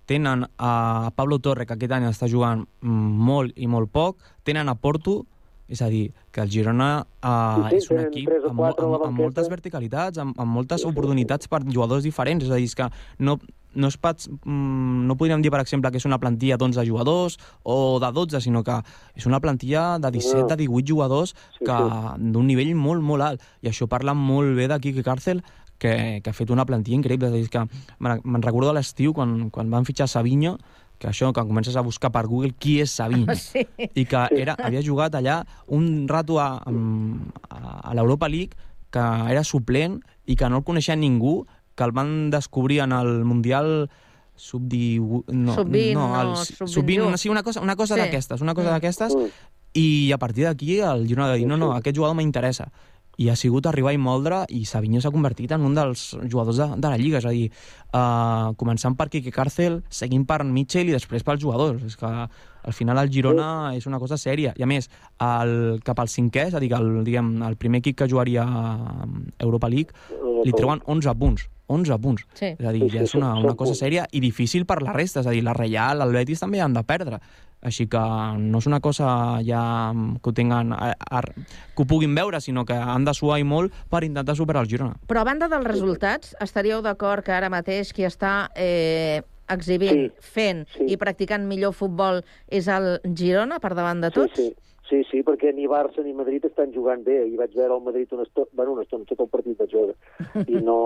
tenen 0.06 0.46
a 0.62 1.10
Pablo 1.18 1.40
Torre, 1.42 1.66
que 1.66 1.74
aquest 1.74 1.96
any 1.98 2.06
està 2.06 2.30
jugant 2.30 2.68
molt 2.86 3.58
i 3.58 3.66
molt 3.66 3.90
poc, 3.90 4.22
tenen 4.46 4.70
a 4.70 4.78
Porto, 4.78 5.24
és 5.68 5.82
a 5.82 5.90
dir, 5.90 6.12
que 6.32 6.46
el 6.46 6.54
Girona 6.54 6.92
uh, 7.02 7.66
Sí, 7.74 7.82
sí, 7.82 7.82
és 7.82 7.90
un 7.92 8.04
equip 8.06 8.30
amb, 8.38 8.62
amb, 8.70 9.08
amb 9.10 9.24
moltes 9.26 9.50
verticalitats, 9.50 10.22
amb, 10.22 10.38
amb 10.38 10.54
moltes 10.62 10.86
oportunitats 10.86 11.50
per 11.50 11.66
jugadors 11.66 12.06
diferents, 12.06 12.46
és 12.46 12.54
a 12.54 12.62
dir, 12.62 12.70
és 12.70 12.78
que 12.78 12.92
no, 13.26 13.40
no, 13.78 13.92
es 13.92 13.98
pot, 14.02 14.26
mm, 14.28 15.06
no 15.08 15.16
podríem 15.18 15.44
dir, 15.46 15.52
per 15.54 15.62
exemple, 15.62 15.92
que 15.94 16.02
és 16.02 16.08
una 16.10 16.18
plantilla 16.20 16.58
d'11 16.58 16.84
jugadors 16.88 17.38
o 17.64 18.00
de 18.02 18.10
12, 18.12 18.42
sinó 18.42 18.64
que 18.66 18.80
és 19.16 19.28
una 19.30 19.40
plantilla 19.40 20.00
de 20.02 20.12
17, 20.12 20.50
de 20.50 20.58
18 20.66 20.90
jugadors 20.90 21.36
que 21.62 21.78
d'un 22.18 22.50
nivell 22.50 22.74
molt, 22.76 23.06
molt 23.06 23.24
alt. 23.24 23.46
I 23.62 23.70
això 23.72 23.88
parla 23.88 24.18
molt 24.18 24.58
bé 24.58 24.68
de 24.68 24.80
Quique 24.82 25.06
Càrcel, 25.06 25.44
que, 25.78 26.22
que 26.24 26.30
ha 26.30 26.34
fet 26.34 26.50
una 26.50 26.66
plantilla 26.66 26.98
increïble. 26.98 27.30
És 27.38 27.52
a 27.52 27.54
que 27.54 27.64
me'n 28.02 28.26
me'n 28.26 28.46
recordo 28.46 28.74
a 28.74 28.76
l'estiu, 28.78 29.14
quan, 29.14 29.50
quan 29.54 29.70
van 29.70 29.86
fitxar 29.86 30.10
Savinho, 30.10 30.58
que 30.98 31.12
això, 31.12 31.30
que 31.34 31.46
comences 31.46 31.76
a 31.78 31.86
buscar 31.86 32.10
per 32.12 32.26
Google 32.26 32.56
qui 32.58 32.80
és 32.82 32.92
Savinho, 32.98 33.36
Sí. 33.38 33.62
i 33.94 34.06
que 34.10 34.24
era, 34.34 34.58
havia 34.58 34.82
jugat 34.82 35.16
allà 35.16 35.44
un 35.68 36.08
rato 36.10 36.40
a, 36.42 36.56
a, 36.66 37.60
a 37.84 37.94
l'Europa 37.94 38.30
League, 38.30 38.58
que 38.90 39.04
era 39.30 39.44
suplent 39.44 40.00
i 40.26 40.36
que 40.36 40.50
no 40.50 40.62
el 40.62 40.66
coneixia 40.68 40.96
ningú, 40.96 41.42
que 41.78 41.86
el 41.86 41.94
van 41.94 42.32
descobrir 42.34 42.82
en 42.82 42.92
el 42.98 43.24
Mundial 43.24 43.90
sub-18... 44.36 45.24
No, 45.34 45.56
Sub-20, 45.56 45.94
no, 45.94 46.08
no, 46.10 46.22
el, 46.22 46.36
sub-21. 46.46 46.68
sub-20, 46.74 47.10
no, 47.12 47.18
sí, 47.18 47.30
una 47.30 47.44
cosa, 47.44 47.62
una 47.62 47.76
cosa 47.76 47.96
Sí. 47.96 48.02
d'aquestes, 48.02 48.42
una 48.42 48.54
cosa 48.54 48.70
Mm. 48.70 48.74
d'aquestes, 48.74 49.16
i 49.74 50.12
a 50.12 50.18
partir 50.18 50.46
d'aquí 50.46 50.80
el 50.80 51.08
Girona 51.08 51.30
va 51.30 51.36
dir, 51.38 51.48
no, 51.48 51.58
no, 51.58 51.74
aquest 51.74 51.96
jugador 51.98 52.16
m'interessa. 52.18 52.72
I 53.18 53.30
ha 53.30 53.36
sigut 53.36 53.66
arribar 53.66 53.94
i 53.94 53.98
moldre, 53.98 54.44
i 54.54 54.64
Savinho 54.70 55.02
s'ha 55.02 55.10
convertit 55.10 55.52
en 55.52 55.62
un 55.66 55.74
dels 55.74 56.16
jugadors 56.30 56.58
de, 56.62 56.68
de 56.78 56.88
la 56.88 56.98
Lliga, 57.02 57.18
és 57.18 57.26
a 57.26 57.32
dir, 57.34 57.48
uh, 57.92 58.54
començant 58.62 58.94
per 58.96 59.10
Quique 59.10 59.32
Càrcel, 59.34 59.80
seguint 59.90 60.26
per 60.30 60.44
Mitchell 60.46 60.90
i 60.90 60.94
després 60.94 61.24
pels 61.26 61.42
jugadors. 61.42 61.82
És 61.84 61.98
que 61.98 62.06
al 62.06 62.74
final 62.78 63.00
el 63.02 63.10
Girona 63.10 63.74
és 63.76 63.88
una 63.90 63.98
cosa 63.98 64.18
sèria. 64.22 64.54
I 64.56 64.62
a 64.62 64.68
més, 64.70 64.90
el, 65.20 65.80
cap 65.84 65.98
al 66.00 66.08
cinquè, 66.14 66.46
és 66.50 66.54
a 66.54 66.60
dir, 66.62 66.70
que 66.70 66.78
el, 66.78 67.04
diguem, 67.04 67.42
el 67.42 67.56
primer 67.58 67.80
equip 67.82 67.98
que 67.98 68.08
jugaria 68.08 68.44
a 68.46 69.08
Europa 69.40 69.68
League, 69.68 69.90
li 70.46 70.54
treuen 70.54 70.82
11 70.86 71.16
punts. 71.18 71.50
11 71.68 72.00
punts. 72.04 72.24
Sí. 72.40 72.54
És 72.54 72.66
a 72.66 72.72
dir, 72.76 72.88
ja 72.92 73.04
és 73.04 73.16
una, 73.18 73.34
una 73.40 73.56
cosa 73.60 73.76
sèria 73.76 74.08
i 74.12 74.22
difícil 74.24 74.66
per 74.66 74.82
la 74.84 74.96
resta. 74.96 75.22
És 75.22 75.28
a 75.28 75.36
dir, 75.36 75.44
la 75.46 75.56
Reial, 75.58 76.02
el 76.04 76.16
Betis 76.16 76.44
també 76.44 76.62
han 76.64 76.76
de 76.76 76.84
perdre. 76.88 77.20
Així 77.68 77.88
que 77.90 78.00
no 78.38 78.60
és 78.62 78.68
una 78.70 78.80
cosa 78.80 79.08
ja 79.46 79.62
que 80.22 80.30
ho 80.30 80.34
tinguin, 80.34 80.76
a, 80.76 80.92
a, 80.94 81.22
que 81.26 81.84
ho 81.84 81.88
puguin 81.90 82.14
veure, 82.16 82.40
sinó 82.42 82.64
que 82.66 82.78
han 82.78 83.08
de 83.08 83.16
suar 83.18 83.40
i 83.42 83.48
molt 83.48 83.74
per 83.90 84.04
intentar 84.06 84.36
superar 84.38 84.62
el 84.64 84.70
Girona. 84.70 85.00
Però 85.10 85.24
a 85.24 85.28
banda 85.28 85.50
dels 85.50 85.66
resultats, 85.66 86.36
estaríeu 86.44 86.84
d'acord 86.86 87.26
que 87.26 87.34
ara 87.34 87.50
mateix 87.50 87.92
qui 87.98 88.06
està 88.06 88.52
eh, 88.56 89.24
exhibint, 89.50 90.08
Sí, 90.08 90.32
fent 90.38 90.64
i 90.86 91.00
practicant 91.02 91.48
millor 91.50 91.74
futbol 91.74 92.22
és 92.48 92.70
el 92.70 93.00
Girona, 93.10 93.58
per 93.64 93.74
davant 93.74 94.06
de 94.06 94.14
tots? 94.14 94.38
Sí, 94.38 94.52
sí. 94.54 94.68
Sí, 94.88 95.02
sí, 95.12 95.20
perquè 95.28 95.52
ni 95.52 95.66
Barça 95.68 96.04
ni 96.04 96.14
Madrid 96.16 96.46
estan 96.48 96.72
jugant 96.72 97.04
bé. 97.04 97.18
I 97.28 97.36
vaig 97.36 97.56
veure 97.58 97.76
el 97.76 97.84
Madrid 97.84 98.14
una 98.16 98.24
estona, 98.24 98.48
bueno, 98.54 98.78
una 98.78 98.86
estona, 98.86 99.04
tot 99.10 99.20
el 99.26 99.30
partit 99.34 99.60
vaig 99.60 99.74
veure. 99.76 99.98
I 100.48 100.62
no, 100.64 100.80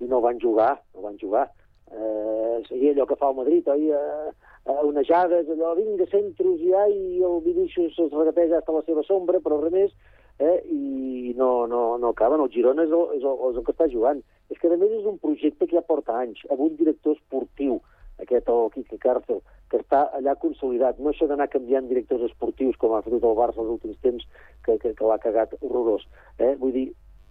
i 0.00 0.08
no 0.08 0.22
van 0.24 0.40
jugar, 0.40 0.72
no 0.94 1.04
van 1.04 1.18
jugar. 1.20 1.44
Eh, 1.92 2.62
i 2.72 2.88
allò 2.90 3.04
que 3.06 3.18
fa 3.20 3.28
el 3.30 3.36
Madrid, 3.36 3.68
oi? 3.68 3.90
Eh, 3.92 4.32
eh, 4.64 4.80
onejades, 4.88 5.50
allò, 5.52 5.74
vinga, 5.76 6.08
centros 6.10 6.62
ai, 6.80 6.96
i 7.18 7.22
el 7.22 7.40
Vinicius 7.44 7.98
es 8.06 8.12
regateja 8.16 8.58
hasta 8.58 8.72
la 8.72 8.82
seva 8.88 9.04
sombra, 9.04 9.42
però 9.44 9.60
res 9.60 9.74
més, 9.76 9.92
eh, 10.38 10.58
i 10.64 11.34
no, 11.36 11.66
no, 11.68 11.98
no 12.00 12.14
acaben. 12.14 12.40
El 12.40 12.52
Girona 12.54 12.88
és 12.88 12.94
el, 12.96 13.18
és, 13.18 13.28
el, 13.28 13.42
és 13.50 13.60
el 13.60 13.66
que 13.66 13.76
està 13.76 13.90
jugant. 13.92 14.24
És 14.48 14.60
que, 14.60 14.72
a 14.72 14.80
més, 14.80 14.96
és 15.02 15.04
un 15.10 15.20
projecte 15.20 15.68
que 15.68 15.76
ja 15.76 15.84
porta 15.84 16.16
anys, 16.24 16.40
amb 16.48 16.64
un 16.64 16.80
director 16.80 17.18
esportiu, 17.18 17.82
aquest, 18.22 18.48
el 18.48 18.70
Quique 18.74 18.98
Càrcel, 19.02 19.40
que 19.70 19.80
està 19.82 20.04
allà 20.18 20.36
consolidat. 20.40 21.00
No 21.00 21.10
això 21.10 21.26
d'anar 21.30 21.48
canviant 21.52 21.88
directors 21.88 22.26
esportius, 22.28 22.78
com 22.78 22.94
ha 22.94 23.02
fet 23.02 23.16
el 23.16 23.38
Barça 23.38 23.62
els 23.62 23.74
últims 23.76 23.98
temps, 24.04 24.26
que, 24.64 24.78
que, 24.78 24.94
que 24.94 25.10
l'ha 25.10 25.18
cagat 25.22 25.56
horrorós. 25.60 26.06
Eh? 26.38 26.54
Vull 26.60 26.74
dir, 26.76 26.86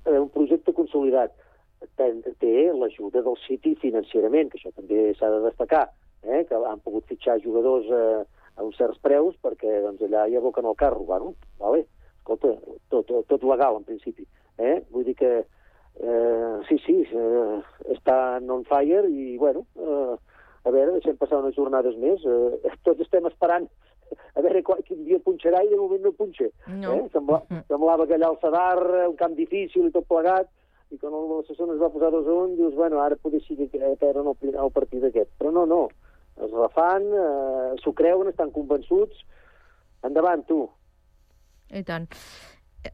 eh, 0.05 0.19
un 0.19 0.29
projecte 0.33 0.75
consolidat 0.75 1.35
té, 1.97 2.53
l'ajuda 2.71 3.23
del 3.23 3.37
City 3.47 3.75
financerament, 3.81 4.51
que 4.51 4.59
això 4.59 4.71
també 4.75 5.11
s'ha 5.17 5.31
de 5.31 5.41
destacar, 5.47 5.87
eh? 6.23 6.43
que 6.49 6.59
han 6.69 6.83
pogut 6.83 7.07
fitxar 7.11 7.39
jugadors 7.43 7.89
eh, 7.91 8.23
a 8.55 8.63
uns 8.63 8.77
certs 8.77 8.99
preus 9.03 9.35
perquè 9.43 9.81
doncs, 9.83 10.03
allà 10.05 10.27
hi 10.27 10.37
aboquen 10.37 10.67
el 10.69 10.79
carro. 10.79 11.03
Bueno, 11.07 11.33
vale. 11.59 11.85
Escolta, 12.23 12.53
tot, 12.89 13.07
tot, 13.09 13.25
tot 13.27 13.43
legal, 13.43 13.81
en 13.81 13.87
principi. 13.87 14.23
Eh? 14.57 14.77
Vull 14.93 15.03
dir 15.09 15.15
que 15.19 15.31
eh, 15.41 16.57
sí, 16.69 16.77
sí, 16.85 17.01
eh, 17.03 17.57
estan 17.91 18.49
on 18.49 18.63
fire 18.69 19.03
i, 19.09 19.35
bueno, 19.37 19.65
eh, 19.75 20.15
a 20.63 20.71
veure, 20.71 20.95
deixem 20.95 21.17
passar 21.19 21.41
unes 21.41 21.55
jornades 21.55 21.97
més. 21.99 22.23
Eh, 22.23 22.75
tots 22.87 23.03
estem 23.03 23.27
esperant 23.29 23.67
a 24.35 24.43
veure 24.45 24.61
quin 24.87 25.03
dia 25.07 25.19
punxarà 25.23 25.63
i 25.63 25.71
de 25.71 25.79
moment 25.79 26.03
no 26.05 26.13
punxa. 26.17 26.49
No. 26.67 26.93
Eh? 26.93 27.07
Sembla, 27.13 27.41
semblava 27.69 28.07
que 28.07 28.17
allà 28.17 28.29
al 28.29 28.39
Sadar, 28.41 28.77
eh, 29.01 29.07
un 29.09 29.17
camp 29.19 29.35
difícil 29.39 29.89
i 29.89 29.93
tot 29.95 30.07
plegat, 30.09 30.49
i 30.93 30.99
quan 31.01 31.15
el 31.17 31.29
Barcelona 31.31 31.75
es 31.75 31.81
va 31.81 31.91
posar 31.93 32.11
2 32.13 32.29
a 32.29 32.37
1, 32.45 32.55
dius, 32.59 32.75
bueno, 32.77 33.01
ara 33.01 33.17
potser 33.17 33.41
sí 33.47 33.57
que 33.57 33.67
perden 34.01 34.29
el, 34.29 34.37
el 34.53 34.73
partit 34.75 35.05
aquest. 35.09 35.31
Però 35.41 35.53
no, 35.55 35.65
no, 35.69 35.83
es 36.37 36.53
refan, 36.53 37.09
eh, 37.09 37.69
s'ho 37.81 37.95
creuen, 37.97 38.29
estan 38.29 38.53
convençuts. 38.53 39.25
Endavant, 40.03 40.45
tu. 40.45 40.65
I 41.73 41.81
tant. 41.87 42.09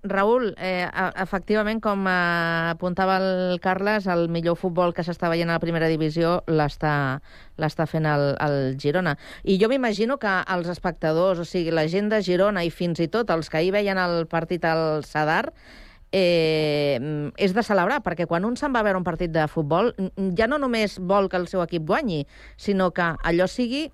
Raül, 0.03 0.53
eh, 0.57 0.87
efectivament, 1.17 1.81
com 1.81 2.05
eh, 2.07 2.71
apuntava 2.71 3.17
el 3.17 3.59
Carles, 3.59 4.05
el 4.07 4.27
millor 4.29 4.55
futbol 4.59 4.93
que 4.93 5.03
s'està 5.03 5.31
veient 5.31 5.49
a 5.49 5.57
la 5.57 5.63
primera 5.63 5.89
divisió 5.89 6.39
l'està 6.47 7.87
fent 7.89 8.05
el, 8.05 8.25
el 8.37 8.77
Girona. 8.79 9.15
I 9.43 9.57
jo 9.61 9.69
m'imagino 9.71 10.19
que 10.21 10.35
els 10.55 10.69
espectadors, 10.69 11.41
o 11.41 11.45
sigui, 11.45 11.73
la 11.73 11.87
gent 11.89 12.13
de 12.13 12.21
Girona 12.25 12.63
i 12.63 12.71
fins 12.71 13.01
i 13.01 13.09
tot 13.09 13.33
els 13.33 13.49
que 13.49 13.61
ahir 13.61 13.73
veien 13.75 13.97
el 13.97 14.25
partit 14.29 14.65
al 14.69 15.03
Sadar, 15.09 15.49
eh, 16.11 16.97
és 17.37 17.53
de 17.53 17.63
celebrar, 17.65 18.03
perquè 18.05 18.27
quan 18.29 18.45
un 18.45 18.57
se'n 18.57 18.73
va 18.75 18.85
veure 18.85 19.01
un 19.01 19.07
partit 19.07 19.33
de 19.33 19.47
futbol, 19.49 19.93
ja 20.37 20.47
no 20.47 20.61
només 20.61 20.99
vol 21.01 21.29
que 21.29 21.37
el 21.37 21.47
seu 21.49 21.65
equip 21.65 21.85
guanyi, 21.89 22.25
sinó 22.57 22.91
que 22.93 23.13
allò 23.23 23.49
sigui 23.49 23.89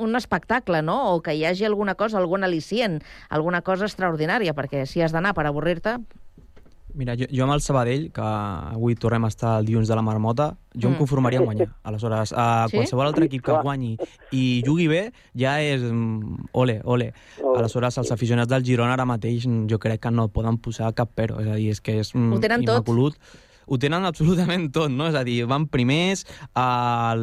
un 0.00 0.16
espectacle, 0.16 0.82
no? 0.82 1.14
O 1.14 1.20
que 1.22 1.36
hi 1.36 1.44
hagi 1.44 1.68
alguna 1.68 1.94
cosa, 1.94 2.18
algun 2.18 2.46
al·licient, 2.46 3.00
alguna 3.28 3.60
cosa 3.62 3.86
extraordinària, 3.86 4.56
perquè 4.56 4.86
si 4.88 5.04
has 5.04 5.12
d'anar 5.12 5.34
per 5.36 5.46
avorrir-te... 5.46 5.98
Mira, 6.94 7.14
jo, 7.14 7.28
jo 7.30 7.44
amb 7.44 7.54
el 7.54 7.60
Sabadell, 7.62 8.08
que 8.10 8.22
avui 8.24 8.96
tornem 8.98 9.22
a 9.22 9.28
estar 9.30 9.52
el 9.60 9.68
dilluns 9.68 9.86
de 9.86 9.94
la 9.94 10.02
marmota, 10.02 10.56
jo 10.74 10.88
mm. 10.88 10.96
Em 10.96 10.98
conformaria 10.98 11.38
a 11.38 11.44
guanyar. 11.44 11.68
Aleshores, 11.86 12.32
a 12.34 12.66
Sí? 12.66 12.76
qualsevol 12.80 13.06
altre 13.06 13.28
equip 13.28 13.44
que 13.46 13.58
guanyi 13.62 13.92
i 14.34 14.62
jugui 14.66 14.88
bé, 14.90 15.12
ja 15.38 15.60
és 15.62 15.84
mm, 15.86 16.48
ole, 16.52 16.80
ole. 16.82 17.12
Aleshores, 17.54 18.00
els 18.02 18.10
aficionats 18.10 18.50
del 18.50 18.66
Girona 18.66 18.96
ara 18.98 19.06
mateix 19.06 19.46
jo 19.70 19.78
crec 19.78 20.02
que 20.02 20.10
no 20.10 20.26
poden 20.34 20.58
posar 20.58 20.90
cap 20.98 21.12
pero. 21.14 21.38
És 21.38 21.46
a 21.46 21.54
dir, 21.54 21.70
és 21.70 21.80
que 21.80 22.00
és 22.00 22.10
mm, 22.14 22.34
Ho 22.34 22.42
tenen 22.42 22.66
tot. 22.66 22.90
Ho 23.70 23.78
tenen 23.78 24.02
absolutament 24.02 24.64
tot, 24.74 24.90
no? 24.90 25.06
És 25.06 25.14
a 25.14 25.22
dir, 25.22 25.44
van 25.46 25.68
primers, 25.70 26.24
el, 26.58 27.20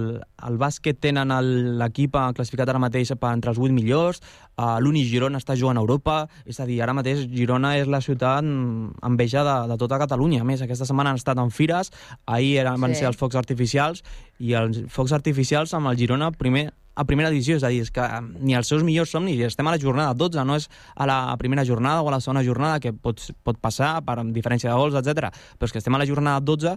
el 0.48 0.60
bàsquet 0.62 1.02
tenen 1.04 1.34
l'equip 1.82 2.16
eh, 2.16 2.26
classificat 2.38 2.72
ara 2.72 2.80
mateix 2.80 3.12
per 3.20 3.34
entre 3.36 3.52
els 3.52 3.60
8 3.60 3.76
millors, 3.76 4.22
uh, 4.56 4.78
l'Uni 4.80 5.04
Girona 5.10 5.42
està 5.44 5.58
jugant 5.60 5.76
a 5.76 5.84
Europa, 5.84 6.22
és 6.48 6.62
a 6.64 6.68
dir, 6.70 6.80
ara 6.86 6.96
mateix 6.96 7.26
Girona 7.34 7.76
és 7.82 7.92
la 7.92 8.00
ciutat 8.00 8.48
mm, 8.48 9.04
enveja 9.12 9.44
de, 9.44 9.58
de 9.74 9.80
tota 9.84 10.00
Catalunya. 10.00 10.42
A 10.46 10.48
més, 10.48 10.64
aquesta 10.64 10.88
setmana 10.88 11.12
han 11.12 11.20
estat 11.20 11.38
en 11.44 11.52
fires, 11.52 11.92
ahir 12.26 12.56
eren, 12.64 12.80
van 12.80 12.96
Sí. 12.96 13.04
ser 13.04 13.12
els 13.12 13.20
focs 13.20 13.36
artificials, 13.36 14.04
i 14.40 14.56
els 14.56 14.86
focs 14.88 15.12
artificials 15.12 15.74
amb 15.76 15.92
el 15.92 16.00
Girona 16.00 16.32
primer 16.32 16.70
a 16.98 17.06
primera 17.06 17.30
divisió, 17.30 17.58
és 17.60 17.66
a 17.66 17.72
dir, 17.74 17.84
és 17.86 17.92
que 17.94 18.04
eh, 18.04 18.22
ni 18.42 18.58
els 18.58 18.70
seus 18.70 18.84
millors 18.86 19.14
somnis, 19.14 19.40
estem 19.46 19.68
a 19.70 19.76
la 19.76 19.82
jornada 19.82 20.16
12, 20.18 20.46
no 20.50 20.58
és 20.58 20.68
a 20.96 21.06
la 21.10 21.20
primera 21.38 21.66
jornada 21.66 22.02
o 22.02 22.10
a 22.10 22.16
la 22.16 22.22
segona 22.24 22.44
jornada, 22.46 22.82
que 22.82 22.94
pot, 22.94 23.22
pot 23.46 23.60
passar 23.62 23.98
per 24.08 24.18
diferència 24.34 24.72
de 24.72 24.80
gols, 24.80 24.98
etc. 24.98 25.30
però 25.58 25.70
és 25.70 25.76
que 25.76 25.84
estem 25.84 25.96
a 25.96 26.02
la 26.02 26.10
jornada 26.10 26.42
12 26.42 26.74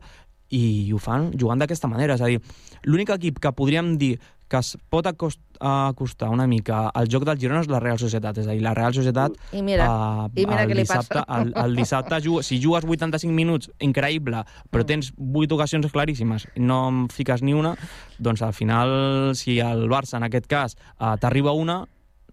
i 0.57 0.91
ho 0.93 0.99
fan 0.99 1.31
jugant 1.39 1.63
d'aquesta 1.63 1.89
manera, 1.89 2.19
és 2.19 2.25
a 2.25 2.29
dir, 2.29 2.41
l'únic 2.85 3.15
equip 3.17 3.41
que 3.41 3.55
podríem 3.57 3.95
dir 4.01 4.17
que 4.51 4.59
es 4.59 4.75
pot 4.91 5.07
acost 5.07 5.41
acostar 5.61 6.31
una 6.33 6.47
mica 6.49 6.89
al 6.89 7.09
joc 7.13 7.27
del 7.29 7.39
Girona 7.39 7.61
és 7.63 7.69
la 7.71 7.81
Real 7.83 7.99
Societat, 8.01 8.41
és 8.41 8.49
a 8.49 8.57
dir, 8.57 8.63
la 8.65 8.73
Real 8.75 8.95
Societat 8.97 9.37
I 9.53 9.63
mira, 9.63 9.87
eh, 9.87 10.41
i 10.41 10.47
mira 10.49 10.65
el 10.65 10.73
què 10.73 10.79
li 10.79 10.87
dissabte, 10.87 11.21
passa. 11.21 11.41
El, 11.41 11.53
el 11.65 11.77
dissabte, 11.77 12.21
juga, 12.25 12.43
si 12.47 12.59
jugues 12.63 12.89
85 12.89 13.37
minuts, 13.37 13.71
increïble, 13.85 14.43
però 14.73 14.87
tens 14.89 15.13
8 15.21 15.57
ocasions 15.59 15.93
claríssimes 15.93 16.49
i 16.57 16.65
no 16.65 16.81
em 16.89 17.05
fiques 17.13 17.45
ni 17.45 17.55
una, 17.55 17.77
doncs 18.19 18.43
al 18.47 18.57
final, 18.57 18.91
si 19.39 19.61
el 19.63 19.87
Barça, 19.93 20.17
en 20.19 20.27
aquest 20.31 20.49
cas, 20.51 20.77
eh, 20.99 21.15
t'arriba 21.21 21.53
una, 21.53 21.83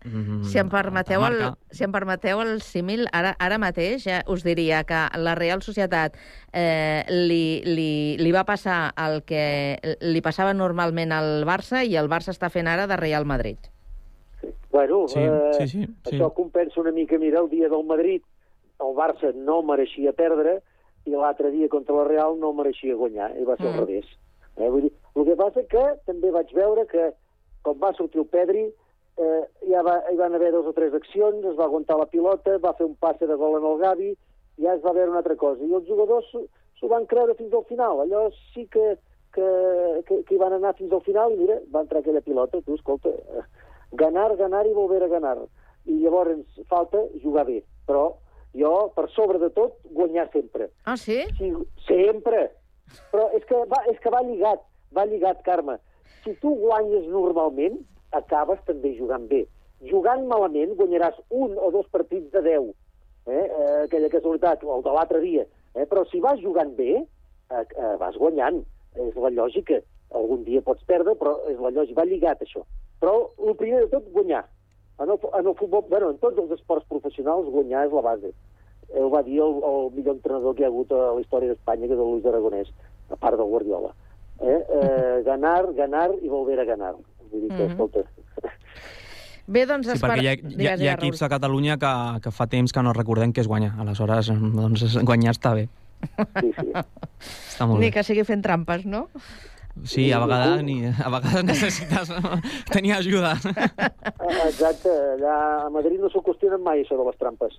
mm, 0.04 0.44
Si 0.44 0.58
em 0.60 0.70
permeteu 0.70 1.24
el, 1.26 1.40
si 1.72 1.84
em 1.84 1.92
permeteu 1.92 2.42
el 2.42 2.62
símil, 2.62 3.08
ara, 3.12 3.36
ara 3.40 3.58
mateix 3.58 4.04
ja 4.06 4.24
us 4.28 4.44
diria 4.44 4.84
que 4.84 5.00
la 5.18 5.36
Real 5.36 5.62
Societat 5.62 6.16
eh, 6.54 7.04
li, 7.10 7.62
li, 7.66 8.18
li 8.18 8.32
va 8.32 8.44
passar 8.46 8.94
el 8.98 9.24
que 9.24 9.78
li 10.02 10.22
passava 10.22 10.54
normalment 10.54 11.12
al 11.12 11.46
Barça 11.46 11.84
i 11.86 11.96
el 11.96 12.10
Barça 12.10 12.32
està 12.36 12.50
fent 12.50 12.68
ara 12.68 12.88
de 12.88 12.98
Real 12.98 13.26
Madrid. 13.26 13.58
Bueno, 14.72 15.08
Sí, 15.08 15.20
eh, 15.20 15.52
sí, 15.58 15.68
sí, 15.68 15.86
sí. 15.86 16.16
això 16.16 16.34
compensa 16.34 16.80
una 16.82 16.92
mica, 16.92 17.18
mira, 17.18 17.40
el 17.40 17.50
dia 17.50 17.70
del 17.70 17.84
Madrid, 17.86 18.22
el 18.80 18.94
Barça 18.96 19.34
no 19.34 19.62
mereixia 19.66 20.14
perdre 20.14 20.60
i 21.08 21.12
l'altre 21.16 21.50
dia 21.52 21.70
contra 21.72 21.96
la 21.96 22.04
Real 22.06 22.36
no 22.40 22.52
mereixia 22.54 22.94
guanyar, 22.96 23.32
i 23.40 23.44
va 23.48 23.56
ser 23.58 23.66
Mm. 23.66 23.74
al 23.74 23.80
revés. 23.88 24.06
Eh? 24.58 24.70
Vull 24.70 24.82
dir, 24.84 24.92
el 25.16 25.26
que 25.26 25.36
passa 25.40 25.64
que 25.70 25.84
també 26.06 26.30
vaig 26.32 26.52
veure 26.54 26.86
que 26.88 27.14
quan 27.64 27.78
va 27.82 27.94
sortir 27.94 28.20
el 28.22 28.28
Pedri 28.28 28.68
eh, 29.18 29.44
ja 29.72 29.82
va, 29.84 29.98
hi 30.12 30.16
van 30.20 30.36
haver 30.36 30.52
dues 30.54 30.68
o 30.70 30.74
tres 30.74 30.94
accions, 30.94 31.44
es 31.46 31.58
va 31.58 31.66
aguantar 31.66 31.98
la 32.00 32.06
pilota, 32.12 32.58
va 32.64 32.74
fer 32.78 32.86
un 32.86 32.96
passe 32.96 33.28
de 33.28 33.36
gol 33.36 33.58
en 33.60 33.66
el 33.72 33.78
Gavi, 33.82 34.12
ja 34.62 34.74
es 34.76 34.82
va 34.86 34.94
veure 34.94 35.10
una 35.12 35.20
altra 35.24 35.36
cosa. 35.36 35.64
I 35.64 35.74
els 35.74 35.88
jugadors 35.88 36.26
s'ho- 36.32 36.48
s'ho 36.80 36.88
van 36.92 37.06
creure 37.06 37.36
fins 37.36 37.54
al 37.54 37.66
final. 37.66 38.00
Allò 38.04 38.28
sí 38.54 38.68
que, 38.68 38.98
que, 39.34 39.48
que, 40.08 40.24
que 40.24 40.36
hi 40.36 40.38
van 40.42 40.54
anar 40.54 40.76
fins 40.78 40.92
al 40.94 41.02
final 41.06 41.34
i 41.34 41.38
mira, 41.44 41.60
va 41.74 41.82
entrar 41.86 42.02
aquella 42.02 42.22
pilota, 42.22 42.62
tu, 42.62 42.76
escolta, 42.76 43.10
eh, 43.10 43.44
ganar, 43.94 44.36
ganar 44.38 44.66
i 44.68 44.74
volver 44.74 45.04
a 45.04 45.08
ganar. 45.12 45.38
I 45.88 46.00
llavors 46.04 46.42
falta 46.68 47.00
jugar 47.24 47.46
bé. 47.48 47.62
Però 47.88 48.16
jo, 48.58 48.92
per 48.96 49.10
sobre 49.14 49.40
de 49.40 49.50
tot, 49.56 49.78
guanyar 49.94 50.30
sempre. 50.34 50.70
Ah, 50.86 50.98
sí? 50.98 51.22
sí 51.38 51.52
sempre. 51.88 52.50
Però 53.12 53.30
és 53.38 53.44
que, 53.46 53.56
va, 53.72 53.84
és 53.92 54.00
que 54.04 54.10
va 54.12 54.22
lligat, 54.24 54.62
va 54.96 55.06
lligat, 55.06 55.42
Carme. 55.46 55.78
Si 56.24 56.34
tu 56.42 56.54
guanyes 56.60 57.06
normalment, 57.12 57.78
acabes 58.12 58.60
també 58.66 58.96
jugant 58.98 59.28
bé. 59.28 59.46
Jugant 59.90 60.26
malament, 60.28 60.74
guanyaràs 60.80 61.20
un 61.30 61.58
o 61.58 61.72
dos 61.72 61.88
partits 61.94 62.32
de 62.34 62.42
10. 62.42 62.72
Eh? 63.28 63.44
Eh, 63.44 63.84
aquella 63.84 64.10
casualitat, 64.10 64.64
o 64.64 64.78
el 64.78 64.84
de 64.86 64.96
l'altre 64.96 65.22
dia. 65.22 65.46
Eh? 65.76 65.86
Però 65.86 66.06
si 66.10 66.22
vas 66.24 66.40
jugant 66.42 66.74
bé, 66.78 67.04
eh, 67.04 67.64
eh, 67.64 67.96
vas 68.00 68.18
guanyant. 68.18 68.64
És 68.98 69.16
la 69.16 69.30
lògica. 69.30 69.82
Algun 70.18 70.44
dia 70.48 70.64
pots 70.66 70.84
perdre, 70.88 71.14
però 71.20 71.36
és 71.52 71.60
la 71.60 71.70
lògica. 71.70 72.00
Va 72.02 72.08
lligat, 72.10 72.42
això. 72.42 72.64
Però 73.02 73.30
el 73.38 73.56
primer 73.60 73.84
de 73.86 73.92
tot, 73.92 74.08
guanyar. 74.16 74.46
En 75.00 75.12
el, 75.14 75.20
en 75.40 75.46
el 75.46 75.56
futbol, 75.56 75.84
bueno, 75.90 76.10
en 76.10 76.18
tots 76.18 76.40
els 76.42 76.52
esports 76.56 76.88
professionals, 76.90 77.52
guanyar 77.54 77.86
és 77.86 77.94
la 77.94 78.02
base. 78.02 78.32
Eh, 78.90 79.02
ho 79.04 79.10
va 79.14 79.22
dir 79.22 79.42
el, 79.44 79.60
el 79.70 79.92
millor 79.94 80.18
entrenador 80.18 80.56
que 80.56 80.64
hi 80.64 80.66
ha 80.66 80.72
hagut 80.72 80.92
a 80.96 81.12
la 81.12 81.22
història 81.22 81.54
d'Espanya, 81.54 81.86
que 81.86 81.94
és 81.94 82.02
el 82.02 82.12
Luis 82.16 82.26
Aragonès, 82.26 82.72
a 83.12 83.20
part 83.20 83.38
del 83.38 83.52
Guardiola. 83.52 83.94
Eh? 84.40 84.58
Eh, 84.58 85.22
ganar, 85.30 85.74
ganar 85.78 86.10
i 86.18 86.32
volver 86.32 86.58
a 86.64 86.66
ganar. 86.72 86.96
Vull 87.32 87.42
dir 87.42 87.50
que, 87.50 87.64
Mhm. 87.64 87.72
escolta, 87.72 88.00
Bé, 89.50 89.66
doncs... 89.66 89.88
Sí, 89.88 89.94
espera- 89.94 90.16
perquè 90.16 90.24
hi 90.24 90.28
ha, 90.28 90.34
hi 90.34 90.68
ha, 90.68 90.76
hi 90.76 90.88
ha 90.90 90.94
equips 90.98 91.22
a 91.24 91.30
Catalunya 91.32 91.78
que, 91.80 91.92
que 92.22 92.32
fa 92.36 92.48
temps 92.52 92.74
que 92.76 92.82
no 92.84 92.92
recordem 92.92 93.32
que 93.32 93.40
és 93.40 93.48
guanyar. 93.48 93.78
Aleshores, 93.80 94.28
doncs, 94.28 94.98
guanyar 95.08 95.32
està 95.38 95.54
bé. 95.56 95.70
Sí, 96.42 96.52
sí. 96.60 96.68
Està 96.76 97.66
molt 97.66 97.80
Ni 97.80 97.88
bé. 97.88 97.92
que 97.94 98.04
sigui 98.04 98.26
fent 98.28 98.44
trampes, 98.44 98.84
no? 98.86 99.08
Sí, 99.86 100.12
a 100.12 100.20
vegades, 100.20 100.64
ni, 100.66 100.76
a 100.88 101.10
vegades 101.14 101.44
necessites 101.46 102.12
tenir 102.74 102.92
ajuda. 102.98 103.36
Exacte, 104.50 104.90
allà 105.16 105.66
a 105.68 105.70
Madrid 105.70 106.00
no 106.02 106.10
s'ho 106.10 106.22
qüestionen 106.26 106.62
mai, 106.62 106.82
això 106.84 106.98
de 107.00 107.06
les 107.08 107.18
trampes. 107.18 107.56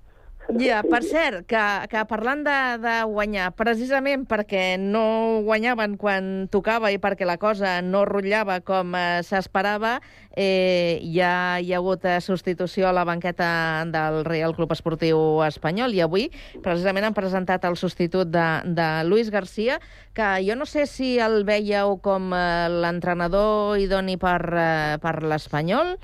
Ja, 0.56 0.78
per 0.80 1.02
cert, 1.04 1.42
que, 1.44 1.60
que 1.92 2.02
parlant 2.08 2.40
de, 2.40 2.56
de 2.80 2.92
guanyar, 3.04 3.50
precisament 3.52 4.22
perquè 4.24 4.78
no 4.80 5.42
guanyaven 5.44 5.98
quan 6.00 6.46
tocava 6.48 6.88
i 6.88 6.96
perquè 6.96 7.26
la 7.28 7.36
cosa 7.36 7.82
no 7.84 8.06
rotllava 8.08 8.56
com 8.64 8.96
eh, 8.96 9.20
s'esperava, 9.28 9.98
eh, 10.32 11.04
ja 11.12 11.58
hi 11.60 11.74
ha 11.74 11.82
hagut 11.82 12.06
eh, 12.08 12.16
substitució 12.24 12.88
a 12.88 12.94
la 12.96 13.04
banqueta 13.04 13.50
del 13.92 14.22
Real 14.24 14.56
Club 14.56 14.72
Esportiu 14.72 15.42
Espanyol 15.44 15.92
i 15.92 16.00
avui 16.06 16.30
precisament 16.64 17.10
han 17.10 17.18
presentat 17.18 17.68
el 17.68 17.76
substitut 17.76 18.32
de, 18.32 18.48
de 18.64 18.88
Luis 19.04 19.28
Garcia, 19.28 19.76
que 20.16 20.30
jo 20.48 20.56
no 20.56 20.64
sé 20.64 20.86
si 20.88 21.18
el 21.20 21.42
veieu 21.44 21.98
com 22.00 22.32
eh, 22.32 22.72
l'entrenador 22.72 23.76
idoni 23.84 24.16
per, 24.16 24.40
eh, 24.56 24.96
per 25.04 25.18
l'Espanyol, 25.28 25.98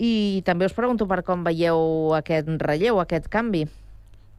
i 0.00 0.40
també 0.46 0.64
us 0.64 0.76
pregunto 0.76 1.06
per 1.06 1.20
com 1.26 1.44
veieu 1.44 2.14
aquest 2.16 2.48
relleu, 2.62 3.02
aquest 3.02 3.28
canvi. 3.28 3.66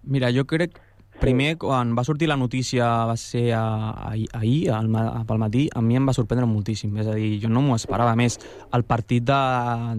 Mira, 0.01 0.31
jo 0.33 0.47
crec 0.49 0.79
primer, 1.21 1.53
quan 1.61 1.93
va 1.93 2.03
sortir 2.03 2.25
la 2.31 2.37
notícia, 2.39 2.87
va 3.05 3.15
ser 3.19 3.51
a, 3.53 3.61
a, 3.93 4.15
ahir, 4.39 4.71
al, 4.73 4.89
pel 5.29 5.39
matí, 5.41 5.67
a 5.69 5.83
mi 5.85 5.99
em 5.99 6.07
va 6.09 6.15
sorprendre 6.17 6.49
moltíssim. 6.49 6.95
És 6.97 7.07
a 7.11 7.13
dir, 7.13 7.35
jo 7.43 7.51
no 7.51 7.61
m'ho 7.61 7.77
esperava. 7.77 8.15
Més, 8.17 8.39
el 8.73 8.83
partit 8.89 9.27
de 9.27 9.39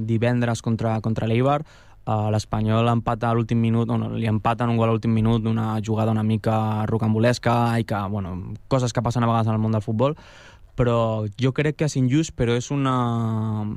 divendres 0.09 0.65
contra, 0.67 0.97
contra 1.05 1.29
l'Eibar, 1.31 1.61
uh, 1.63 2.29
l'Espanyol 2.35 2.91
empata 2.91 3.31
a 3.31 3.37
l'últim 3.39 3.63
minut, 3.63 3.91
no, 3.91 4.11
li 4.17 4.27
empaten 4.27 4.73
un 4.73 4.81
gol 4.81 4.91
a 4.91 4.97
l'últim 4.97 5.15
minut 5.15 5.45
d'una 5.45 5.77
jugada 5.85 6.15
una 6.15 6.27
mica 6.27 6.87
rocambolesca 6.91 7.79
i 7.79 7.87
que, 7.87 8.03
bueno, 8.11 8.35
coses 8.69 8.93
que 8.93 9.03
passen 9.03 9.23
a 9.23 9.31
vegades 9.31 9.47
en 9.47 9.55
el 9.55 9.63
món 9.63 9.79
del 9.79 9.85
futbol, 9.85 10.19
però 10.75 11.25
jo 11.41 11.53
crec 11.53 11.77
que 11.77 11.89
és 11.91 11.97
injust, 12.01 12.35
però 12.37 12.57
és 12.57 12.71
una... 12.73 12.95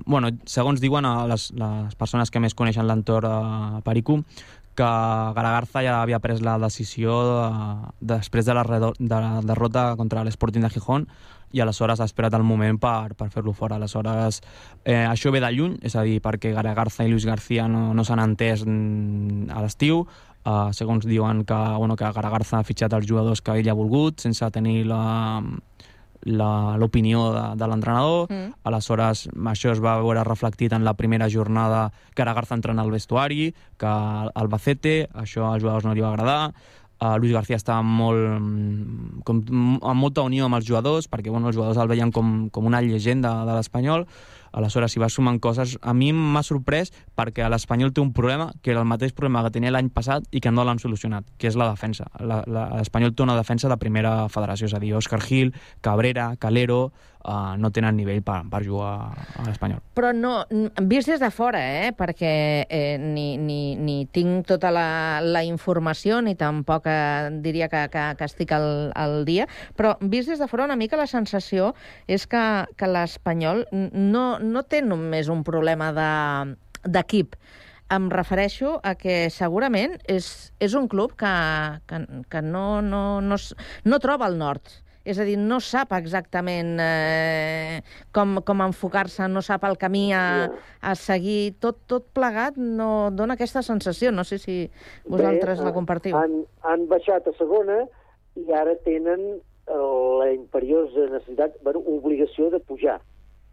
Bueno, 0.05 0.31
segons 0.47 0.81
diuen 0.83 1.05
a 1.05 1.25
les, 1.27 1.49
les 1.57 1.95
persones 1.99 2.31
que 2.31 2.39
més 2.39 2.55
coneixen 2.55 2.87
l'entorn 2.87 3.27
a 3.29 3.81
Perico, 3.85 4.21
que 4.75 4.87
Garagarza 5.35 5.83
ja 5.83 6.01
havia 6.01 6.19
pres 6.19 6.41
la 6.43 6.57
decisió 6.59 7.15
de, 7.23 7.45
després 8.15 8.45
de 8.45 8.53
la, 8.55 8.63
redo, 8.67 8.93
de 8.99 9.15
la 9.15 9.39
derrota 9.41 9.93
contra 9.95 10.23
l'Sporting 10.23 10.65
de 10.65 10.69
Gijón 10.73 11.07
i 11.55 11.61
aleshores 11.63 12.01
ha 12.03 12.07
esperat 12.09 12.33
el 12.35 12.43
moment 12.43 12.75
per, 12.83 13.13
per 13.15 13.29
fer-lo 13.31 13.53
fora. 13.55 13.77
Aleshores, 13.79 14.41
eh, 14.83 15.05
això 15.07 15.31
ve 15.31 15.39
de 15.39 15.51
lluny, 15.55 15.77
és 15.87 15.95
a 15.95 16.03
dir, 16.03 16.17
perquè 16.19 16.51
Garagarza 16.51 17.05
i 17.05 17.11
Luis 17.11 17.23
García 17.27 17.69
no, 17.71 17.93
no 17.95 18.03
s'han 18.03 18.19
entès 18.19 18.65
mm, 18.67 19.47
a 19.55 19.63
l'estiu, 19.63 20.01
uh, 20.03 20.73
segons 20.75 21.07
diuen 21.07 21.45
que, 21.47 21.61
bueno, 21.79 21.95
que 21.95 22.11
Garagarza 22.11 22.59
ha 22.59 22.67
fitxat 22.67 22.97
els 22.97 23.07
jugadors 23.07 23.39
que 23.39 23.55
ell 23.55 23.71
ha 23.71 23.77
volgut, 23.77 24.19
sense 24.19 24.51
tenir 24.51 24.81
la- 24.89 25.39
l'opinió 26.26 27.28
de, 27.34 27.43
de 27.59 27.67
l'entrenador. 27.69 28.30
Mm. 28.30 28.55
Aleshores, 28.65 29.28
això 29.53 29.73
es 29.76 29.82
va 29.84 29.97
veure 30.01 30.23
reflectit 30.26 30.73
en 30.73 30.86
la 30.86 30.95
primera 30.97 31.30
jornada 31.30 31.91
que 32.15 32.26
ara 32.26 32.34
Garza 32.34 32.57
entrant 32.57 32.82
al 32.82 32.91
vestuari, 32.91 33.53
que 33.78 33.91
al 33.91 34.49
Bacete, 34.49 35.05
això 35.13 35.51
als 35.51 35.63
jugadors 35.63 35.86
no 35.86 35.93
li 35.93 36.03
va 36.03 36.11
agradar. 36.13 36.53
Uh, 36.95 37.17
Luis 37.19 37.34
García 37.34 37.57
estava 37.59 37.84
molt, 37.84 38.39
mm, 38.39 39.21
com, 39.28 39.41
amb 39.84 39.99
molta 39.99 40.23
unió 40.23 40.45
amb 40.45 40.55
els 40.55 40.65
jugadors, 40.65 41.09
perquè 41.11 41.30
bueno, 41.30 41.49
els 41.49 41.57
jugadors 41.57 41.78
el 41.78 41.91
veien 41.91 42.11
com, 42.15 42.47
com 42.49 42.65
una 42.65 42.80
llegenda 42.82 43.43
de 43.43 43.57
l'Espanyol. 43.57 44.07
Aleshores, 44.56 44.93
si 44.95 45.01
vas 45.03 45.14
sumant 45.14 45.41
coses, 45.43 45.76
a 45.82 45.93
mi 45.93 46.14
m'ha 46.16 46.43
sorprès 46.47 46.93
perquè 47.16 47.47
l'Espanyol 47.51 47.91
té 47.93 48.01
un 48.01 48.14
problema 48.16 48.51
que 48.64 48.72
era 48.72 48.82
el 48.82 48.88
mateix 48.88 49.12
problema 49.14 49.43
que 49.43 49.51
tenia 49.58 49.74
l'any 49.76 49.91
passat 49.91 50.30
i 50.32 50.39
que 50.39 50.53
no 50.53 50.64
l'han 50.64 50.80
solucionat, 50.80 51.28
que 51.38 51.49
és 51.51 51.58
la 51.60 51.68
defensa. 51.74 52.08
L'Espanyol 52.24 53.16
té 53.16 53.26
una 53.26 53.36
defensa 53.36 53.70
de 53.72 53.78
primera 53.82 54.16
federació, 54.32 54.72
és 54.72 54.78
a 54.78 54.80
dir, 54.80 54.95
Òscar 54.95 55.20
Gil, 55.26 55.51
Cabrera, 55.84 56.32
Calero, 56.39 56.93
uh, 57.26 57.55
no 57.57 57.71
tenen 57.73 57.97
nivell 57.97 58.21
per, 58.26 58.43
per 58.51 58.61
jugar 58.65 58.93
a 59.36 59.45
l'Espanyol. 59.47 59.82
Però 59.97 60.11
no, 60.15 60.36
vist 60.86 61.09
des 61.09 61.19
de 61.19 61.30
fora, 61.34 61.59
eh? 61.59 61.91
perquè 61.97 62.32
eh, 62.69 62.95
ni, 63.01 63.36
ni, 63.41 63.76
ni 63.76 63.97
tinc 64.13 64.45
tota 64.47 64.71
la, 64.73 64.88
la 65.26 65.43
informació, 65.47 66.21
ni 66.21 66.36
tampoc 66.39 66.88
eh, 66.88 67.30
diria 67.43 67.69
que, 67.71 67.86
que, 67.93 68.05
que 68.19 68.30
estic 68.30 68.53
al, 68.55 68.91
al 68.95 69.23
dia, 69.28 69.49
però 69.76 69.95
vist 70.01 70.30
des 70.32 70.39
de 70.41 70.49
fora 70.51 70.69
una 70.69 70.78
mica 70.80 70.99
la 70.99 71.09
sensació 71.09 71.73
és 72.07 72.28
que, 72.30 72.45
que 72.78 72.89
l'Espanyol 72.89 73.65
no, 73.71 74.26
no 74.39 74.65
té 74.69 74.82
només 74.86 75.30
un 75.34 75.43
problema 75.43 75.91
de- 75.95 76.55
d'equip. 76.86 77.36
Em 77.93 78.07
refereixo 78.09 78.80
a 78.82 78.95
que 78.97 79.30
segurament 79.30 79.99
és, 80.09 80.51
és 80.57 80.73
un 80.73 80.88
club 80.89 81.13
que, 81.19 81.34
que, 81.86 81.99
que 82.34 82.41
no, 82.41 82.82
no, 82.82 83.21
no, 83.21 83.38
no 83.86 83.99
troba 84.01 84.26
el 84.32 84.39
nord. 84.41 84.71
És 85.06 85.20
a 85.22 85.26
dir, 85.28 85.36
no 85.38 85.60
sap 85.62 85.93
exactament 85.93 86.80
eh, 86.82 87.82
com, 88.16 88.39
com 88.45 88.64
enfocar-se, 88.66 89.28
no 89.30 89.43
sap 89.45 89.68
el 89.70 89.78
camí 89.78 90.08
a, 90.18 90.49
a 90.82 90.95
seguir. 90.97 91.56
Tot, 91.62 91.84
tot 91.86 92.08
plegat 92.18 92.58
no 92.58 93.12
dona 93.14 93.38
aquesta 93.38 93.62
sensació. 93.62 94.12
No 94.12 94.26
sé 94.26 94.39
si 94.41 94.64
vosaltres 95.06 95.62
Bé, 95.62 95.68
la 95.68 95.74
compartiu. 95.76 96.18
Han, 96.18 96.41
han 96.66 96.88
baixat 96.89 97.30
a 97.30 97.36
segona 97.38 97.84
i 98.41 98.47
ara 98.49 98.74
tenen 98.88 99.28
eh, 99.38 99.78
la 99.78 100.32
imperiosa 100.34 101.06
necessitat, 101.14 101.62
bueno, 101.64 101.86
obligació 101.86 102.49
de 102.49 102.60
pujar. 102.66 102.97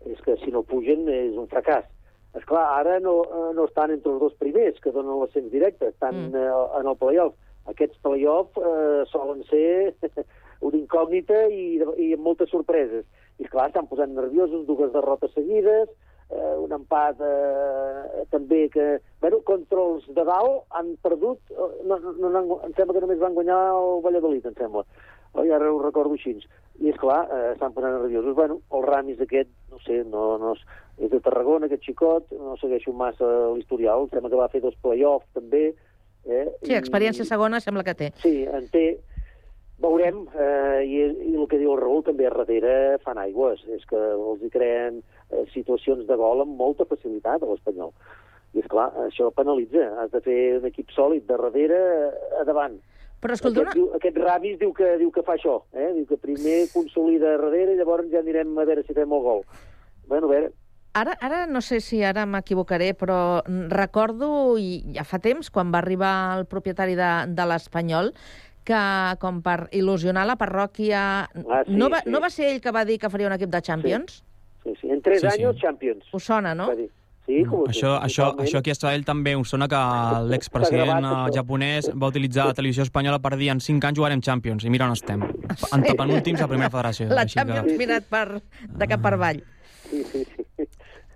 És 0.08 0.24
que 0.24 0.34
si 0.40 0.50
no 0.50 0.64
pugen 0.66 1.04
és 1.12 1.36
un 1.36 1.52
fracàs. 1.52 1.84
És 2.32 2.44
clar, 2.48 2.64
ara 2.80 2.96
no, 3.04 3.18
eh, 3.28 3.48
no 3.52 3.68
estan 3.68 3.92
entre 3.92 4.14
els 4.14 4.22
dos 4.24 4.36
primers 4.40 4.80
que 4.80 4.92
donen 4.94 5.20
l'ascens 5.20 5.52
directe, 5.52 5.92
estan 5.92 6.30
mm. 6.30 6.40
eh, 6.40 6.78
en 6.80 6.88
el 6.88 6.96
playoff. 6.96 7.36
Aquests 7.68 8.00
playoff 8.02 8.56
eh, 8.58 9.04
solen 9.12 9.44
ser 9.50 9.92
una 10.62 10.78
incògnita 10.78 11.44
i, 11.50 11.62
i 11.98 12.12
amb 12.14 12.24
moltes 12.26 12.50
sorpreses. 12.54 13.04
I 13.42 13.48
clar, 13.50 13.68
estan 13.70 13.88
posant 13.90 14.12
nerviosos, 14.14 14.66
dues 14.68 14.92
derrotes 14.94 15.32
seguides, 15.34 15.88
eh, 16.30 16.54
un 16.62 16.72
empat 16.76 17.18
eh, 17.20 18.24
també 18.30 18.68
que... 18.72 19.00
Bueno, 19.20 19.40
contra 19.46 19.80
els 19.82 20.06
de 20.14 20.24
dalt 20.28 20.62
han 20.78 20.94
perdut, 21.02 21.40
eh, 21.50 21.70
no, 21.88 21.98
no, 21.98 22.30
no, 22.36 22.60
em 22.66 22.74
sembla 22.76 22.94
que 22.98 23.02
només 23.06 23.20
van 23.22 23.34
guanyar 23.34 23.58
el 23.74 24.02
Valladolid, 24.04 24.46
em 24.46 24.54
sembla. 24.58 24.84
Oh, 25.32 25.44
ja 25.48 25.56
ara 25.56 25.70
ho 25.72 25.78
recordo 25.80 26.12
així. 26.18 26.34
I 26.82 26.90
és 26.92 26.98
clar, 27.00 27.22
eh, 27.32 27.52
estan 27.54 27.72
posant 27.72 27.94
nerviosos. 27.98 28.34
Bueno, 28.36 28.60
el 28.76 28.82
Ramis 28.84 29.20
aquest, 29.24 29.48
no 29.72 29.78
sé, 29.84 30.02
no, 30.04 30.36
no, 30.38 30.52
és- 30.54 30.66
és 31.06 31.10
de 31.10 31.20
Tarragona, 31.24 31.66
aquest 31.66 31.82
xicot, 31.88 32.30
no 32.36 32.56
segueixo 32.60 32.92
massa 32.92 33.24
l'historial, 33.56 34.04
em 34.04 34.10
sembla 34.12 34.30
que 34.30 34.40
va 34.42 34.50
fer 34.52 34.60
dos 34.60 34.76
play-offs 34.84 35.26
també. 35.32 35.70
Eh? 36.28 36.44
Sí, 36.62 36.74
experiència 36.76 37.24
segona 37.26 37.58
sembla 37.64 37.82
que 37.82 37.94
té. 37.98 38.12
Sí, 38.22 38.44
en 38.44 38.68
té. 38.70 39.00
Veurem, 39.82 40.22
eh, 40.38 40.82
i, 40.86 40.98
i 41.32 41.34
el 41.34 41.48
que 41.50 41.58
diu 41.58 41.72
el 41.74 41.80
Raül 41.80 42.04
també 42.06 42.28
darrere 42.28 43.00
fan 43.02 43.18
aigües, 43.18 43.64
és 43.74 43.82
que 43.90 43.98
els 43.98 44.44
hi 44.44 44.50
creen 44.52 45.00
eh, 45.02 45.42
situacions 45.54 46.06
de 46.06 46.18
gol 46.20 46.44
amb 46.44 46.54
molta 46.60 46.86
facilitat 46.86 47.42
a 47.42 47.50
l'Espanyol. 47.50 47.90
I 48.52 48.62
és 48.62 48.68
clar, 48.70 48.90
això 49.06 49.30
penalitza, 49.34 49.88
has 50.02 50.12
de 50.12 50.20
fer 50.24 50.38
un 50.60 50.68
equip 50.68 50.92
sòlid 50.94 51.26
de 51.26 51.38
darrere 51.40 51.82
a 52.38 52.46
davant. 52.46 52.78
Però 53.22 53.34
escolta, 53.34 53.62
aquest, 53.62 53.78
diu, 53.78 53.90
aquest 53.98 54.18
Ramis 54.18 54.58
diu 54.60 54.72
que, 54.76 54.96
diu 55.00 55.12
que 55.14 55.22
fa 55.26 55.36
això, 55.38 55.60
eh? 55.74 55.92
diu 55.96 56.06
que 56.10 56.18
primer 56.20 56.58
consolida 56.72 57.36
darrere 57.36 57.74
i 57.74 57.78
llavors 57.78 58.10
ja 58.12 58.20
anirem 58.22 58.54
a 58.58 58.66
veure 58.68 58.82
si 58.86 58.94
fem 58.98 59.14
el 59.14 59.24
gol. 59.24 59.46
Bueno, 60.10 60.26
a 60.28 60.34
veure, 60.34 60.52
Ara, 60.92 61.14
ara 61.24 61.46
no 61.48 61.62
sé 61.64 61.78
si 61.80 62.02
ara 62.04 62.26
m'equivocaré, 62.28 62.90
però 62.92 63.40
recordo, 63.72 64.58
i 64.60 64.82
ja 64.92 65.06
fa 65.08 65.22
temps, 65.24 65.48
quan 65.48 65.70
va 65.72 65.80
arribar 65.80 66.12
el 66.36 66.44
propietari 66.44 66.98
de, 66.98 67.12
de 67.32 67.46
l'Espanyol, 67.48 68.10
que 68.64 68.80
com 69.20 69.40
per 69.42 69.68
il·lusionar 69.74 70.24
la 70.28 70.36
parròquia... 70.40 71.02
Ah, 71.26 71.62
sí, 71.66 71.74
no, 71.76 71.90
va, 71.90 72.02
sí. 72.04 72.10
no 72.10 72.20
va 72.22 72.30
ser 72.30 72.50
ell 72.52 72.60
que 72.62 72.72
va 72.74 72.84
dir 72.88 72.98
que 73.02 73.10
faria 73.10 73.26
un 73.30 73.36
equip 73.38 73.50
de 73.50 73.62
Champions? 73.62 74.22
sí, 74.64 74.74
sí. 74.80 74.90
en 74.90 75.00
tres 75.02 75.20
Sí, 75.20 75.28
sí, 75.30 75.36
sí. 75.38 75.44
anys 75.44 75.60
Champions. 75.60 76.04
Us 76.14 76.24
sona, 76.24 76.54
no? 76.54 76.68
Va 76.70 76.76
dir. 76.78 76.88
Sí, 77.26 77.44
com 77.46 77.68
Això, 77.70 77.92
això, 78.02 78.32
això 78.42 78.58
aquí 78.58 78.72
a 78.72 78.74
Estradell 78.74 79.04
també 79.06 79.36
us 79.38 79.50
sona 79.54 79.68
que 79.70 79.78
l'expresident 80.26 81.04
eh, 81.06 81.12
japonès 81.34 81.86
va 81.94 82.08
utilitzar 82.10 82.48
la 82.48 82.54
televisió 82.58 82.82
espanyola 82.82 83.20
per 83.22 83.36
dir 83.38 83.52
en 83.52 83.60
5 83.62 83.86
anys 83.86 84.00
jugarem 84.00 84.20
Champions, 84.26 84.64
i 84.66 84.70
mira 84.74 84.88
on 84.88 84.96
estem. 84.96 85.22
Antepenúltims 85.70 86.42
a 86.42 86.48
primera 86.50 86.70
federació. 86.70 87.06
La 87.14 87.24
Champions 87.30 87.78
mirat 87.78 88.08
per, 88.10 88.40
de 88.66 88.88
cap 88.90 89.02
per 89.06 89.14
avall. 89.14 89.42
Sí, 89.88 90.02
sí, 90.10 90.24
sí. 90.24 90.66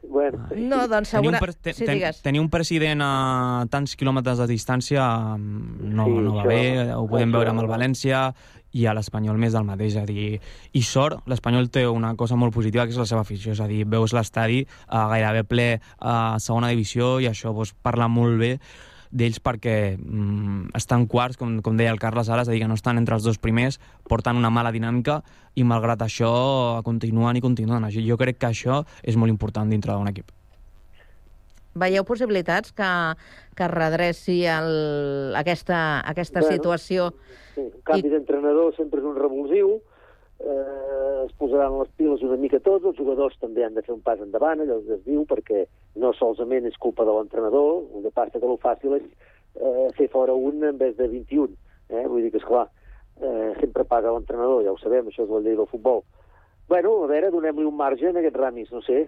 Bueno. 0.09 0.47
No, 0.57 0.87
doncs 0.89 1.11
Tenir 1.11 1.29
un, 1.29 1.35
segura... 1.35 1.41
pre 1.41 1.53
te, 1.53 1.73
Sí, 1.75 1.85
ten, 1.85 1.95
digues. 1.99 2.23
tenir 2.23 2.41
un 2.41 2.49
president 2.51 3.03
a 3.05 3.67
tants 3.71 3.97
quilòmetres 3.97 4.39
de 4.39 4.47
distància 4.51 5.03
mm, 5.37 5.91
no, 5.95 6.05
Sí, 6.07 6.11
no 6.13 6.35
va 6.37 6.43
això- 6.45 6.49
bé, 6.49 6.93
ho 6.95 7.07
podem 7.09 7.29
això- 7.29 7.37
veure 7.39 7.51
amb 7.51 7.61
el 7.61 7.69
València 7.69 8.23
i 8.77 8.85
a 8.85 8.93
l'Espanyol 8.93 9.39
més 9.41 9.55
del 9.55 9.65
mateix, 9.65 9.95
és 9.97 10.03
a 10.03 10.05
dir, 10.05 10.41
i 10.77 10.83
sort, 10.85 11.23
l'Espanyol 11.27 11.71
té 11.73 11.87
una 11.89 12.15
cosa 12.15 12.37
molt 12.37 12.53
positiva 12.53 12.85
que 12.85 12.93
és 12.93 12.99
la 13.01 13.07
seva 13.09 13.23
afició, 13.23 13.53
és 13.53 13.61
a 13.61 13.67
dir, 13.71 13.87
veus 13.89 14.13
l'estadi 14.13 14.67
uh, 14.67 15.07
gairebé 15.09 15.45
ple 15.49 15.81
a 15.99 16.37
segona 16.39 16.69
divisió 16.69 17.19
i 17.21 17.27
això 17.31 17.55
doncs, 17.57 17.73
parla 17.81 18.09
molt 18.09 18.37
bé 18.39 18.59
d'ells 19.11 19.41
perquè 19.43 19.97
mm, 19.97 20.73
estan 20.79 21.07
quarts, 21.11 21.39
com, 21.41 21.59
com 21.63 21.77
deia 21.77 21.93
el 21.95 22.01
Carles 22.03 22.31
ara, 22.31 22.45
és 22.47 22.51
a 22.51 22.55
dir, 22.55 22.63
que 22.63 22.71
no 22.71 22.79
estan 22.79 22.99
entre 23.01 23.17
els 23.19 23.27
dos 23.27 23.39
primers, 23.39 23.81
porten 24.09 24.39
una 24.39 24.51
mala 24.51 24.73
dinàmica 24.75 25.21
i 25.57 25.65
malgrat 25.65 26.03
això 26.05 26.83
continuen 26.85 27.37
i 27.37 27.45
continuen. 27.45 27.89
Jo 27.91 28.19
crec 28.21 28.41
que 28.41 28.51
això 28.51 28.83
és 29.03 29.17
molt 29.17 29.33
important 29.33 29.71
dintre 29.71 29.95
d'un 29.95 30.11
equip. 30.13 30.33
Veieu 31.77 32.07
possibilitats 32.09 32.73
que, 32.73 32.91
que 33.55 33.65
es 33.67 33.73
redreci 33.73 34.39
el, 34.49 34.71
aquesta, 35.37 36.01
aquesta 36.09 36.41
Bueno, 36.41 36.55
situació? 36.55 37.11
Sí, 37.55 37.67
un 37.67 37.83
canvi 37.85 38.13
d'entrenador 38.15 38.73
sempre 38.79 39.03
és 39.03 39.09
un 39.09 39.19
revulsiu, 39.19 39.77
posaran 41.47 41.79
les 41.79 41.91
piles 41.97 42.23
una 42.27 42.37
mica 42.41 42.59
tots, 42.65 42.85
els 42.85 42.99
jugadors 42.99 43.37
també 43.39 43.65
han 43.65 43.77
de 43.77 43.85
fer 43.87 43.95
un 43.95 44.03
pas 44.03 44.21
endavant, 44.23 44.61
allò 44.61 44.81
es 44.83 45.05
diu, 45.07 45.23
perquè 45.31 45.65
no 46.03 46.13
solament 46.19 46.67
és 46.67 46.79
culpa 46.83 47.07
de 47.07 47.15
l'entrenador, 47.15 47.85
el 47.95 48.07
que 48.07 48.15
passa 48.19 48.41
que 48.43 48.51
el 48.51 48.59
fàcil 48.63 48.99
és 48.99 49.07
eh, 49.07 49.87
fer 49.99 50.09
fora 50.11 50.35
un 50.35 50.65
en 50.67 50.81
vez 50.81 50.97
de 50.99 51.09
21. 51.13 51.55
Eh? 51.89 52.05
Vull 52.11 52.27
dir 52.27 52.33
que, 52.35 52.43
esclar, 52.43 52.67
eh, 53.21 53.53
sempre 53.61 53.87
paga 53.87 54.15
l'entrenador, 54.15 54.65
ja 54.67 54.75
ho 54.75 54.81
sabem, 54.83 55.07
això 55.07 55.25
és 55.25 55.33
la 55.33 55.43
llei 55.45 55.59
del 55.59 55.71
futbol. 55.71 56.03
Bueno, 56.69 56.97
a 57.05 57.11
veure, 57.13 57.31
donem-li 57.31 57.69
un 57.69 57.79
marge 57.79 58.11
a 58.11 58.17
aquest 58.19 58.37
Ramis, 58.43 58.73
no 58.75 58.83
sé. 58.83 59.07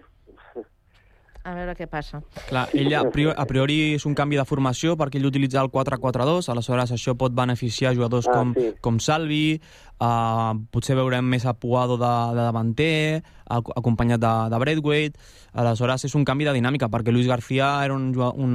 A 1.47 1.53
veure 1.55 1.73
què 1.73 1.85
passa. 1.87 2.19
Clar, 2.49 2.65
ell 2.75 2.91
a 2.99 3.05
priori, 3.09 3.33
a 3.39 3.45
priori 3.47 3.77
és 3.95 4.03
un 4.05 4.13
canvi 4.13 4.35
de 4.35 4.43
formació 4.45 4.97
perquè 4.99 5.17
ell 5.21 5.25
utilitza 5.29 5.61
el 5.63 5.69
4-4-2, 5.71 6.49
aleshores 6.51 6.91
això 6.91 7.15
pot 7.17 7.31
beneficiar 7.33 7.93
jugadors 7.95 8.27
Ah, 8.27 8.33
com, 8.35 8.51
sí. 8.53 8.73
com 8.83 8.99
Salvi, 8.99 9.59
uh, 10.03 10.51
potser 10.69 10.97
veurem 10.99 11.23
més 11.25 11.45
a 11.47 11.53
Puado 11.55 11.95
de, 11.97 12.11
de 12.35 12.43
davanter, 12.43 13.23
ac- 13.49 13.71
acompanyat 13.79 14.19
de, 14.19 14.33
de 14.51 14.59
Braithwaite, 14.59 15.19
aleshores 15.53 16.03
és 16.05 16.15
un 16.19 16.25
canvi 16.27 16.45
de 16.45 16.53
dinàmica 16.59 16.89
perquè 16.91 17.11
Luis 17.15 17.27
García 17.31 17.71
era 17.85 17.95
un, 17.95 18.11
un, 18.19 18.53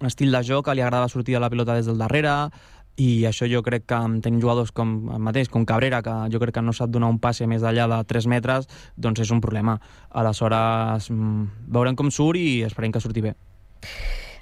un 0.00 0.06
estil 0.06 0.30
de 0.32 0.42
joc 0.46 0.64
que 0.70 0.74
li 0.78 0.86
agradava 0.86 1.10
sortir 1.10 1.34
de 1.34 1.42
la 1.42 1.50
pilota 1.50 1.74
des 1.74 1.86
del 1.90 1.98
darrere, 1.98 2.36
i 2.96 3.24
això 3.26 3.48
jo 3.50 3.62
crec 3.66 3.86
que 3.90 3.98
tenint 4.22 4.42
jugadors 4.42 4.70
com 4.70 5.10
el 5.14 5.22
mateix, 5.22 5.48
com 5.50 5.66
Cabrera, 5.66 6.02
que 6.02 6.14
jo 6.30 6.40
crec 6.42 6.54
que 6.58 6.62
no 6.62 6.72
sap 6.72 6.92
donar 6.94 7.10
un 7.10 7.18
passe 7.18 7.46
més 7.50 7.62
enllà 7.62 7.88
de 7.90 8.02
3 8.10 8.28
metres, 8.30 8.68
doncs 8.96 9.24
és 9.24 9.32
un 9.34 9.40
problema. 9.42 9.80
Aleshores, 10.10 11.10
mm, 11.10 11.70
veurem 11.74 11.96
com 11.96 12.10
surt 12.10 12.38
i 12.38 12.62
esperem 12.62 12.92
que 12.92 13.00
surti 13.00 13.24
bé. 13.24 13.34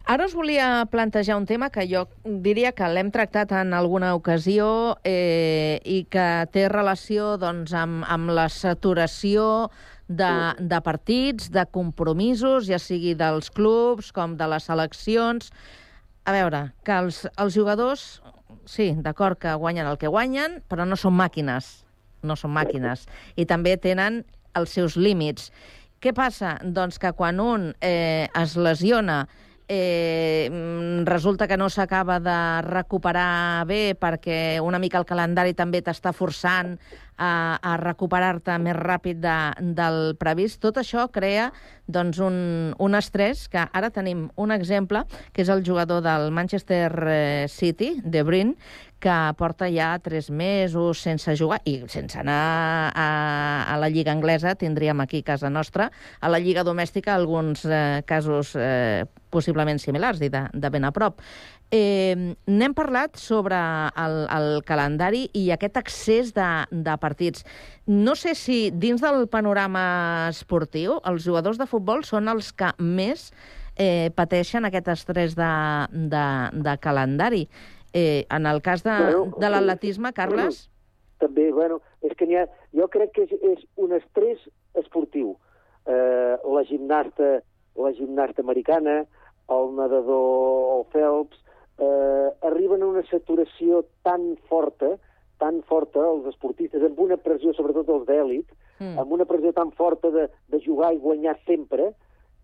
Ara 0.05 0.27
us 0.27 0.35
volia 0.35 0.85
plantejar 0.91 1.37
un 1.39 1.47
tema 1.47 1.71
que 1.71 1.87
jo 1.87 2.09
diria 2.25 2.73
que 2.75 2.89
l'hem 2.91 3.13
tractat 3.15 3.53
en 3.55 3.73
alguna 3.73 4.17
ocasió 4.17 4.99
eh, 5.05 5.79
i 5.85 6.03
que 6.11 6.45
té 6.53 6.67
relació 6.69 7.37
doncs, 7.39 7.73
amb, 7.73 8.03
amb 8.11 8.33
la 8.35 8.49
saturació 8.51 9.71
de, 10.09 10.33
de 10.59 10.81
partits, 10.83 11.53
de 11.55 11.65
compromisos, 11.71 12.67
ja 12.67 12.81
sigui 12.83 13.15
dels 13.15 13.49
clubs 13.55 14.11
com 14.13 14.37
de 14.37 14.51
les 14.51 14.67
seleccions. 14.67 15.53
A 16.27 16.35
veure, 16.35 16.67
que 16.85 16.99
els, 16.99 17.23
els 17.39 17.55
jugadors, 17.55 18.21
sí, 18.67 18.93
d'acord 18.97 19.39
que 19.39 19.55
guanyen 19.55 19.89
el 19.91 19.99
que 19.99 20.11
guanyen, 20.11 20.61
però 20.69 20.87
no 20.89 20.99
són 20.99 21.17
màquines. 21.19 21.83
No 22.23 22.37
són 22.39 22.53
màquines. 22.55 23.07
I 23.37 23.47
també 23.51 23.77
tenen 23.77 24.23
els 24.59 24.75
seus 24.77 24.97
límits. 24.97 25.51
Què 26.03 26.13
passa? 26.15 26.57
Doncs 26.63 26.99
que 26.99 27.13
quan 27.15 27.41
un 27.41 27.71
eh, 27.81 28.29
es 28.39 28.57
lesiona 28.57 29.25
eh, 29.69 30.49
mm, 30.51 31.07
resulta 31.07 31.47
que 31.49 31.57
no 31.57 31.71
s'acaba 31.71 32.19
de 32.21 32.39
recuperar 32.67 33.65
bé 33.67 33.95
perquè 33.99 34.61
una 34.61 34.81
mica 34.83 34.99
el 35.01 35.07
calendari 35.09 35.55
també 35.55 35.81
t'està 35.81 36.13
forçant 36.13 36.75
a, 37.23 37.59
a 37.63 37.77
recuperar-te 37.81 38.59
més 38.63 38.77
ràpid 38.79 39.23
de, 39.23 39.37
del 39.79 40.17
previst. 40.19 40.59
Tot 40.65 40.81
això 40.83 41.07
crea 41.15 41.51
doncs, 41.93 42.19
un, 42.23 42.37
un 42.79 42.99
estrès 42.99 43.47
que 43.53 43.63
ara 43.63 43.91
tenim 43.95 44.29
un 44.41 44.55
exemple, 44.55 45.05
que 45.33 45.45
és 45.45 45.53
el 45.53 45.63
jugador 45.67 46.03
del 46.05 46.31
Manchester 46.35 46.91
eh, 47.07 47.47
City, 47.51 47.95
De 48.03 48.25
Bruyne, 48.27 48.57
que 49.03 49.15
porta 49.35 49.67
ja 49.67 49.97
tres 49.99 50.31
mesos 50.31 51.01
sense 51.03 51.35
jugar 51.37 51.59
i 51.67 51.81
sense 51.91 52.21
anar 52.21 52.93
a, 52.95 53.09
a 53.67 53.79
la 53.83 53.91
Lliga 53.91 54.15
Anglesa, 54.15 54.55
tindríem 54.55 55.03
aquí 55.03 55.25
casa 55.27 55.51
nostra, 55.51 55.91
a 56.21 56.31
la 56.31 56.39
Lliga 56.39 56.63
Domèstica 56.63 57.17
alguns 57.17 57.67
eh, 57.67 58.05
casos 58.07 58.55
eh, 58.55 59.03
possiblement 59.33 59.81
similars 59.83 60.23
i 60.23 60.31
de, 60.31 60.47
de 60.55 60.71
ben 60.71 60.87
a 60.87 60.93
prop. 60.95 61.19
Eh, 61.73 62.37
N'hem 62.47 62.75
parlat 62.77 63.17
sobre 63.17 63.59
el, 63.97 64.17
el 64.29 64.49
calendari 64.69 65.25
i 65.35 65.49
aquest 65.51 65.81
excés 65.81 66.35
de, 66.37 66.49
de 66.71 66.97
partits. 67.01 67.12
No 67.87 68.15
sé 68.17 68.35
si 68.35 68.71
dins 68.71 69.03
del 69.03 69.27
panorama 69.29 70.29
esportiu 70.31 70.99
els 71.09 71.27
jugadors 71.27 71.59
de 71.61 71.67
futbol 71.67 72.05
són 72.05 72.29
els 72.33 72.53
que 72.53 72.73
més 72.79 73.31
eh, 73.77 74.11
pateixen 74.17 74.65
aquest 74.69 74.89
estrès 74.89 75.37
de, 75.39 75.53
de, 75.93 76.27
de 76.65 76.77
calendari. 76.81 77.47
Eh, 77.93 78.25
en 78.31 78.47
el 78.47 78.63
cas 78.63 78.83
de, 78.83 78.97
Bueno, 78.97 79.39
de 79.39 79.51
l'atletisme, 79.51 80.13
Carles... 80.17 80.69
També, 81.23 81.53
bueno, 81.53 81.79
és 82.03 82.17
que 82.19 82.27
ha... 82.35 82.47
Jo 82.75 82.89
crec 82.91 83.13
que 83.15 83.27
és, 83.29 83.33
és 83.53 83.65
un 83.79 83.93
estrès 83.95 84.41
esportiu. 84.81 85.37
Eh, 85.87 86.35
la 86.57 86.63
gimnasta, 86.67 87.43
la 87.79 87.93
gimnasta 87.95 88.43
americana, 88.43 89.03
el 89.53 89.75
nedador, 89.77 90.79
el 90.79 90.85
Phelps, 90.91 91.39
eh, 91.79 92.29
arriben 92.49 92.83
a 92.83 92.91
una 92.91 93.05
saturació 93.11 93.85
tan 94.03 94.37
forta, 94.49 94.97
tan 95.43 95.61
forta, 95.67 96.01
els 96.15 96.31
esportistes, 96.31 96.85
amb 96.87 97.01
una 97.03 97.19
pressió, 97.19 97.53
sobretot 97.59 97.91
els 97.91 98.07
d'èlit, 98.07 98.55
Mm. 98.83 98.99
amb 98.99 99.13
una 99.13 99.27
pressió 99.29 99.53
tan 99.55 99.71
forta 99.79 100.11
de, 100.11 100.29
de 100.51 100.61
jugar 100.65 100.93
i 100.95 100.99
guanyar 100.99 101.37
sempre, 101.47 101.93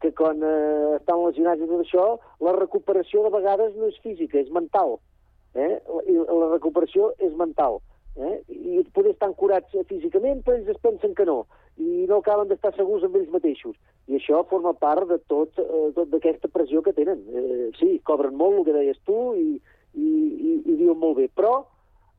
que 0.00 0.12
quan 0.14 0.42
eh, 0.46 0.96
estan 1.00 1.24
lesionats 1.24 1.62
i 1.62 1.66
tot 1.66 1.82
això, 1.82 2.06
la 2.46 2.54
recuperació 2.54 3.24
de 3.24 3.34
vegades 3.34 3.74
no 3.74 3.88
és 3.90 3.98
física, 4.04 4.38
és 4.38 4.50
mental. 4.54 4.98
Eh? 5.58 5.78
I 6.06 6.18
la 6.22 6.52
recuperació 6.52 7.10
és 7.18 7.32
mental. 7.34 7.80
Eh? 8.18 8.36
I 8.50 8.84
poder 8.94 9.14
estar 9.16 9.30
curats 9.38 9.74
físicament, 9.90 10.44
però 10.44 10.58
ells 10.58 10.70
es 10.70 10.78
pensen 10.82 11.16
que 11.18 11.26
no. 11.26 11.40
I 11.78 12.06
no 12.10 12.20
acaben 12.22 12.50
d'estar 12.50 12.74
segurs 12.76 13.06
amb 13.06 13.18
ells 13.18 13.32
mateixos. 13.34 13.74
I 14.06 14.18
això 14.20 14.44
forma 14.50 14.74
part 14.78 15.08
de 15.10 15.18
tot, 15.30 15.58
eh, 15.58 15.88
tot 15.96 16.12
d'aquesta 16.14 16.50
pressió 16.54 16.84
que 16.86 16.94
tenen. 16.94 17.24
Eh, 17.34 17.70
sí, 17.80 17.96
cobren 18.06 18.38
molt, 18.38 18.60
el 18.60 18.68
que 18.68 18.78
deies 18.78 19.02
tu, 19.06 19.18
i, 19.34 19.58
i, 19.98 20.06
i, 20.06 20.54
i 20.62 20.78
diuen 20.78 20.98
molt 21.02 21.18
bé, 21.18 21.26
però 21.34 21.64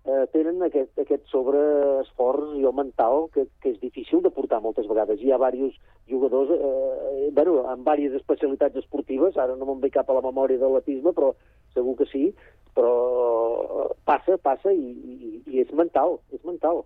eh, 0.05 0.25
tenen 0.33 0.61
aquest, 0.65 0.91
aquest 1.01 1.25
sobreesforç 1.31 2.55
jo 2.63 2.71
mental 2.75 3.27
que, 3.33 3.45
que 3.63 3.73
és 3.73 3.79
difícil 3.81 4.23
de 4.25 4.31
portar 4.33 4.61
moltes 4.63 4.87
vegades. 4.89 5.21
Hi 5.21 5.33
ha 5.33 5.39
diversos 5.41 5.79
jugadors, 6.09 6.53
eh, 6.55 7.29
bueno, 7.35 7.63
amb 7.67 7.87
diverses 7.87 8.21
especialitats 8.21 8.79
esportives, 8.83 9.37
ara 9.37 9.55
no 9.55 9.67
me'n 9.69 9.81
ve 9.83 9.91
cap 9.93 10.09
a 10.09 10.17
la 10.17 10.25
memòria 10.25 10.61
de 10.61 10.69
l'atisme, 10.69 11.13
però 11.15 11.33
segur 11.75 11.97
que 11.99 12.07
sí, 12.11 12.29
però 12.77 12.95
eh, 13.65 13.89
passa, 14.05 14.37
passa 14.37 14.73
i, 14.73 14.93
i, 14.93 15.43
i 15.47 15.65
és 15.65 15.75
mental, 15.75 16.19
és 16.31 16.43
mental. 16.47 16.85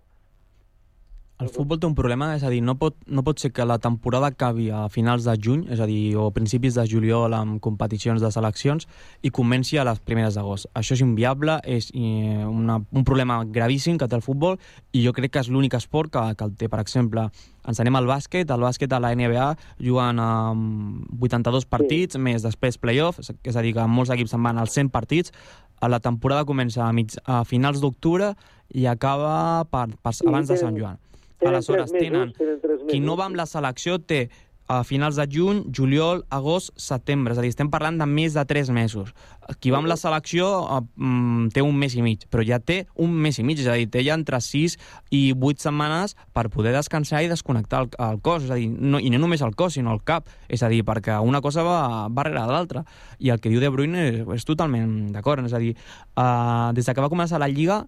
El 1.44 1.50
futbol 1.52 1.76
té 1.76 1.84
un 1.84 1.92
problema, 1.92 2.30
és 2.38 2.42
a 2.46 2.48
dir, 2.48 2.62
no 2.64 2.72
pot, 2.80 2.94
no 3.04 3.20
pot 3.24 3.36
ser 3.42 3.50
que 3.52 3.66
la 3.68 3.76
temporada 3.82 4.30
acabi 4.30 4.70
a 4.72 4.86
finals 4.88 5.26
de 5.28 5.34
juny, 5.36 5.66
és 5.74 5.80
a 5.82 5.84
dir, 5.84 6.14
o 6.16 6.30
principis 6.32 6.78
de 6.78 6.86
juliol 6.88 7.34
amb 7.36 7.58
competicions 7.60 8.22
de 8.24 8.30
seleccions, 8.32 8.86
i 9.20 9.28
comenci 9.28 9.76
a 9.76 9.84
les 9.84 10.00
primeres 10.00 10.38
d'agost. 10.38 10.70
Això 10.72 10.96
és 10.96 11.02
inviable, 11.04 11.58
és 11.68 11.90
eh, 11.92 12.46
una, 12.48 12.78
un 12.80 13.04
problema 13.04 13.42
gravíssim 13.44 13.98
que 14.00 14.08
té 14.08 14.16
el 14.16 14.24
futbol, 14.24 14.56
i 14.96 15.04
jo 15.04 15.12
crec 15.12 15.34
que 15.34 15.44
és 15.44 15.52
l'únic 15.52 15.76
esport 15.76 16.14
que, 16.16 16.24
que 16.32 16.48
el 16.48 16.56
té. 16.56 16.70
Per 16.72 16.80
exemple, 16.80 17.26
ens 17.68 17.84
anem 17.84 18.00
al 18.00 18.08
bàsquet, 18.08 18.48
al 18.48 18.64
bàsquet 18.64 18.96
a 18.96 19.02
la 19.04 19.12
NBA 19.12 19.50
juguen 19.84 20.24
amb 20.24 21.20
82 21.20 21.68
partits, 21.68 22.16
sí. 22.16 22.24
més 22.24 22.40
després 22.46 22.80
play-off, 22.80 23.20
és- 23.20 23.56
a 23.56 23.60
dir, 23.60 23.76
que 23.76 23.84
molts 23.84 24.16
equips 24.16 24.32
se'n 24.32 24.48
van 24.48 24.64
als 24.64 24.72
100 24.72 24.88
partits, 24.96 25.36
la 25.84 26.00
temporada 26.00 26.48
comença 26.48 26.86
a, 26.88 26.92
mig, 26.96 27.12
a 27.28 27.42
finals 27.44 27.84
d'octubre 27.84 28.32
i 28.72 28.86
acaba 28.88 29.66
per, 29.68 29.90
per, 30.00 30.14
abans 30.24 30.48
de 30.48 30.56
Sant 30.56 30.78
Joan. 30.80 30.96
Tenen 31.40 31.60
Aleshores, 31.60 31.92
mesos, 31.92 32.06
tenen, 32.06 32.34
tenen 32.38 32.88
qui 32.90 33.00
no 33.00 33.16
va 33.20 33.28
amb 33.28 33.38
la 33.40 33.46
selecció 33.50 33.98
té 33.98 34.28
a 34.66 34.82
finals 34.84 35.16
de 35.16 35.26
juny, 35.28 35.64
juliol, 35.76 36.24
agost, 36.32 36.72
setembre. 36.80 37.34
És 37.34 37.38
a 37.38 37.42
dir, 37.44 37.50
estem 37.52 37.68
parlant 37.72 37.98
de 38.00 38.06
més 38.08 38.36
de 38.36 38.44
3 38.48 38.70
mesos. 38.72 39.12
Qui 39.60 39.72
va 39.74 39.80
amb 39.82 39.90
la 39.90 39.98
selecció 40.00 40.46
eh, 40.62 40.78
mm, 40.96 41.50
té 41.52 41.60
un 41.64 41.76
mes 41.76 41.92
i 41.96 42.04
mig, 42.04 42.24
però 42.32 42.44
ja 42.46 42.58
té 42.64 42.84
un 42.96 43.12
mes 43.12 43.38
i 43.38 43.44
mig, 43.44 43.60
és 43.60 43.68
a 43.68 43.76
dir, 43.76 43.90
té 43.92 44.00
ja 44.06 44.16
entre 44.16 44.40
6 44.40 44.78
i 45.12 45.22
8 45.36 45.66
setmanes 45.66 46.16
per 46.32 46.48
poder 46.54 46.72
descansar 46.76 47.20
i 47.24 47.28
desconnectar 47.28 47.82
el, 47.84 47.90
el 48.06 48.22
cos, 48.24 48.46
és 48.48 48.54
a 48.54 48.58
dir, 48.60 48.70
no, 48.72 49.00
i 49.00 49.12
no 49.12 49.20
només 49.20 49.44
el 49.44 49.52
cos, 49.58 49.76
sinó 49.76 49.92
el 49.92 50.00
cap, 50.04 50.32
és 50.48 50.64
a 50.64 50.72
dir, 50.72 50.80
perquè 50.88 51.18
una 51.20 51.42
cosa 51.44 51.66
va, 51.66 52.08
va 52.08 52.24
darrere 52.24 52.46
de 52.46 52.56
l'altra. 52.56 52.84
I 53.20 53.34
el 53.34 53.44
que 53.44 53.52
diu 53.52 53.60
De 53.60 53.68
Bruyne 53.68 54.08
és, 54.08 54.22
és 54.38 54.48
totalment 54.48 55.12
d'acord, 55.12 55.44
és 55.44 55.52
a 55.52 55.60
dir, 55.60 55.74
uh, 56.16 56.72
des 56.72 56.88
de 56.88 56.96
que 56.96 57.04
va 57.04 57.12
començar 57.12 57.42
la 57.42 57.52
Lliga, 57.52 57.82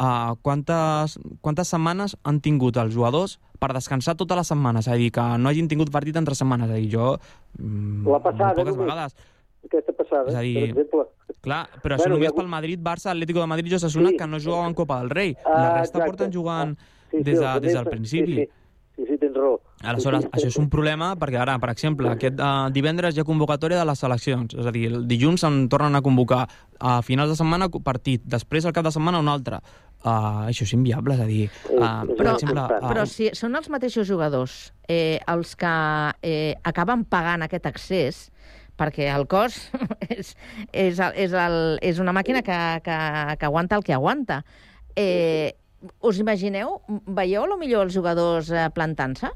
uh, 0.00 0.34
quantes, 0.42 1.18
quantes 1.40 1.68
setmanes 1.68 2.16
han 2.24 2.40
tingut 2.40 2.76
els 2.80 2.94
jugadors 2.94 3.38
per 3.60 3.72
descansar 3.76 4.16
tota 4.16 4.34
la 4.38 4.44
setmana, 4.44 4.80
és 4.80 4.88
a 4.88 4.94
dir, 4.96 5.10
que 5.12 5.20
no 5.38 5.48
hagin 5.50 5.68
tingut 5.68 5.90
partit 5.92 6.16
entre 6.16 6.34
setmanes, 6.34 6.70
és 6.70 6.74
a 6.74 6.80
dir, 6.80 6.88
jo... 6.94 7.18
mm, 7.58 8.08
La 8.08 8.18
passada, 8.24 8.54
poques 8.56 8.74
només. 8.76 8.86
vegades. 8.88 9.16
Aquesta 9.66 9.92
passada, 9.92 10.30
És 10.30 10.34
a 10.34 10.40
dir, 10.40 10.54
per 10.56 10.68
exemple. 10.70 11.06
Clar, 11.40 11.66
però 11.82 11.96
Bueno, 11.96 11.96
això 11.96 12.06
ha 12.06 12.14
només 12.14 12.28
hagut- 12.30 12.36
pel 12.40 12.48
Madrid, 12.48 12.80
Barça, 12.82 13.10
Atlético 13.12 13.40
de 13.40 13.46
Madrid 13.46 13.72
i 13.72 13.74
Osasuna, 13.76 14.08
Sí. 14.10 14.16
que 14.16 14.26
no 14.26 14.40
jugaven 14.40 14.74
Copa 14.74 14.98
del 15.00 15.10
Rei. 15.10 15.36
Ah, 15.44 15.50
La 15.52 15.68
resta 15.80 15.98
exacte. 15.98 16.06
porten 16.10 16.32
jugant 16.32 16.78
Sí, 17.10 17.18
sí, 17.18 17.22
des, 17.24 17.38
de, 17.40 17.60
des 17.60 17.72
del 17.74 17.84
principi. 17.86 18.34
Sí, 18.34 18.46
sí, 18.46 18.50
sí, 18.96 19.04
sí 19.08 19.18
tens 19.18 19.34
raó. 19.36 19.60
Aleshores, 19.82 20.22
Sí, 20.24 20.28
sí. 20.32 20.38
això 20.38 20.46
és 20.48 20.56
un 20.58 20.68
problema 20.70 21.14
perquè 21.16 21.38
ara, 21.40 21.58
per 21.58 21.70
exemple, 21.70 22.08
aquest 22.08 22.38
uh, 22.40 22.70
divendres 22.70 23.16
hi 23.16 23.20
ha 23.20 23.24
convocatòria 23.24 23.78
de 23.78 23.84
les 23.84 23.98
seleccions. 23.98 24.54
És 24.54 24.66
a 24.66 24.70
dir, 24.72 24.86
el 24.92 25.06
dilluns 25.08 25.40
se'n 25.40 25.68
tornen 25.68 25.94
a 25.96 26.02
convocar 26.02 26.46
a 26.78 27.00
finals 27.02 27.30
de 27.30 27.36
setmana 27.36 27.68
partit, 27.68 28.22
després 28.24 28.64
al 28.66 28.72
cap 28.72 28.84
de 28.84 28.92
setmana 28.92 29.18
un 29.20 29.28
altre. 29.28 29.60
Uh, 30.00 30.46
això 30.48 30.64
és 30.64 30.72
inviable, 30.72 31.12
és 31.12 31.20
a 31.20 31.28
dir... 31.28 31.46
Uh, 31.68 32.06
per 32.08 32.16
Però, 32.16 32.34
exemple, 32.38 32.62
però 32.86 33.02
uh, 33.04 33.08
si 33.10 33.28
són 33.36 33.58
els 33.58 33.68
mateixos 33.68 34.06
jugadors 34.08 34.70
eh, 34.88 35.20
els 35.28 35.52
que 35.60 35.72
eh, 36.24 36.54
acaben 36.64 37.04
pagant 37.04 37.44
aquest 37.44 37.68
accés, 37.68 38.22
perquè 38.80 39.10
el 39.12 39.26
cos 39.28 39.58
és, 40.08 40.32
és, 40.72 40.96
el, 40.96 41.12
és, 41.20 41.36
el, 41.36 41.58
és 41.84 42.00
una 42.00 42.14
màquina 42.16 42.40
que, 42.46 42.60
que, 42.86 42.96
que 43.36 43.50
aguanta 43.50 43.76
el 43.76 43.84
que 43.84 43.96
aguanta. 43.96 44.40
Eh, 44.96 45.52
us 46.00 46.20
imagineu? 46.20 46.78
Veieu, 47.06 47.44
a 47.44 47.52
lo 47.52 47.60
millor, 47.60 47.88
els 47.88 47.96
jugadors 47.96 48.50
eh, 48.52 48.68
plantant-se? 48.72 49.34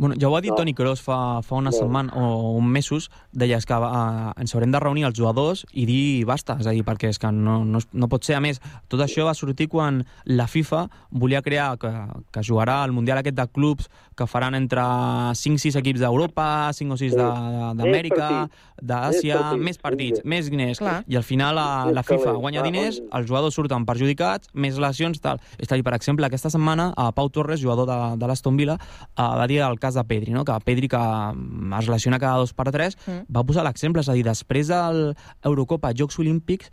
Bueno, 0.00 0.14
ja 0.18 0.30
ho 0.30 0.36
ha 0.36 0.40
dit 0.40 0.48
No. 0.50 0.56
Toni 0.56 0.72
Kroos 0.72 1.02
fa, 1.04 1.42
fa 1.44 1.56
una 1.60 1.68
No. 1.68 1.76
setmana 1.76 2.14
o 2.16 2.54
un 2.56 2.66
mesos, 2.72 3.10
deies 3.36 3.66
que 3.68 3.74
uh, 3.76 4.32
ens 4.40 4.54
haurem 4.56 4.72
de 4.72 4.80
reunir 4.80 5.04
els 5.04 5.14
jugadors 5.18 5.66
i 5.76 5.84
dir 5.84 6.24
basta, 6.24 6.56
és 6.58 6.66
a 6.66 6.72
dir, 6.72 6.80
perquè 6.88 7.10
és 7.12 7.18
que 7.20 7.28
no, 7.30 7.58
no, 7.68 7.78
no 7.92 8.08
pot 8.08 8.24
ser. 8.24 8.38
A 8.38 8.40
més, 8.40 8.62
tot 8.88 8.98
això 9.04 9.26
va 9.28 9.34
sortir 9.36 9.68
quan 9.68 10.00
la 10.24 10.46
FIFA 10.48 10.86
volia 11.10 11.42
crear, 11.44 11.76
que, 11.78 11.90
que 12.32 12.40
jugarà 12.48 12.78
el 12.88 12.92
Mundial 12.96 13.20
aquest 13.20 13.36
de 13.36 13.46
clubs 13.52 13.90
que 14.16 14.26
faran 14.26 14.54
entre 14.56 14.80
5-6 14.80 15.76
equips 15.82 16.00
d'Europa, 16.00 16.72
5 16.72 16.94
o 16.94 16.96
6 16.96 17.12
Sí. 17.12 17.16
de- 17.18 17.28
Més 17.30 17.76
d'Amèrica, 17.76 18.48
d'Àsia, 18.82 19.52
Més 19.60 19.78
partits, 19.78 20.22
més 20.24 20.48
diners. 20.50 20.78
Clar. 20.80 21.04
I 21.08 21.16
al 21.16 21.22
final 21.24 21.54
la, 21.56 21.90
la 21.92 22.02
FIFA 22.02 22.32
guanya 22.40 22.62
diners, 22.64 23.00
els 23.12 23.26
jugadors 23.28 23.54
surten 23.54 23.84
perjudicats, 23.86 24.48
més 24.54 24.78
lesions, 24.80 25.20
tal. 25.20 25.40
És 25.58 25.70
a 25.70 25.76
dir, 25.76 25.84
per 25.84 25.94
exemple, 25.94 26.24
aquesta 26.26 26.50
setmana 26.50 26.92
a 26.96 27.10
Pau 27.12 27.28
Torres, 27.28 27.60
jugador 27.60 27.86
de, 27.88 27.98
de 28.20 28.26
l'Aston 28.30 28.56
Villa, 28.56 28.78
eh, 28.80 29.22
va 29.22 29.46
dir 29.46 29.60
el 29.66 29.78
cas 29.78 29.89
de 29.94 30.04
Pedri, 30.04 30.32
no? 30.32 30.44
que 30.44 30.52
Pedri, 30.64 30.88
que 30.88 30.96
mm, 30.98 31.72
es 31.80 31.88
lesiona 31.88 32.18
cada 32.18 32.38
dos 32.38 32.52
per 32.54 32.70
tres, 32.70 32.96
Mm. 33.06 33.26
va 33.34 33.44
posar 33.44 33.64
l'exemple, 33.64 34.00
és 34.00 34.08
a 34.08 34.12
dir, 34.14 34.24
després 34.24 34.68
de 34.68 35.14
l'Eurocopa, 35.44 35.92
Jocs 35.96 36.18
Olímpics, 36.18 36.70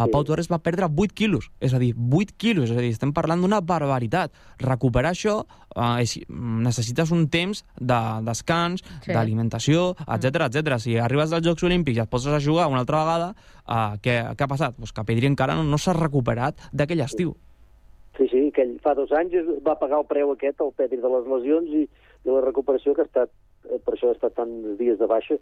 el 0.00 0.08
Pau 0.08 0.24
Torres 0.24 0.48
va 0.48 0.56
perdre 0.64 0.86
8 0.88 1.12
quilos, 1.12 1.50
és 1.60 1.74
a 1.74 1.78
dir, 1.78 1.90
8 1.94 2.32
quilos, 2.38 2.70
és 2.70 2.76
a 2.78 2.80
dir, 2.80 2.88
estem 2.90 3.12
parlant 3.12 3.42
d'una 3.42 3.60
barbaritat. 3.60 4.32
Recuperar 4.58 5.10
això 5.12 5.42
eh, 5.76 6.00
és, 6.02 6.14
necessites 6.30 7.10
un 7.12 7.28
temps 7.28 7.64
de 7.76 7.98
descans, 8.24 8.80
Sí. 9.04 9.12
d'alimentació, 9.12 9.94
etc 10.08 10.46
etc. 10.48 10.78
Si 10.80 10.96
arribes 10.96 11.32
als 11.32 11.44
Jocs 11.44 11.62
Olímpics 11.64 11.98
i 11.98 12.00
et 12.00 12.08
poses 12.08 12.32
a 12.32 12.40
jugar 12.40 12.68
una 12.68 12.80
altra 12.80 13.02
vegada, 13.04 13.34
eh, 13.68 13.98
què, 14.00 14.16
què 14.36 14.42
ha 14.42 14.48
passat? 14.48 14.74
Pues 14.78 14.92
que 14.92 15.04
Pedri 15.04 15.26
encara 15.26 15.54
no, 15.54 15.64
no 15.64 15.76
s'ha 15.76 15.92
recuperat 15.92 16.56
d'aquell 16.72 17.00
estiu. 17.04 17.36
Sí, 18.16 18.26
sí, 18.28 18.50
que 18.54 18.62
ell 18.62 18.78
fa 18.82 18.94
dos 18.94 19.12
anys 19.12 19.32
va 19.66 19.78
pagar 19.78 19.98
el 20.00 20.06
preu 20.06 20.32
aquest, 20.32 20.60
el 20.60 20.72
Pedri 20.76 20.96
de 21.00 21.08
les 21.12 21.28
lesions 21.28 21.68
i, 21.76 21.84
i 22.24 22.32
la 22.32 22.42
recuperació 22.44 22.94
que 22.94 23.04
ha 23.04 23.08
estat, 23.08 23.32
eh, 23.68 23.78
per 23.84 23.94
això 23.94 24.10
ha 24.10 24.16
estat 24.16 24.36
tants 24.38 24.76
dies 24.80 24.98
de 24.98 25.08
baixa. 25.10 25.38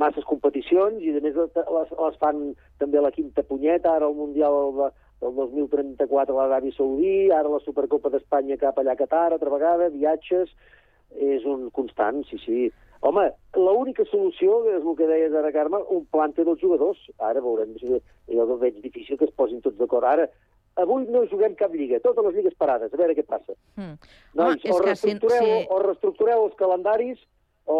Masses 0.00 0.24
competicions 0.24 1.02
i 1.02 1.12
a 1.16 1.22
més 1.22 1.36
les, 1.36 1.62
les 1.90 2.18
fan 2.22 2.42
també 2.78 3.00
la 3.02 3.12
quinta 3.14 3.42
punyeta, 3.46 3.96
ara 3.96 4.08
el 4.08 4.18
Mundial 4.18 4.58
de, 4.78 4.90
del 5.22 5.34
2034 5.38 6.36
a 6.36 6.44
l'Aràbia 6.46 6.76
Saudí, 6.76 7.30
ara 7.30 7.50
la 7.52 7.62
Supercopa 7.64 8.12
d'Espanya 8.12 8.58
cap 8.60 8.78
allà 8.78 8.94
a 8.94 9.00
Qatar, 9.00 9.30
altra 9.32 9.52
vegada, 9.52 9.90
viatges, 9.94 10.52
és 11.16 11.44
un 11.44 11.68
constant, 11.74 12.22
sí, 12.30 12.38
sí. 12.44 12.70
Home, 13.00 13.30
l'única 13.56 14.04
solució, 14.10 14.58
és 14.68 14.84
el 14.84 14.96
que 14.96 15.08
deies 15.08 15.34
ara, 15.34 15.50
Carme, 15.54 15.80
un 15.96 16.04
plante 16.12 16.44
dels 16.44 16.60
jugadors. 16.60 17.00
Ara 17.30 17.40
veurem, 17.40 17.72
jo 17.80 18.56
veig 18.60 18.76
difícil 18.84 19.16
que 19.16 19.24
es 19.24 19.36
posin 19.36 19.62
tots 19.64 19.78
d'acord. 19.80 20.04
Ara, 20.04 20.26
avui 20.82 21.04
no 21.08 21.24
juguem 21.30 21.54
cap 21.58 21.74
lliga, 21.74 22.00
totes 22.04 22.24
les 22.28 22.34
lligues 22.38 22.54
parades, 22.58 22.92
a 22.92 22.96
veure 23.00 23.14
què 23.18 23.24
passa. 23.26 23.54
Mm. 23.76 23.94
Nois, 24.40 24.64
és 24.64 24.72
o, 24.74 24.80
reestructureu, 24.84 25.44
si- 25.46 25.66
o 25.70 25.78
reestructureu 25.84 26.44
els 26.48 26.56
calendaris 26.58 27.18
o, 27.66 27.78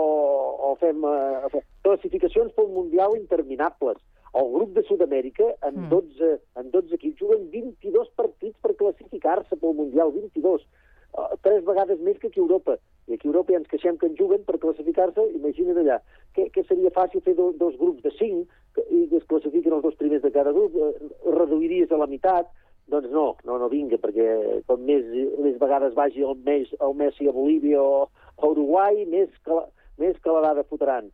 o 0.70 0.76
fem 0.80 1.02
eh, 1.04 1.62
classificacions 1.82 2.52
pel 2.56 2.68
Mundial 2.74 3.16
interminables. 3.18 3.98
El 4.32 4.52
grup 4.52 4.76
de 4.76 4.84
Sud-amèrica, 4.86 5.48
en, 5.66 5.74
Mm. 5.86 5.88
12, 5.90 6.28
en 6.60 6.70
12 6.70 6.94
equips, 6.94 7.18
juguen 7.18 7.48
22 7.50 8.12
partits 8.14 8.56
per 8.62 8.76
classificar-se 8.78 9.56
pel 9.56 9.74
Mundial, 9.74 10.12
22. 10.14 10.62
Uh, 11.10 11.34
tres 11.42 11.64
vegades 11.66 11.98
més 11.98 12.20
que 12.22 12.28
aquí 12.28 12.38
a 12.38 12.44
Europa. 12.44 12.76
I 13.10 13.14
aquí 13.16 13.26
a 13.26 13.30
Europa 13.32 13.50
ja 13.50 13.58
ens 13.58 13.66
queixem 13.66 13.96
que 13.98 14.06
en 14.06 14.14
juguen 14.14 14.44
per 14.46 14.60
classificar-se, 14.62 15.24
imagina't 15.34 15.80
allà. 15.82 15.96
Que, 16.36 16.44
que 16.54 16.62
seria 16.68 16.92
fàcil 16.94 17.24
fer 17.26 17.34
do, 17.34 17.48
dos 17.58 17.74
grups 17.80 18.04
de 18.04 18.12
5 18.14 18.44
que, 18.76 18.84
i 18.94 19.08
que 19.10 19.16
es 19.18 19.26
classifiquen 19.26 19.74
els 19.74 19.82
dos 19.82 19.96
primers 19.98 20.22
de 20.22 20.30
cada 20.30 20.52
grup, 20.54 20.76
eh, 20.78 21.10
reduiries 21.34 21.90
a 21.90 21.98
la 21.98 22.06
meitat, 22.06 22.46
doncs 22.90 23.10
no, 23.14 23.26
no, 23.46 23.56
no 23.62 23.68
vinga, 23.72 23.98
perquè 24.02 24.26
com 24.68 24.82
més, 24.86 25.06
més 25.40 25.56
vegades 25.62 25.94
vagi 25.96 26.24
el, 26.26 26.36
mes, 26.46 26.70
el 26.82 26.96
Messi 26.98 27.28
a 27.30 27.34
Bolívia 27.36 27.82
o 27.82 28.04
a 28.40 28.50
Uruguai, 28.50 29.04
més, 29.10 29.32
cala, 29.46 29.66
més 30.00 30.18
calarada 30.24 30.66
fotran. 30.68 31.10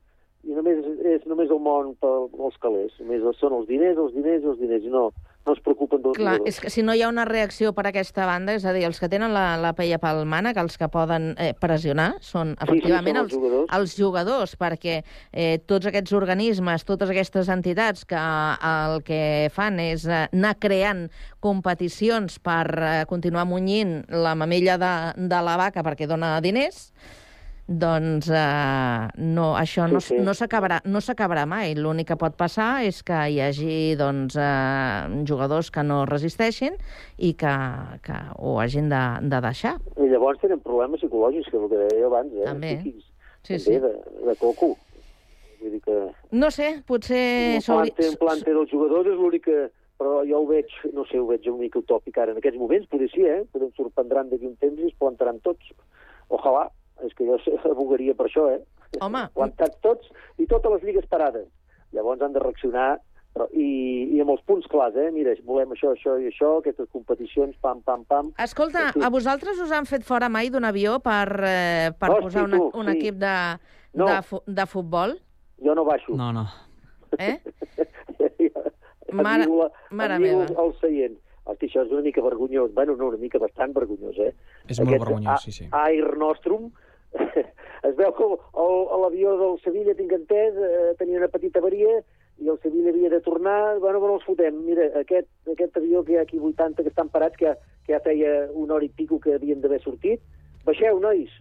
I 0.47 0.55
només 0.55 0.85
és 1.11 1.25
només 1.27 1.51
el 1.51 1.59
món 1.63 1.95
pels 2.03 2.59
calés. 2.63 2.95
Només 3.03 3.25
són 3.41 3.57
els 3.57 3.67
diners, 3.71 3.99
els 3.99 4.15
diners, 4.15 4.45
els 4.47 4.61
diners, 4.61 4.85
i 4.87 4.93
no, 4.93 5.09
no 5.47 5.55
es 5.55 5.61
preocupen 5.63 6.03
dels 6.03 6.17
Clar, 6.19 6.37
jugadors. 6.37 6.49
és 6.51 6.61
que 6.61 6.71
si 6.75 6.83
no 6.83 6.95
hi 6.95 7.03
ha 7.03 7.09
una 7.09 7.25
reacció 7.29 7.73
per 7.77 7.87
aquesta 7.89 8.27
banda, 8.27 8.55
és 8.59 8.65
a 8.67 8.73
dir, 8.75 8.85
els 8.89 8.99
que 9.01 9.09
tenen 9.09 9.33
la, 9.35 9.57
la 9.63 9.73
peia 9.79 9.99
pel 10.03 10.25
mànec, 10.29 10.59
els 10.61 10.77
que 10.81 10.89
poden 10.93 11.33
eh, 11.39 11.53
pressionar, 11.59 12.17
són 12.21 12.55
efectivament 12.63 13.17
són 13.17 13.23
els 13.23 13.33
els, 13.33 13.37
jugadors. 13.37 13.75
els 13.79 13.97
jugadors, 13.97 14.57
perquè 14.61 14.97
eh, 15.33 15.59
tots 15.67 15.87
aquests 15.87 16.17
organismes, 16.19 16.87
totes 16.89 17.13
aquestes 17.15 17.51
entitats 17.53 18.05
que 18.09 18.19
el 18.19 19.03
que 19.07 19.21
fan 19.55 19.79
és 19.83 20.07
eh, 20.11 20.27
anar 20.33 20.57
creant 20.59 21.07
competicions 21.41 22.41
per 22.43 22.65
eh, 22.75 22.97
continuar 23.09 23.47
munyint 23.47 24.01
la 24.11 24.35
mamella 24.35 24.77
de, 24.83 24.95
de 25.31 25.45
la 25.47 25.57
vaca 25.61 25.87
perquè 25.87 26.11
dona 26.11 26.37
diners, 26.43 26.91
doncs 27.67 28.29
eh, 28.31 29.09
no, 29.19 29.47
això 29.59 29.89
no, 29.91 29.99
Sí, 30.01 30.15
sí. 30.15 30.21
no 30.23 30.35
s'acabarà 30.39 30.81
no 30.87 31.01
s'acabarà 31.03 31.47
mai. 31.51 31.75
L'únic 31.75 32.09
que 32.13 32.17
pot 32.21 32.37
passar 32.39 32.85
és 32.87 33.03
que 33.03 33.17
hi 33.33 33.41
hagi 33.43 33.97
doncs, 33.99 34.37
eh, 34.39 35.25
jugadors 35.27 35.71
que 35.75 35.83
no 35.83 36.05
resisteixin 36.07 36.77
i 37.19 37.33
que, 37.35 37.55
que 38.07 38.19
ho 38.39 38.57
hagin 38.63 38.89
de, 38.93 39.03
de 39.27 39.41
deixar. 39.49 39.77
I 39.99 40.09
llavors 40.13 40.39
tenen 40.41 40.61
problemes 40.63 41.03
psicològics, 41.03 41.51
que 41.51 41.57
és 41.59 41.63
el 41.65 41.71
que 41.73 41.81
deia 41.91 42.07
abans, 42.07 42.33
eh? 42.35 42.45
També. 42.47 42.75
Psíquics, 42.83 43.11
Sí, 43.47 43.59
també, 43.59 43.65
sí. 43.65 43.81
De, 43.83 44.27
de 44.31 44.37
coco. 44.39 44.73
Vull 45.61 45.73
dir 45.73 45.81
que 45.83 45.99
No 46.37 46.51
sé, 46.51 46.83
potser... 46.87 47.57
un 47.59 47.67
plante, 47.67 48.09
un 48.11 48.17
plante 48.21 48.55
dels 48.55 48.71
jugadors 48.71 49.11
és 49.11 49.19
l'únic 49.19 49.45
que... 49.51 49.67
Però 49.97 50.19
jo 50.29 50.43
ho 50.43 50.47
veig, 50.51 50.69
no 50.93 51.07
sé, 51.09 51.17
ho 51.17 51.25
veig 51.25 51.47
una 51.49 51.63
mica 51.63 51.79
utòpic 51.81 52.19
ara. 52.21 52.35
En 52.35 52.37
aquests 52.43 52.59
moments, 52.61 52.85
potser 52.93 53.07
sí, 53.15 53.23
eh? 53.25 53.39
Ens 53.57 53.79
sorprendran 53.79 54.29
d'aquí 54.29 54.45
un 54.45 54.53
temps 54.61 54.77
i 54.83 54.91
es 54.91 54.97
plantaran 55.01 55.39
tots. 55.41 55.71
Ojalà. 56.29 56.67
És 57.05 57.13
que 57.15 57.27
jo 57.29 57.37
abogaria 57.71 58.15
per 58.15 58.27
això, 58.31 58.47
eh? 58.55 58.63
Home. 59.01 59.27
Plantats 59.37 59.77
tots 59.85 60.09
i 60.39 60.47
totes 60.47 60.73
les 60.79 60.83
lligues 60.89 61.07
parades. 61.11 61.47
Llavors 61.93 62.23
han 62.23 62.33
de 62.33 62.41
reaccionar 62.41 62.99
però, 63.37 63.47
i, 63.53 63.67
i 64.17 64.21
amb 64.25 64.31
els 64.33 64.41
punts 64.49 64.65
clars, 64.73 64.97
eh? 64.97 65.11
Mira, 65.13 65.35
volem 65.45 65.75
això, 65.75 65.91
això 65.93 66.15
i 66.23 66.31
això, 66.31 66.55
aquestes 66.63 66.89
competicions, 66.93 67.55
pam, 67.61 67.83
pam, 67.85 68.05
pam. 68.09 68.31
Escolta, 68.41 68.91
Sí. 68.95 69.03
a 69.05 69.11
vosaltres 69.13 69.61
us 69.61 69.73
han 69.77 69.85
fet 69.87 70.05
fora 70.09 70.29
mai 70.33 70.49
d'un 70.51 70.65
avió 70.65 70.99
per, 71.05 71.29
eh, 71.45 71.91
per 71.99 72.11
Hosti, 72.15 72.23
posar 72.31 72.45
una, 72.49 72.57
tu, 72.63 72.71
un 72.81 72.89
sí. 72.89 72.97
equip 72.97 73.19
de, 73.21 73.35
No. 73.97 74.07
de, 74.09 74.23
fu 74.23 74.41
de 74.47 74.67
futbol? 74.67 75.19
Jo 75.63 75.75
no 75.77 75.85
baixo. 75.85 76.17
No, 76.17 76.33
no. 76.33 76.47
Eh? 77.19 77.39
Mare- 79.13 79.47
la- 79.47 79.71
mare 79.91 80.19
meva. 80.19 80.45
el 80.49 80.73
seient. 80.81 81.17
Hosti, 81.47 81.69
això 81.69 81.85
és 81.85 81.93
una 81.95 82.03
mica 82.03 82.21
vergonyós. 82.25 82.73
Bueno, 82.75 82.97
no, 82.97 83.07
una 83.13 83.19
mica 83.23 83.39
bastant 83.39 83.73
vergonyós, 83.73 84.17
eh? 84.19 84.33
És 84.67 84.81
molt 84.81 84.97
vergonyós, 84.99 85.45
sí, 85.45 85.53
sí. 85.55 85.69
Air 85.71 86.17
Nostrum, 86.19 86.73
es 87.89 87.97
veu 87.97 88.13
que 88.17 88.29
l'avió 89.03 89.37
del 89.41 89.59
Sevilla, 89.65 89.97
tinc 89.99 90.13
entès, 90.17 90.57
eh, 90.57 90.95
tenia 91.01 91.21
una 91.21 91.33
petita 91.33 91.63
avaria 91.63 91.99
i 92.37 92.51
el 92.53 92.59
Sevilla 92.63 92.93
havia 92.93 93.11
de 93.11 93.21
tornar, 93.25 93.79
bueno, 93.81 94.01
però 94.03 94.19
els 94.19 94.27
fotem. 94.29 94.59
Mira, 94.67 94.91
aquest, 95.01 95.29
aquest 95.53 95.77
avió 95.81 96.05
que 96.05 96.15
hi 96.15 96.21
ha 96.21 96.25
aquí 96.27 96.39
80 96.39 96.85
que 96.85 96.93
estan 96.93 97.09
parats, 97.13 97.37
que, 97.41 97.55
que 97.87 97.95
ja 97.95 98.03
feia 98.05 98.51
una 98.53 98.77
hora 98.77 98.85
i 98.85 98.93
pico 98.93 99.21
que 99.21 99.37
havien 99.39 99.63
d'haver 99.63 99.81
sortit, 99.85 100.21
baixeu, 100.67 101.01
nois, 101.01 101.33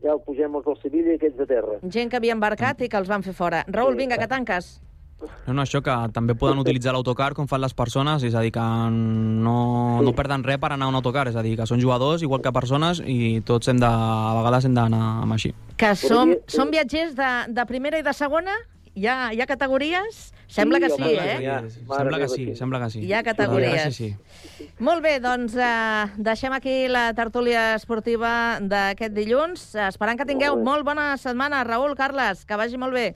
ja 0.00 0.14
el 0.14 0.22
pugem 0.24 0.54
els 0.56 0.68
del 0.68 0.78
Sevilla 0.80 1.12
i 1.14 1.18
aquells 1.20 1.36
de 1.40 1.48
terra. 1.50 1.80
Gent 1.96 2.12
que 2.12 2.20
havia 2.20 2.36
embarcat 2.36 2.80
i 2.80 2.88
que 2.88 3.00
els 3.00 3.10
van 3.10 3.26
fer 3.26 3.36
fora. 3.36 3.64
Raül, 3.68 3.98
vinga, 3.98 4.18
que 4.20 4.30
tanques. 4.30 4.78
No, 5.20 5.54
no, 5.54 5.62
això 5.62 5.80
que 5.84 5.94
també 6.14 6.36
poden 6.38 6.60
utilitzar 6.62 6.94
l'autocar 6.94 7.32
com 7.36 7.48
fan 7.50 7.62
les 7.62 7.74
persones, 7.76 8.24
és 8.26 8.34
a 8.36 8.42
dir, 8.44 8.52
que 8.54 8.64
no, 8.90 9.56
no 10.04 10.14
perden 10.16 10.44
res 10.46 10.60
per 10.62 10.72
anar 10.72 10.88
a 10.88 10.92
un 10.92 10.98
autocar, 11.00 11.26
és 11.28 11.36
a 11.36 11.44
dir, 11.44 11.56
que 11.58 11.68
són 11.68 11.82
jugadors 11.82 12.24
igual 12.24 12.42
que 12.44 12.52
persones 12.54 13.02
i 13.04 13.40
tots 13.46 13.68
hem 13.72 13.80
de, 13.82 13.88
a 13.88 14.34
vegades 14.40 14.68
hem 14.68 14.76
d'anar 14.76 15.04
amb 15.24 15.36
així. 15.36 15.54
Que 15.80 15.94
som, 15.98 16.36
som 16.50 16.72
viatgers 16.72 17.16
de, 17.18 17.30
de 17.56 17.66
primera 17.68 18.00
i 18.00 18.06
de 18.06 18.14
segona? 18.16 18.56
Hi 18.98 19.06
ha, 19.06 19.16
hi 19.32 19.40
ha 19.40 19.46
categories? 19.46 20.32
Sembla 20.50 20.80
que 20.82 20.90
sí, 20.90 21.02
eh? 21.06 21.36
ja. 21.44 21.60
Mare 21.86 22.00
Sembla 22.02 22.18
que 22.18 22.28
sí, 22.28 22.44
sí. 22.44 22.54
sembla 22.58 22.80
que 22.82 22.88
sí. 22.90 23.02
Hi 23.06 23.12
ha 23.14 23.20
La 23.20 23.28
categories. 23.28 23.94
Sí, 23.94 24.10
sí. 24.10 24.66
Molt 24.82 25.04
bé, 25.04 25.14
doncs 25.22 25.54
eh, 25.54 26.10
deixem 26.18 26.52
aquí 26.56 26.88
la 26.90 27.12
tertúlia 27.14 27.76
esportiva 27.76 28.58
d'aquest 28.60 29.14
dilluns, 29.14 29.68
esperant 29.86 30.18
que 30.18 30.26
tingueu 30.26 30.58
Molt 30.58 30.66
molt 30.66 30.88
bona 30.90 31.06
setmana. 31.22 31.62
Raül, 31.64 31.94
Carles, 31.94 32.42
que 32.44 32.58
vagi 32.58 32.80
molt 32.82 32.98
bé. 32.98 33.12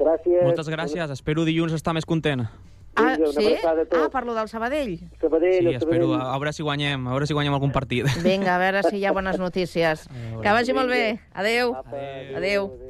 Gràcies. 0.00 0.42
Moltes 0.42 0.68
gràcies, 0.72 1.10
espero 1.12 1.44
dilluns 1.44 1.72
estar 1.76 1.92
més 1.96 2.06
content. 2.08 2.46
Ah, 2.96 3.14
sí? 3.36 3.54
Ah, 3.62 4.08
parlo 4.10 4.34
del 4.34 4.48
Sabadell. 4.48 4.96
Sabadell, 5.20 5.60
Sí, 5.60 5.66
el 5.68 5.74
espero, 5.76 6.08
Sabadell. 6.10 6.26
a, 6.26 6.38
veure 6.38 6.52
si 6.52 6.62
guanyem, 6.66 7.06
a 7.06 7.10
veure 7.14 7.26
si 7.28 7.34
guanyem 7.36 7.54
algun 7.54 7.70
partit. 7.72 8.08
Vinga, 8.24 8.56
a 8.56 8.58
veure 8.58 8.82
si 8.88 8.96
hi 8.98 9.04
ha 9.06 9.12
bones 9.16 9.38
notícies. 9.38 10.08
Que 10.42 10.50
vagi 10.56 10.72
molt 10.74 10.90
bé. 10.90 11.20
Adéu. 11.32 11.76
Adéu. 11.76 12.66
Estàs 12.74 12.89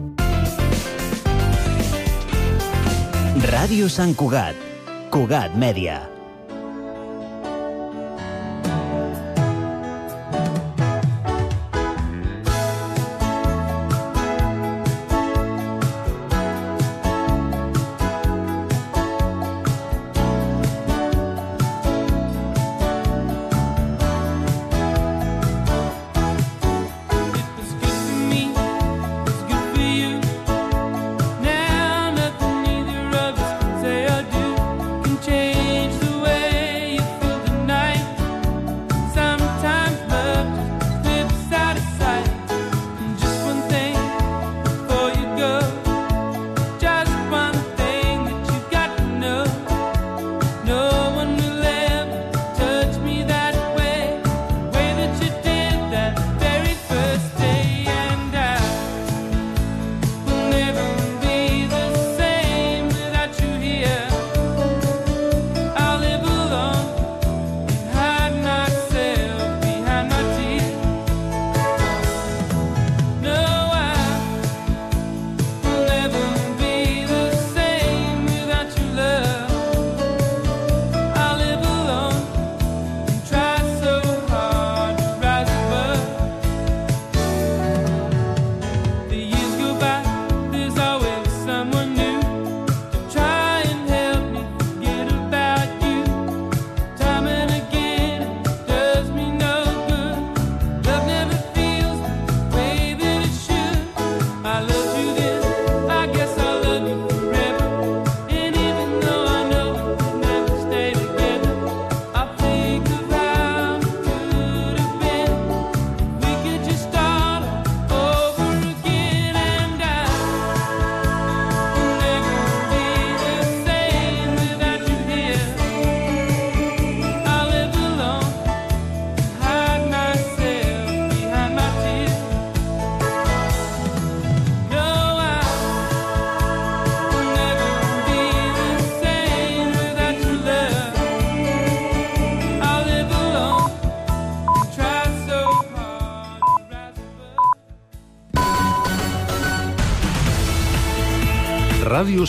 Ràdio 3.39 3.87
Sant 3.87 4.11
Cugat. 4.19 4.57
Cugat 5.07 5.53
Mèdia. 5.55 6.01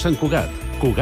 Sant 0.02 0.16
Cugat, 0.18 0.61